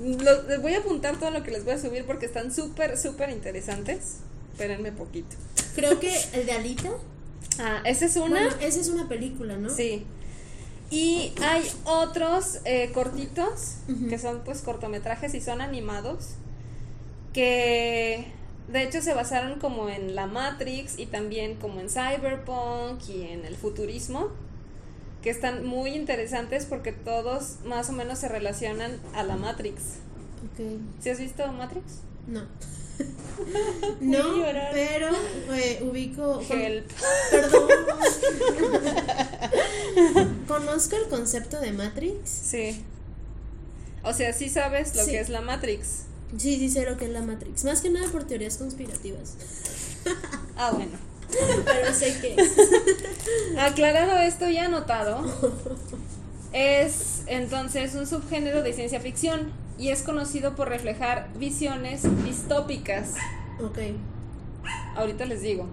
[0.00, 3.30] Les voy a apuntar todo lo que les voy a subir porque están súper, súper
[3.30, 4.18] interesantes.
[4.52, 5.34] Espérenme poquito.
[5.74, 6.90] Creo que el de Alita.
[7.58, 8.40] Ah, esa es una.
[8.40, 9.70] Bueno, esa es una película, ¿no?
[9.70, 10.06] Sí.
[10.88, 16.34] Y hay otros eh, cortitos, que son pues cortometrajes y son animados,
[17.32, 18.26] que
[18.68, 23.44] de hecho se basaron como en la Matrix y también como en Cyberpunk y en
[23.44, 24.28] el futurismo,
[25.22, 29.82] que están muy interesantes porque todos más o menos se relacionan a la Matrix.
[30.52, 30.66] Ok.
[31.00, 31.84] ¿Sí has visto Matrix?
[32.26, 32.42] No.
[34.00, 35.08] No, pero
[35.52, 36.40] eh, ubico.
[36.46, 36.84] con-.
[37.30, 37.68] Perdón.
[40.46, 42.28] Conozco el concepto de Matrix.
[42.30, 42.84] Sí.
[44.04, 45.12] O sea, sí sabes lo Sí.
[45.12, 46.02] que es la Matrix.
[46.36, 47.64] Sí, sí sé lo que es la Matrix.
[47.64, 49.36] Más que nada por teorías conspirativas.
[50.56, 50.92] Ah, bueno.
[51.64, 52.52] Pero sé que es.
[53.58, 55.24] Aclarado esto y anotado,
[56.52, 63.14] es entonces un subgénero de ciencia ficción y es conocido por reflejar visiones distópicas,
[63.62, 63.78] Ok.
[64.96, 65.68] ahorita les digo,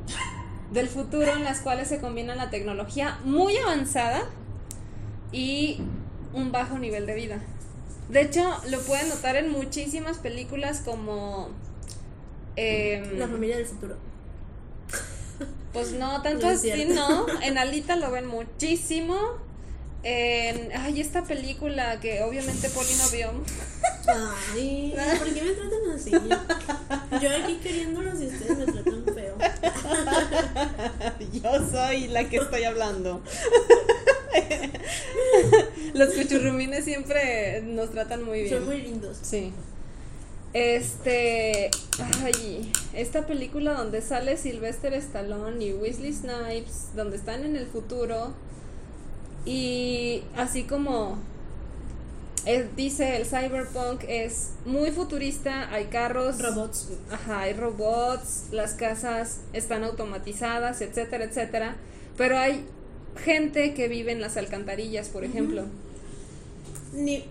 [0.72, 4.22] del futuro en las cuales se combina la tecnología muy avanzada
[5.32, 5.82] y
[6.34, 7.40] un bajo nivel de vida.
[8.10, 11.50] De hecho, lo pueden notar en muchísimas películas como...
[12.56, 13.98] em, La familia del futuro.
[15.74, 17.28] Pues no, tanto No así, no.
[17.42, 19.18] En Alita lo ven muchísimo.
[20.02, 23.32] En, ay, esta película que obviamente Poli no vio.
[24.54, 26.12] Ay, ¿por qué me tratan así?
[27.22, 29.36] Yo aquí queriéndolos y ustedes me tratan feo.
[31.34, 33.22] Yo soy la que estoy hablando.
[35.94, 38.56] Los cuchurrumines siempre nos tratan muy bien.
[38.56, 39.18] Son muy lindos.
[39.22, 39.52] Sí.
[40.54, 41.70] Este,
[42.24, 48.34] ay, esta película donde sale Sylvester Stallone y Wesley Snipes, donde están en el futuro
[49.46, 51.18] y así como
[52.46, 56.90] eh, dice el cyberpunk es muy futurista, hay carros, Robots.
[57.12, 61.76] ajá, hay robots, las casas están automatizadas, etcétera, etcétera,
[62.18, 62.66] pero hay
[63.18, 65.64] gente que vive en las alcantarillas, por ejemplo.
[66.94, 67.24] Ni,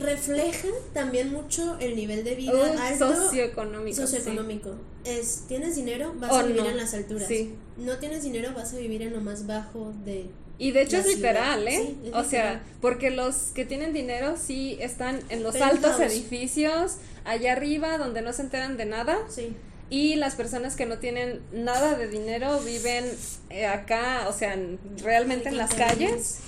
[0.00, 3.96] refleja también mucho el nivel de vida Uh, alto socioeconómico.
[3.96, 4.02] sí.
[4.02, 4.70] socioeconómico.
[5.04, 6.68] Es, tienes dinero, vas O a vivir no.
[6.70, 7.26] en las alturas.
[7.28, 7.54] Sí.
[7.78, 10.26] No tienes dinero, vas a vivir en lo más bajo de
[10.58, 11.86] Y de hecho La es literal, ciudad, ¿eh?
[12.02, 12.62] sí, es o sea, literal.
[12.80, 15.84] porque los que tienen dinero sí están en los Penthouse.
[15.84, 19.18] altos edificios, allá arriba, donde no se enteran de nada.
[19.28, 19.48] Sí.
[19.90, 23.04] Y las personas que no tienen nada de dinero viven
[23.50, 26.38] eh, acá, o sea, en- realmente en las calles,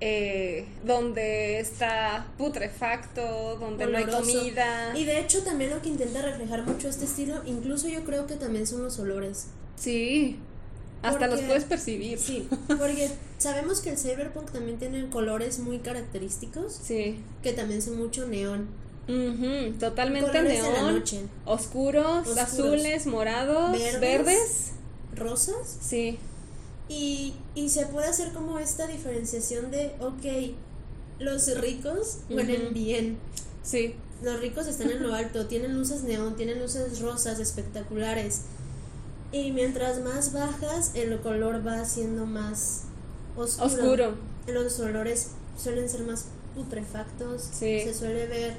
[0.00, 4.92] eh, donde está putrefacto, donde no hay comida.
[4.96, 8.34] Y de hecho también lo que intenta reflejar mucho este estilo, incluso yo creo que
[8.36, 9.46] también son los olores.
[9.76, 10.38] Sí,
[11.02, 12.18] hasta los puedes percibir.
[12.18, 17.18] Sí, porque sabemos que el cyberpunk también tiene colores muy característicos, Sí.
[17.42, 18.68] que también son mucho neón.
[19.08, 21.02] Ujú, totalmente neón.
[21.44, 22.38] Oscuros, Oscuros.
[22.38, 24.00] azules, morados, Verdes.
[24.00, 24.70] verdes.
[25.14, 25.78] Rosas.
[25.80, 26.18] Sí.
[26.88, 30.54] Y, y se puede hacer como esta diferenciación de, ok,
[31.20, 33.18] los ricos huelen bien.
[33.62, 38.42] Sí, Los ricos están en lo alto, tienen luces neón, tienen luces rosas espectaculares.
[39.32, 42.82] Y mientras más bajas, el color va siendo más
[43.36, 43.64] oscuro.
[43.66, 44.14] oscuro.
[44.46, 45.28] Los olores
[45.62, 47.42] suelen ser más putrefactos.
[47.42, 47.80] Sí.
[47.82, 48.54] Se suele ver.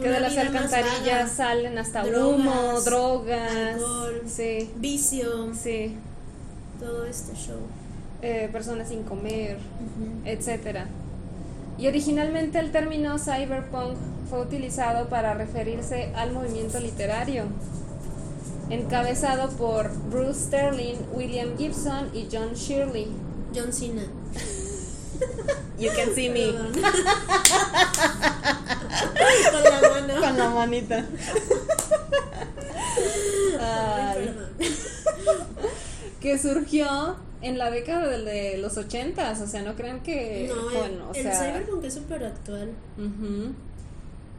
[0.00, 3.52] Que de las alcantarillas salen hasta Drogas, humo, drogas.
[3.74, 4.22] alcohol.
[4.26, 5.96] Sí, vicio, sí.
[6.78, 7.60] todo este show.
[8.22, 10.26] Eh, personas sin comer, Ujú.
[10.28, 10.86] etcétera.
[11.78, 13.96] Y originalmente el término cyberpunk
[14.28, 17.44] fue utilizado para referirse al movimiento literario,
[18.70, 23.08] encabezado por Bruce Sterling, William Gibson y John Shirley.
[23.54, 24.02] John Cena.
[25.78, 26.72] You can see Perdón.
[29.52, 30.20] Con la mano.
[30.20, 31.06] Con la manita.
[33.60, 34.34] Ay,
[36.20, 40.86] que surgió en la década de, los ochentas, o sea, no crean que No, fue,
[40.86, 42.72] el, o el sea, cyberpunk es súper actual.
[42.98, 43.52] Ujú.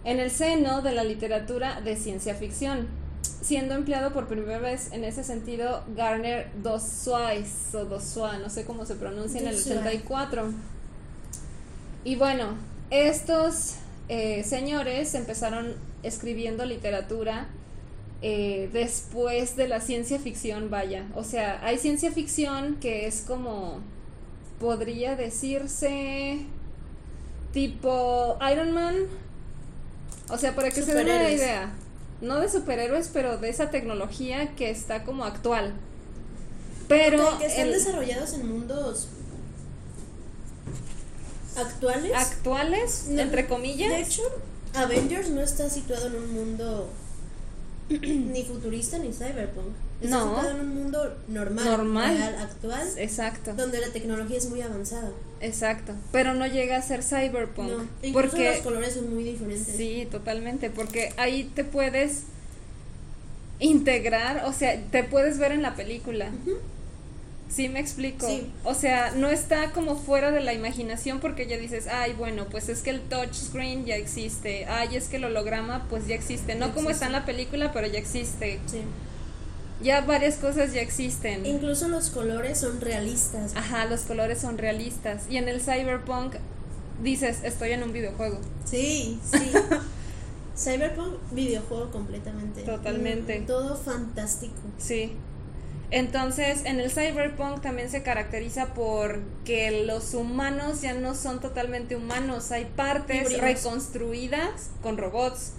[0.03, 2.87] En el seno de la literatura de ciencia ficción,
[3.41, 8.85] siendo empleado por primera vez en ese sentido Garner Dozois o Dozois, no sé cómo
[8.85, 9.77] se pronuncia, en el Dozois.
[9.77, 10.51] 84.
[12.03, 12.55] Y bueno,
[12.89, 13.75] estos
[14.09, 17.47] eh, señores empezaron escribiendo literatura
[18.21, 21.05] eh, después de la ciencia ficción, vaya.
[21.15, 23.79] O sea, hay ciencia ficción que es como,
[24.59, 26.39] podría decirse,
[27.53, 28.95] tipo Iron Man.
[30.29, 31.73] O sea, para que se den una idea,
[32.21, 35.73] no de superhéroes, pero de esa tecnología que está como actual.
[36.87, 39.09] Pero que están el- desarrollados en mundos
[41.57, 42.11] actuales.
[42.15, 43.89] actuales, No, entre comillas.
[43.89, 44.21] De hecho,
[44.73, 46.89] Avengers no está situado en un mundo
[47.89, 49.67] ni futurista ni cyberpunk.
[50.01, 50.25] Está No.
[50.35, 52.15] situado en un mundo normal, Normal.
[52.17, 55.09] real, actual, Exacto, donde la tecnología es muy avanzada.
[55.41, 55.93] exacto.
[56.11, 57.69] Pero no llega a ser cyberpunk.
[57.69, 59.75] No, incluso porque los colores son muy diferentes.
[59.75, 62.23] Sí, totalmente, porque ahí te puedes
[63.59, 66.29] integrar, o sea, te puedes ver en la película.
[67.49, 68.27] Sí, me explico.
[68.27, 68.51] Sí.
[68.63, 72.67] O sea, no está como fuera de la imaginación porque ya dices, ay, bueno, pues
[72.69, 76.67] es que el touchscreen ya existe, ay, es que el holograma pues ya existe, no
[76.67, 76.91] Ya como existe.
[76.93, 78.59] está en la película, pero ya existe.
[78.67, 78.81] Sí.
[79.81, 81.45] Ya varias cosas ya existen.
[81.45, 83.55] Incluso los colores son realistas.
[83.55, 85.23] Ajá, los colores son realistas.
[85.29, 86.35] Y en el cyberpunk
[87.03, 88.39] dices, estoy en un videojuego.
[88.65, 89.51] Sí, sí.
[90.57, 92.63] Cyberpunk, videojuego completamente.
[92.63, 93.41] Totalmente.
[93.41, 94.55] Todo fantástico.
[94.79, 95.13] Sí.
[95.89, 101.95] Entonces, en el cyberpunk también se caracteriza por que los humanos ya no son totalmente
[101.95, 103.41] humanos, hay partes Híbridos.
[103.41, 105.53] reconstruidas con robots.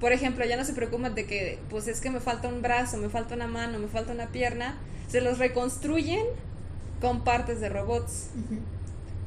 [0.00, 2.98] Por ejemplo, ya no se preocupan de que, pues es que me falta un brazo,
[2.98, 4.76] me falta una mano, me falta una pierna,
[5.08, 6.24] se los reconstruyen
[7.00, 8.26] con partes de robots.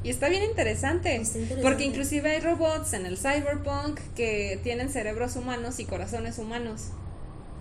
[0.04, 1.64] Y está bien interesante, Está interesante.
[1.68, 6.90] porque inclusive hay robots en el cyberpunk que tienen cerebros humanos y corazones humanos.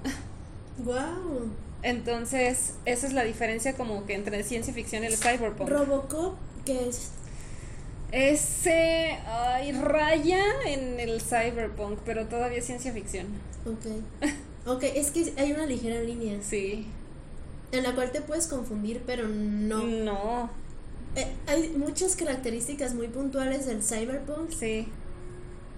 [0.84, 1.52] Wow.
[1.84, 5.68] Entonces, esa es la diferencia como que entre ciencia ficción y el cyberpunk.
[5.68, 6.34] Robocop,
[6.64, 7.10] que es
[8.10, 13.26] Ese ay, raya en el cyberpunk, pero todavía es ciencia ficción.
[13.66, 14.30] Ok.
[14.66, 16.86] Ok, es que hay una ligera línea Sí.
[17.70, 19.82] en la cual te puedes confundir, pero no.
[19.84, 20.48] No,
[21.16, 24.88] Eh, hay muchas características muy puntuales del cyberpunk sí.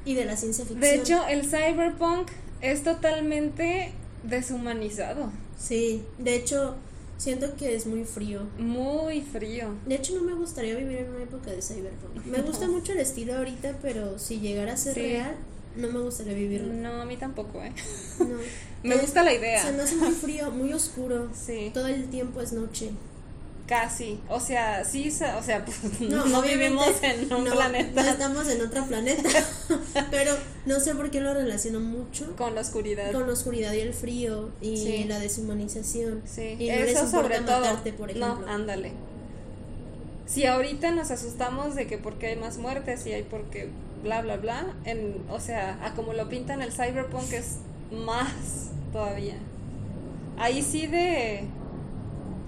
[0.04, 0.80] y de la ciencia ficción.
[0.82, 2.28] De hecho, el cyberpunk
[2.60, 3.90] es totalmente
[4.28, 5.30] deshumanizado.
[5.58, 6.76] Sí, de hecho,
[7.18, 8.42] siento que es muy frío.
[8.58, 9.74] Muy frío.
[9.86, 12.24] De hecho, no me gustaría vivir en una época de cyberpunk.
[12.26, 15.00] Me gusta mucho el estilo ahorita, pero si llegara a ser Sí.
[15.00, 15.34] real,
[15.76, 16.72] no me gustaría vivirlo.
[16.72, 17.72] No, a mí tampoco, ¿eh?
[18.20, 18.36] No.
[18.82, 19.60] Me gusta la idea.
[19.64, 21.28] Se me hace muy frío, muy oscuro.
[21.34, 22.90] Sí, Todo el tiempo es noche.
[23.66, 24.20] Casi.
[24.28, 28.60] O sea, sí, o sea, pues No, vivimos en un no, planeta No estamos en
[28.62, 29.28] otro planeta.
[30.10, 30.32] pero
[30.66, 33.12] no sé por qué lo relaciono mucho con la oscuridad.
[33.12, 35.04] con la oscuridad y el frío y Sí.
[35.04, 36.22] la deshumanización.
[36.26, 37.60] Sí, y no eso sobre todo.
[37.60, 38.40] matarte, por ejemplo.
[38.46, 38.92] No, ándale.
[40.26, 43.68] Si ahorita nos asustamos de que porque hay más muertes y hay porque
[44.02, 47.56] bla bla bla, en, o sea, a como lo pintan el cyberpunk es
[47.92, 49.36] más todavía.
[50.38, 51.44] Ahí sí de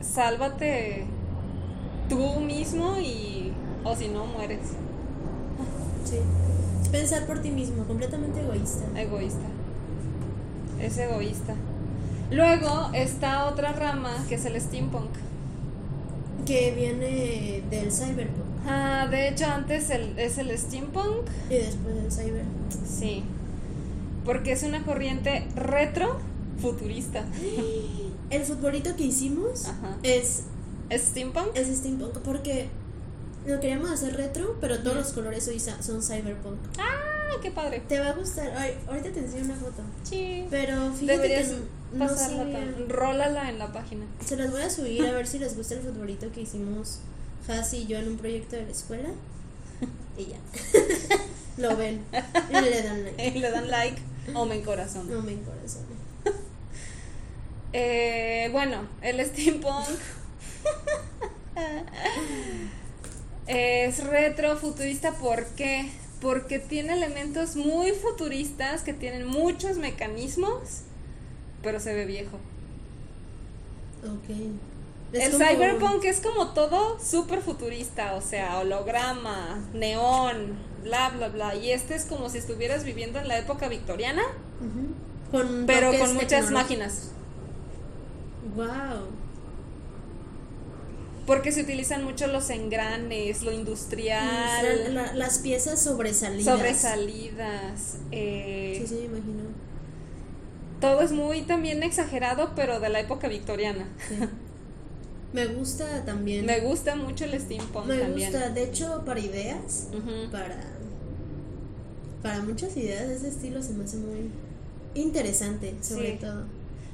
[0.00, 1.04] sálvate
[2.08, 3.52] tú mismo y
[3.84, 4.60] o si no mueres.
[6.04, 6.18] Sí.
[6.82, 8.86] Es pensar por ti mismo, completamente egoísta.
[8.96, 9.46] Egoísta.
[10.80, 11.54] Es egoísta.
[12.30, 15.10] Luego está otra rama que es el steampunk.
[16.46, 22.12] Que viene del cyberpunk Ah, de hecho antes el, es el steampunk, y después del
[22.12, 22.44] cyber.
[22.86, 23.24] sí,
[24.26, 26.18] porque es una corriente retro
[26.60, 27.24] futurista.
[28.30, 29.96] El futbolito que hicimos Ajá.
[30.02, 30.42] es
[30.90, 31.48] ¿Es steampunk?
[31.54, 32.68] Es steampunk porque
[33.46, 36.58] lo queríamos hacer retro, pero todos los colores hoy son cyberpunk.
[36.78, 37.82] Ah, qué padre.
[37.86, 38.52] Te va a gustar.
[38.56, 39.82] Ay, ahorita te enseño una foto.
[40.02, 40.46] Sí.
[40.50, 41.58] Pero fíjate Deberías que
[41.92, 42.74] no sabía.
[42.88, 44.06] Rólala en la página.
[44.24, 47.00] Se las voy a subir a ver si les gusta el futbolito que hicimos
[47.48, 49.08] Hasi y yo en un proyecto de la escuela.
[50.16, 50.38] Y ya.
[51.58, 52.04] Lo ven.
[52.50, 53.28] Y le dan like.
[53.36, 54.02] Y le dan like
[54.34, 55.10] o me corazón.
[55.10, 55.84] No me corazón.
[57.72, 59.86] Eh, bueno, el steampunk
[63.46, 65.12] es retro futurista.
[65.12, 65.90] ¿Por qué?
[66.20, 70.82] Porque tiene elementos muy futuristas que tienen muchos mecanismos,
[71.62, 72.38] pero se ve viejo.
[74.02, 74.36] Ok.
[75.12, 81.28] Es el como- cyberpunk es como todo súper futurista, o sea, holograma, neón, bla, bla,
[81.28, 81.54] bla.
[81.54, 84.22] Y este es como si estuvieras viviendo en la época victoriana.
[85.30, 87.10] Con pero con muchas máquinas.
[88.58, 89.06] Wow.
[91.26, 96.56] Porque se utilizan mucho los engranes, lo industrial, La- la- las piezas sobresalidas.
[96.56, 97.96] sobresalidas.
[98.12, 99.42] eh, Sí, sí, me imagino.
[100.80, 103.88] Todo es muy también exagerado, pero de la época victoriana.
[104.08, 104.14] Sí.
[105.34, 106.46] Me gusta también.
[106.46, 108.32] Me gusta mucho el steampunk Me también.
[108.32, 110.30] gusta, de hecho, para ideas, Ujú.
[110.32, 110.56] para
[112.22, 114.30] para muchas ideas de ese estilo se me hace muy
[114.94, 116.18] interesante, sobre Sí.
[116.20, 116.44] todo.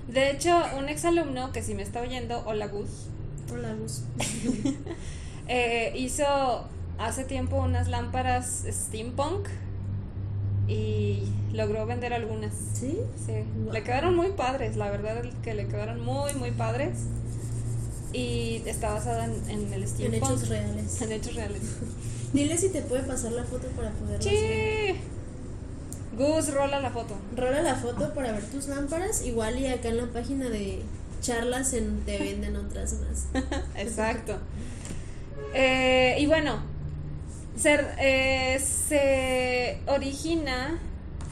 [0.08, 2.88] De hecho, un exalumno que si me está oyendo, hola Gus,
[3.52, 4.02] Hola, Gus.
[5.48, 6.24] eh, hizo
[6.98, 9.48] hace tiempo unas lámparas steampunk
[10.68, 12.52] y logró vender algunas.
[12.74, 12.98] ¿Sí?
[13.26, 13.32] Sí,
[13.64, 13.72] Wow.
[13.72, 16.98] le quedaron muy padres, la verdad es que le quedaron muy, muy padres.
[18.12, 20.22] Y está basada en, en el En steampunk.
[20.24, 21.02] hechos reales.
[21.02, 21.62] En hechos reales.
[22.32, 24.94] Dile si te puede pasar la foto para poderla ver.
[24.94, 25.00] Sí.
[26.16, 27.14] Gus, rola la foto.
[27.36, 30.82] Rola la foto para ver tus lámparas, igual y acá en la página de
[31.20, 33.44] charlas en te venden otras más.
[33.76, 34.38] Exacto.
[35.54, 36.58] Eh, y bueno,
[37.56, 40.78] se, eh, se origina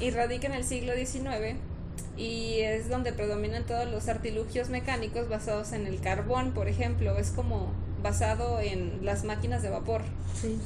[0.00, 1.56] y radica en el siglo XIX
[2.16, 7.16] y es donde predominan todos los artilugios mecánicos basados en el carbón, por ejemplo.
[7.18, 7.72] Es como
[8.02, 10.02] basado en las máquinas de vapor.
[10.40, 10.58] Sí.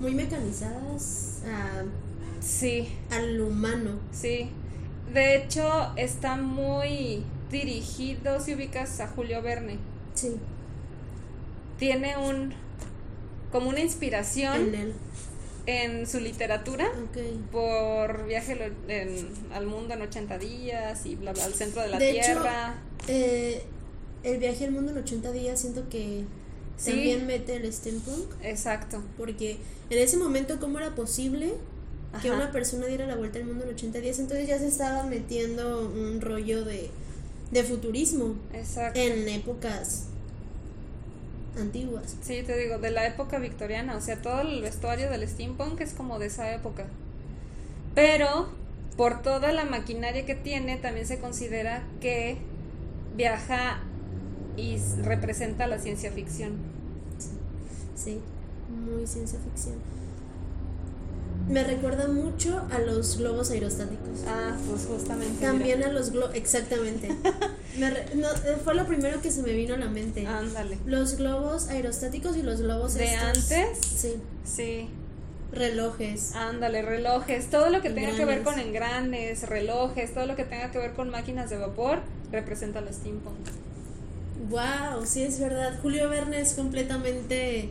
[0.00, 1.84] Muy mecanizadas a-
[2.44, 3.92] Sí, al humano.
[4.12, 4.50] sí.
[5.12, 9.78] De hecho, está muy dirigido, si ubicas a Julio Verne.
[10.14, 10.32] Sí,
[11.78, 12.52] Tiene un
[13.52, 14.92] como una inspiración en él.
[15.66, 16.90] en su literatura
[17.52, 21.98] por viaje en- al mundo en 80 días y bla bla al centro de la
[21.98, 22.74] De hecho, tierra.
[23.08, 23.62] Eh,
[24.24, 26.24] el viaje al mundo en 80 días siento que
[26.76, 26.90] Sí.
[26.90, 28.32] también mete el steampunk.
[28.42, 29.02] Exacto.
[29.16, 29.58] Porque
[29.90, 31.54] en ese momento, ¿cómo era posible
[32.20, 32.36] que Ajá.
[32.36, 34.18] una persona diera la vuelta al mundo en 80 días?
[34.18, 36.90] Entonces ya se estaba metiendo un rollo de,
[37.50, 38.98] de futurismo Exacto.
[38.98, 40.04] en épocas
[41.58, 42.16] antiguas.
[42.22, 45.92] Sí, te digo, de la época victoriana, o sea, todo el vestuario del steampunk es
[45.92, 46.86] como de esa época.
[47.94, 48.48] Pero
[48.96, 52.38] por toda la maquinaria que tiene, también se considera que
[53.16, 53.80] viaja
[54.56, 56.52] y representa la ciencia ficción.
[57.96, 58.20] Sí,
[58.68, 59.76] muy ciencia ficción.
[61.48, 64.20] Me recuerda mucho a los globos aerostáticos.
[64.26, 65.44] Ah, pues justamente.
[65.44, 67.08] También a los globos, exactamente.
[67.78, 70.26] Me re- no, eh, fue lo primero que se me vino a la mente.
[70.26, 70.78] Ándale.
[70.86, 73.78] Los globos aerostáticos y los globos ¿De estos- antes?
[73.78, 74.14] Sí,
[74.44, 74.88] Sí.
[75.52, 76.34] relojes.
[76.34, 80.70] Ándale, relojes, todo lo que tenga que ver con engranes, relojes, todo lo que tenga
[80.70, 81.98] que ver con máquinas de vapor,
[82.32, 83.36] representa el steampunk.
[84.50, 85.78] Wow, sí es verdad.
[85.82, 87.70] Julio Verne es completamente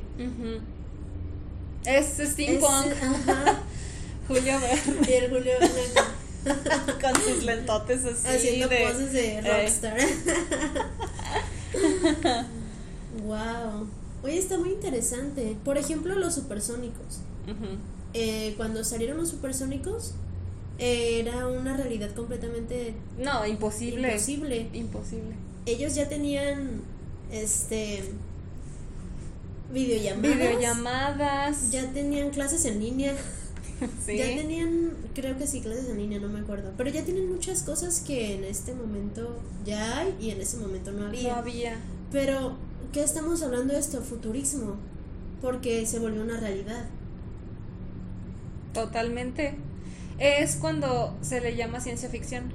[1.86, 2.92] es- steampunk.
[3.02, 3.60] ajá.
[4.28, 6.14] Julio Verne Y el Julio Verne
[7.02, 9.98] con sus lentotes así haciendo de- poses de eh, rockstar.
[13.26, 13.88] wow.
[14.24, 15.56] Oye, está muy interesante.
[15.64, 17.20] Por ejemplo, los supersónicos.
[18.14, 20.14] Eh, cuando salieron los supersónicos,
[20.80, 24.10] eh, era una realidad completamente No, imposible.
[24.10, 24.70] imposible.
[24.74, 25.36] Imposible.
[25.66, 26.82] Ellos ya tenían
[27.32, 28.04] este
[29.74, 30.38] videollamadas.
[30.38, 31.72] Videollamadas.
[31.72, 33.16] Ya tenían clases en línea.
[34.06, 34.18] sí.
[34.18, 36.72] Ya tenían, creo que sí, clases en línea, no me acuerdo.
[36.78, 40.92] Pero ya tienen muchas cosas que en este momento ya hay y en ese momento
[40.92, 41.34] no había.
[41.34, 41.78] No había.
[42.12, 42.56] Pero,
[42.92, 44.02] ¿qué estamos hablando de esto?
[44.02, 44.78] Futurismo.
[45.42, 46.86] Porque se volvió una realidad.
[48.74, 49.56] Totalmente.
[50.20, 52.52] Es cuando se le llama ciencia ficción.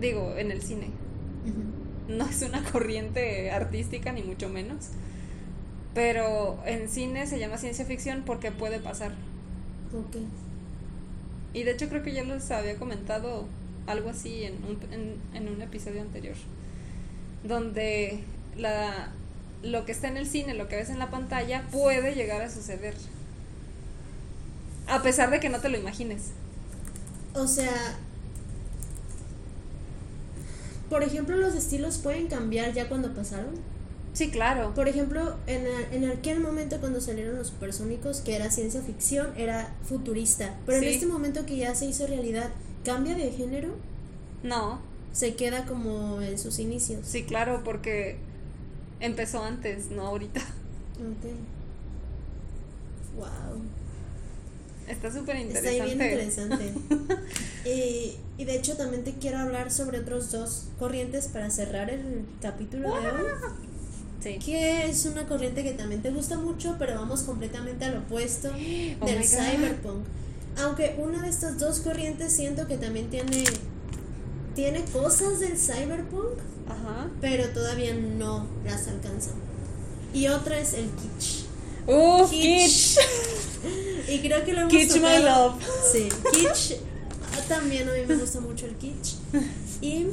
[0.00, 0.90] Digo, en el cine.
[2.08, 4.88] No es una corriente artística ni mucho menos.
[5.94, 9.12] Pero en cine se llama ciencia ficción porque puede pasar.
[9.92, 10.16] Ok.
[11.54, 13.46] Y de hecho creo que ya les había comentado
[13.86, 16.36] algo así en un, en, en un episodio anterior.
[17.44, 18.24] Donde
[18.56, 19.12] la,
[19.62, 22.50] lo que está en el cine, lo que ves en la pantalla, puede llegar a
[22.50, 22.94] suceder.
[24.88, 26.30] A pesar de que no te lo imagines.
[27.34, 27.96] O sea,
[30.90, 33.54] por ejemplo, los estilos pueden cambiar ya cuando pasaron.
[34.14, 34.74] Sí, claro.
[34.74, 39.74] Por ejemplo, en, en aquel momento cuando salieron los supersónicos, que era ciencia ficción, era
[39.88, 40.54] futurista.
[40.66, 42.50] Pero en este momento que ya se hizo realidad,
[42.84, 43.70] ¿cambia de género?
[44.42, 44.80] No,
[45.12, 47.00] Se queda como en sus inicios.
[47.06, 48.16] sí, claro, porque
[49.00, 50.40] empezó antes, no ahorita.
[50.40, 51.30] Ok.
[53.16, 53.62] Wow.
[54.88, 56.64] Está súper Está ahí interesante.
[56.64, 57.18] bien interesante.
[57.64, 62.24] y, y de hecho también te quiero hablar sobre otros dos corrientes para cerrar el
[62.40, 63.24] capítulo de hoy.
[64.22, 64.38] Sí.
[64.38, 68.48] Que es una corriente que también te gusta mucho, pero vamos completamente al opuesto
[69.00, 70.04] Oh del my cyberpunk.
[70.62, 73.44] Aunque una de estas dos corrientes siento que también tiene
[74.54, 76.38] tiene cosas del cyberpunk,
[76.68, 77.08] Ajá.
[77.22, 79.30] pero todavía no las alcanza.
[80.12, 81.44] Y otra es el kitsch.
[81.86, 82.98] ¡Uh, Kitsch.
[82.98, 82.98] kitsch!
[84.08, 85.62] Y creo que lo hemos Kitsch, my tocado- love.
[85.92, 86.76] Sí, kitsch.
[87.48, 89.14] También a mí me gusta mucho el kitsch.
[89.80, 90.06] Y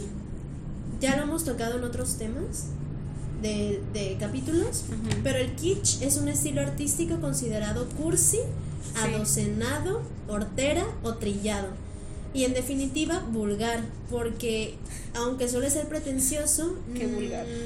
[1.01, 2.65] ya lo hemos tocado en otros temas
[3.41, 4.83] de, de capítulos.
[5.23, 8.39] Pero el kitsch es un estilo artístico considerado cursi,
[8.95, 11.67] adocenado, hortera o trillado.
[12.33, 14.75] Y en definitiva, vulgar, porque
[15.15, 16.75] aunque suele ser pretencioso,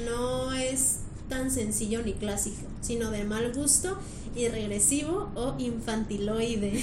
[0.06, 0.96] no es
[1.28, 3.98] tan sencillo ni clásico, sino de mal gusto
[4.34, 6.82] y regresivo o infantiloide.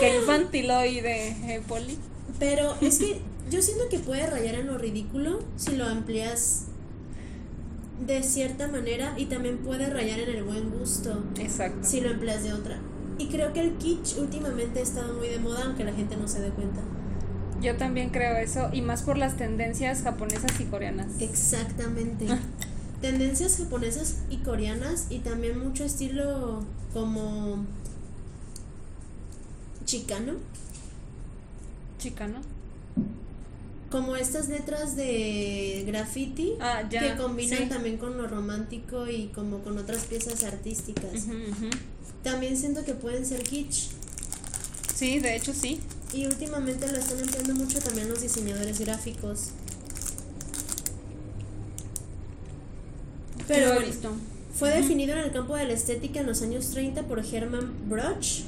[0.00, 1.98] Qué infantiloide, ¿eh, Poli?
[2.38, 3.20] Pero es que
[3.50, 6.66] yo siento que puede rayar en lo ridículo si lo amplias
[8.06, 11.86] de cierta manera y también puede rayar en el buen gusto Exacto.
[11.86, 12.78] si lo empleas de otra.
[13.18, 16.26] Y creo que el kitsch últimamente ha estado muy de moda aunque la gente no
[16.26, 16.80] se dé cuenta.
[17.60, 21.08] Yo también creo eso, y más por las tendencias japonesas y coreanas.
[21.20, 22.26] Exactamente.
[23.02, 26.64] Tendencias japonesas y coreanas y también mucho estilo
[26.94, 27.64] como
[29.84, 30.34] chicano,
[32.00, 32.40] Chicano.
[33.90, 37.00] Como estas letras de graffiti Ah, ya.
[37.16, 37.66] que combinan sí.
[37.68, 41.24] también con lo romántico y como con otras piezas artísticas.
[42.22, 43.88] También siento que pueden ser kitsch
[44.94, 45.80] Sí, de hecho sí.
[46.12, 49.48] y últimamente lo están empleando mucho también los diseñadores gráficos.
[53.48, 53.90] Pero bueno,
[54.54, 58.42] fue definido en el campo de la estética en los años 30 por Hermann Broch,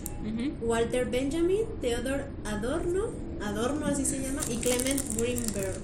[0.61, 3.07] Walter Benjamin, Theodor Adorno,
[3.43, 5.81] Adorno así se llama, y Clement Greenberg,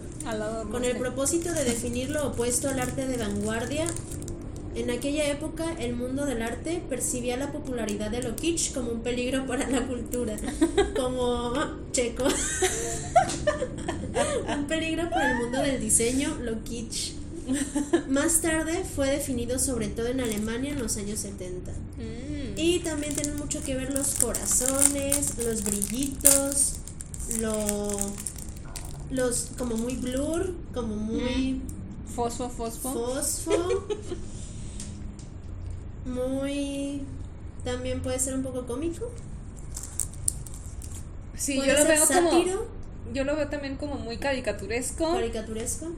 [0.71, 3.87] con el propósito de definir lo opuesto al arte de vanguardia.
[4.75, 9.01] En aquella época, el mundo del arte percibía la popularidad de lo kitsch como un
[9.01, 10.37] peligro para la cultura,
[10.97, 11.53] como
[11.91, 12.25] checo.
[14.57, 17.18] un peligro para el mundo del diseño, lo kitsch.
[18.09, 21.73] Más tarde fue definido sobre todo en Alemania en los años 70.
[21.73, 21.77] Mm.
[22.57, 26.75] Y también tienen mucho que ver los corazones, los brillitos,
[27.41, 27.89] lo,
[29.11, 31.63] los como muy blur, como muy
[32.15, 32.93] Fosfo, fosfo.
[32.93, 33.53] fosfo,
[36.05, 37.03] muy
[37.65, 39.11] también puede ser un poco cómico.
[41.37, 42.79] sí, yo lo veo como.
[43.13, 45.13] Yo lo veo también como muy caricaturesco.
[45.13, 45.93] caricaturesco,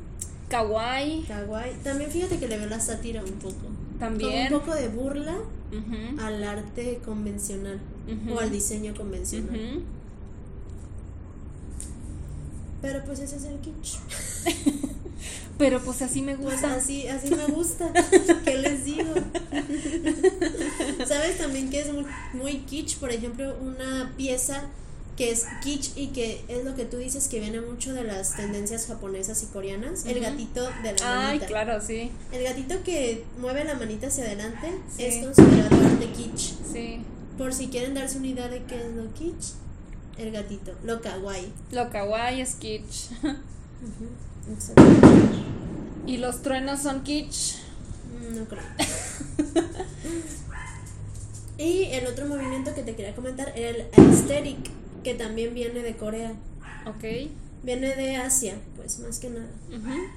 [0.50, 1.22] kawaii.
[1.22, 1.72] kawaii.
[1.82, 3.66] También fíjate que le veo la sátira un poco.
[3.98, 4.48] También.
[4.48, 5.36] Como un poco de burla
[6.20, 7.78] al arte convencional
[8.34, 9.82] o al diseño convencional.
[12.82, 13.96] Pero pues ese es el kitsch.
[15.58, 16.74] Pero pues así me Pues gusta.
[16.74, 17.92] así, así me gusta.
[18.44, 19.12] ¿Qué les digo?
[21.06, 22.96] ¿Sabes también que es muy, muy kitsch?
[22.96, 24.62] Por ejemplo, una pieza
[25.20, 28.36] que es kitsch y que es lo que tú dices que viene mucho de las
[28.36, 30.06] tendencias japonesas y coreanas.
[30.06, 31.46] El gatito de la Ay, manita.
[31.46, 32.10] claro, sí.
[32.32, 35.04] El gatito que mueve la manita hacia adelante Sí.
[35.04, 36.54] es considerado arte kitsch.
[36.72, 37.02] Sí.
[37.36, 39.52] Por si quieren darse una idea de qué es lo kitsch,
[40.16, 41.52] el gatito, lo kawaii.
[41.72, 43.10] Lo kawaii es kitsch.
[44.50, 44.82] Exacto.
[46.06, 47.56] Y los truenos son kitsch.
[48.22, 48.62] Mm, No creo.
[51.58, 54.70] y el otro movimiento que te quería comentar era el aesthetic,
[55.02, 56.32] que también viene de Corea.
[56.86, 57.04] Ok.
[57.62, 59.46] Viene de Asia, pues más que nada.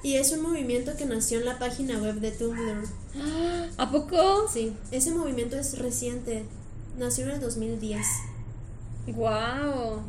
[0.02, 2.86] Y es un movimiento que nació en la página web de Tumblr.
[3.78, 4.48] ¿A poco?
[4.48, 6.46] Sí, ese movimiento es reciente.
[6.98, 8.06] Nació en el 2010.
[9.08, 10.02] Wow.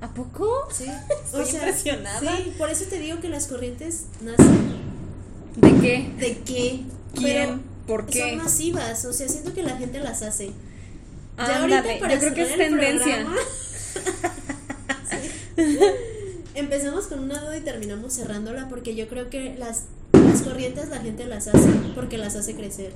[0.00, 0.68] ¿A poco?
[0.70, 0.84] Sí,
[1.24, 2.20] Estoy impresionada.
[2.20, 4.78] Sí, por eso te digo que las corrientes nacen.
[5.56, 6.12] ¿De qué?
[6.18, 6.82] ¿De qué?
[7.14, 7.62] ¿Quién?
[7.86, 8.36] ¿Por Son qué?
[8.36, 10.50] masivas, o sea, siento que la gente las hace.
[11.38, 13.14] Ándale, yo creo que es tendencia.
[13.24, 13.36] programa-
[15.56, 15.78] Sí.
[16.54, 20.98] Empezamos con una duda y terminamos cerrándola porque yo creo que las, las corrientes la
[20.98, 22.92] gente las hace porque las hace crecer.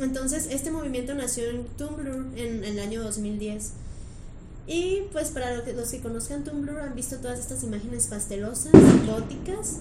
[0.00, 3.72] Entonces, este movimiento nació en Tumblr en, el año 2010.
[4.66, 8.72] Y pues para los que, los que conozcan Tumblr han visto todas estas imágenes pastelosas,
[9.06, 9.80] góticas.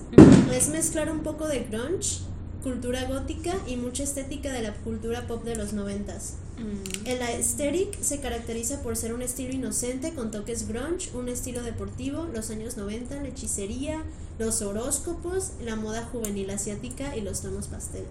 [0.54, 2.20] Es mezclar un poco de grunge,
[2.64, 6.34] cultura gótica y mucha estética de la cultura pop de los noventas.
[6.60, 7.08] Mm.
[7.08, 12.26] El aesthetic se caracteriza por ser un estilo inocente con toques grunge, un estilo deportivo,
[12.34, 14.04] los años 90, la hechicería,
[14.38, 18.06] los horóscopos, la moda juvenil asiática y los tonos pastel.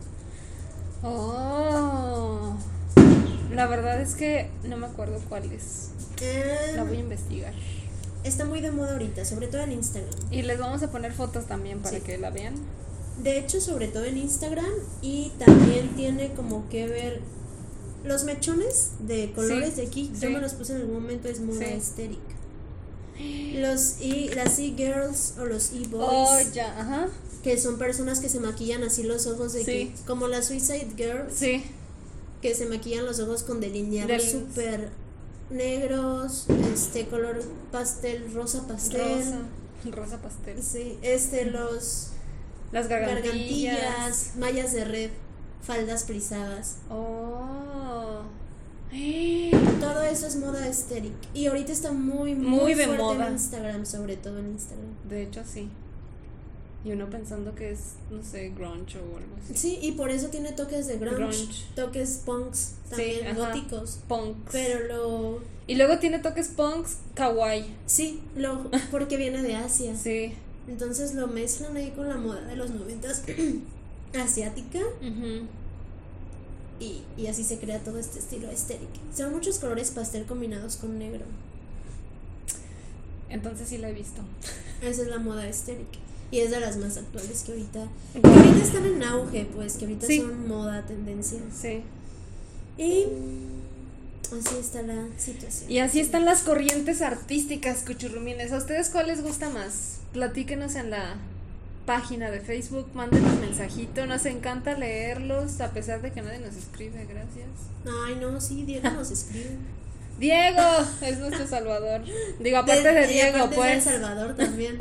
[1.03, 2.57] Oh.
[3.53, 5.91] La verdad es que no me acuerdo cuál es.
[6.21, 7.53] Em, la voy a investigar.
[8.25, 10.13] Está muy de moda ahorita, sobre todo en Instagram.
[10.31, 12.55] Y les vamos a poner fotos también para que la vean.
[13.23, 14.71] De hecho, sobre todo en Instagram
[15.03, 17.21] y también tiene como que ver
[18.05, 20.11] los mechones de colores de aquí.
[20.21, 22.21] Yo me los puse en algún momento, es muy estéril.
[23.55, 26.09] Los y las e-girls o los e-boys.
[26.09, 27.09] Oh, ya, ajá
[27.43, 31.31] que son personas que se maquillan así los ojos de que, como la Suicide Girl.
[31.33, 31.65] Sí.
[32.43, 34.91] Que se maquillan los ojos con delineados súper
[35.51, 37.43] negros, este color
[37.73, 39.01] pastel, rosa pastel.
[39.01, 40.63] Rosa, rosa pastel.
[40.63, 42.09] Sí, este los
[42.71, 45.11] las gargantillas, mallas de red,
[45.63, 46.77] faldas plisadas.
[46.91, 47.68] Oh.
[49.81, 51.13] Todo eso es moda estéril.
[51.35, 53.27] Y ahorita está muy, muy, muy de fuerte moda.
[53.27, 54.89] en Instagram, sobre todo en Instagram.
[55.09, 55.69] De hecho, sí.
[56.85, 59.55] Y uno pensando que es, no sé, grunge o algo así.
[59.55, 63.99] Sí, y por eso tiene toques de grunge, toques punks también góticos.
[64.07, 64.53] Punks.
[64.53, 67.75] Pero lo Y luego tiene toques punks kawaii.
[67.87, 69.95] Sí, lo porque viene de Asia.
[69.97, 70.35] Sí.
[70.69, 73.25] Entonces lo mezclan ahí con la moda de los noventas
[74.19, 74.79] asiática.
[76.81, 78.89] Y, y así se crea todo este estilo estéril.
[79.15, 81.25] Son muchos colores pastel combinados con negro.
[83.29, 84.23] Entonces sí la he visto.
[84.83, 85.87] Esa es la moda estéril.
[86.31, 89.87] Y es de las más actuales que ahorita, que ahorita están en auge, pues, que
[89.87, 91.39] ahorita son moda, tendencia.
[91.59, 91.83] Sí.
[92.77, 93.07] Y
[94.27, 95.71] así está la situación.
[95.71, 98.53] Y así están las corrientes artísticas, cuchurrumines.
[98.53, 100.01] ¿A ustedes cuál les gusta más?
[100.13, 101.17] Platíquenos en la
[101.89, 107.07] página de Facebook, mándenos mensajito, nos encanta leerlos, a pesar de que nadie nos escribe,
[107.07, 107.49] gracias.
[108.05, 109.57] Ay, no, sí, Diego nos escribe.
[110.19, 110.61] Diego
[111.01, 112.03] es nuestro salvador.
[112.41, 113.85] Digo, aparte de, Diego, pues.
[113.85, 114.77] Salvador también.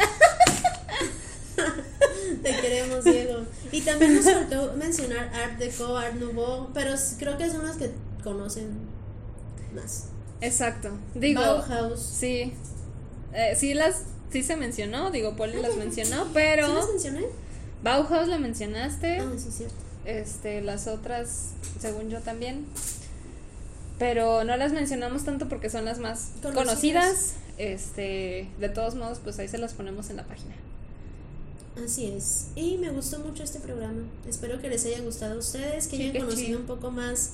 [2.44, 3.46] Te queremos, Diego.
[3.72, 7.90] Y también nos faltó mencionar Art Deco, Art Nouveau, pero creo que son las que
[8.22, 8.68] conocen
[9.74, 10.10] más.
[10.42, 10.90] Exacto.
[11.16, 12.02] Digo, Bauhaus.
[12.02, 12.54] Sí.
[13.32, 17.26] Eh, sí las sí se mencionó, digo, Poli las mencionó, pero ¿Sí las mencioné?
[17.84, 19.20] Bauhaus la mencionaste.
[19.20, 19.76] Ah, sí, cierto.
[20.06, 22.66] Este, las otras, según yo también.
[24.00, 26.66] Pero no las mencionamos tanto porque son las más conocidas.
[26.66, 27.34] conocidas.
[27.58, 30.54] Este, de todos modos, pues ahí se las ponemos en la página.
[31.84, 32.48] Así es.
[32.56, 34.04] Y me gustó mucho este programa.
[34.28, 37.34] Espero que les haya gustado a ustedes, que hayan conocido un poco más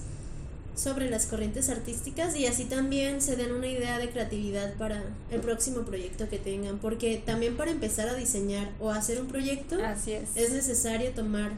[0.76, 5.42] sobre las corrientes artísticas y así también se den una idea de creatividad para el
[5.42, 10.14] próximo proyecto que tengan, porque también para empezar a diseñar o hacer un proyecto Así
[10.14, 10.36] es.
[10.36, 11.52] es necesario tomar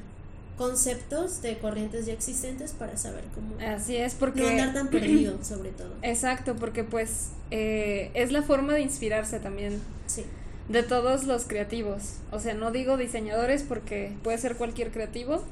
[0.57, 5.37] conceptos de corrientes ya existentes para saber cómo Así es, porque no andar tan perdido
[5.43, 5.93] sobre todo.
[6.01, 9.81] Exacto, porque pues eh, es la forma de inspirarse también.
[10.07, 10.23] Sí
[10.69, 12.15] de todos los creativos.
[12.31, 15.43] O sea, no digo diseñadores porque puede ser cualquier creativo.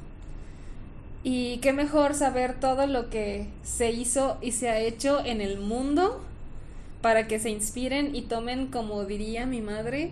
[1.24, 5.58] Y qué mejor saber todo lo que se hizo y se ha hecho en el
[5.58, 6.22] mundo
[7.00, 10.10] para que se inspiren y tomen, como diría mi madre,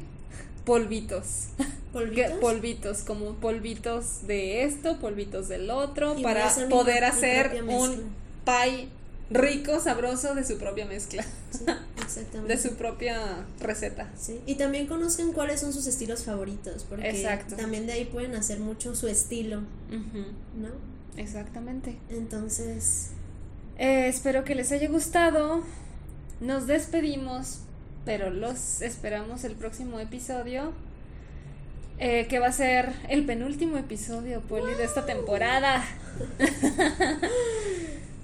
[0.64, 1.48] polvitos.
[1.93, 2.32] ¿Polvitos?
[2.40, 8.10] polvitos, como polvitos de esto, polvitos del otro, para poder hacer un
[8.44, 8.89] pie
[9.30, 11.24] rico, sabroso de su propia mezcla.
[12.02, 12.55] exactamente.
[12.55, 14.10] De su propia receta.
[14.18, 14.40] Sí.
[14.47, 17.56] Y también conozcan cuáles son sus estilos favoritos, porque Exacto.
[17.56, 19.60] también de ahí pueden hacer mucho su estilo,
[19.90, 20.91] ¿no?
[21.16, 21.97] Exactamente.
[22.10, 23.10] Entonces...
[23.78, 25.62] Eh, espero que les haya gustado.
[26.40, 27.60] Nos despedimos,
[28.05, 30.72] pero los esperamos el próximo episodio.
[31.98, 35.84] Eh, que va a ser el penúltimo episodio, Poli, de esta temporada.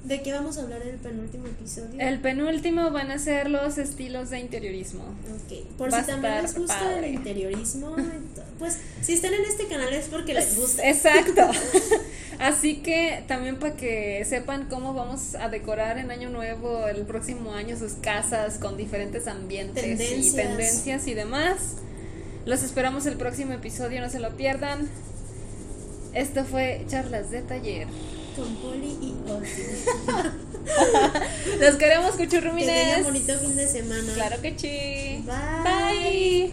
[0.04, 2.00] ¿De qué vamos a hablar en el penúltimo episodio?
[2.00, 5.04] El penúltimo van a ser los estilos de interiorismo.
[5.04, 7.94] Ok, por si también les gusta el interiorismo,
[8.58, 10.88] pues si están en este canal es porque les gusta.
[10.88, 11.42] Exacto.
[12.38, 17.52] Así que también para que sepan cómo vamos a decorar en Año Nuevo el próximo
[17.52, 21.76] año sus casas con diferentes ambientes y tendencias y demás.
[22.46, 24.88] Los esperamos el próximo episodio, no se lo pierdan.
[26.14, 27.88] Esto fue Charlas de Taller
[28.38, 29.62] con Poli y Oti.
[31.60, 32.68] Los queremos, cuchurrumines.
[32.68, 34.14] Que tengan bonito fin de semana.
[34.14, 35.24] Claro que sí.
[35.26, 36.50] Bye.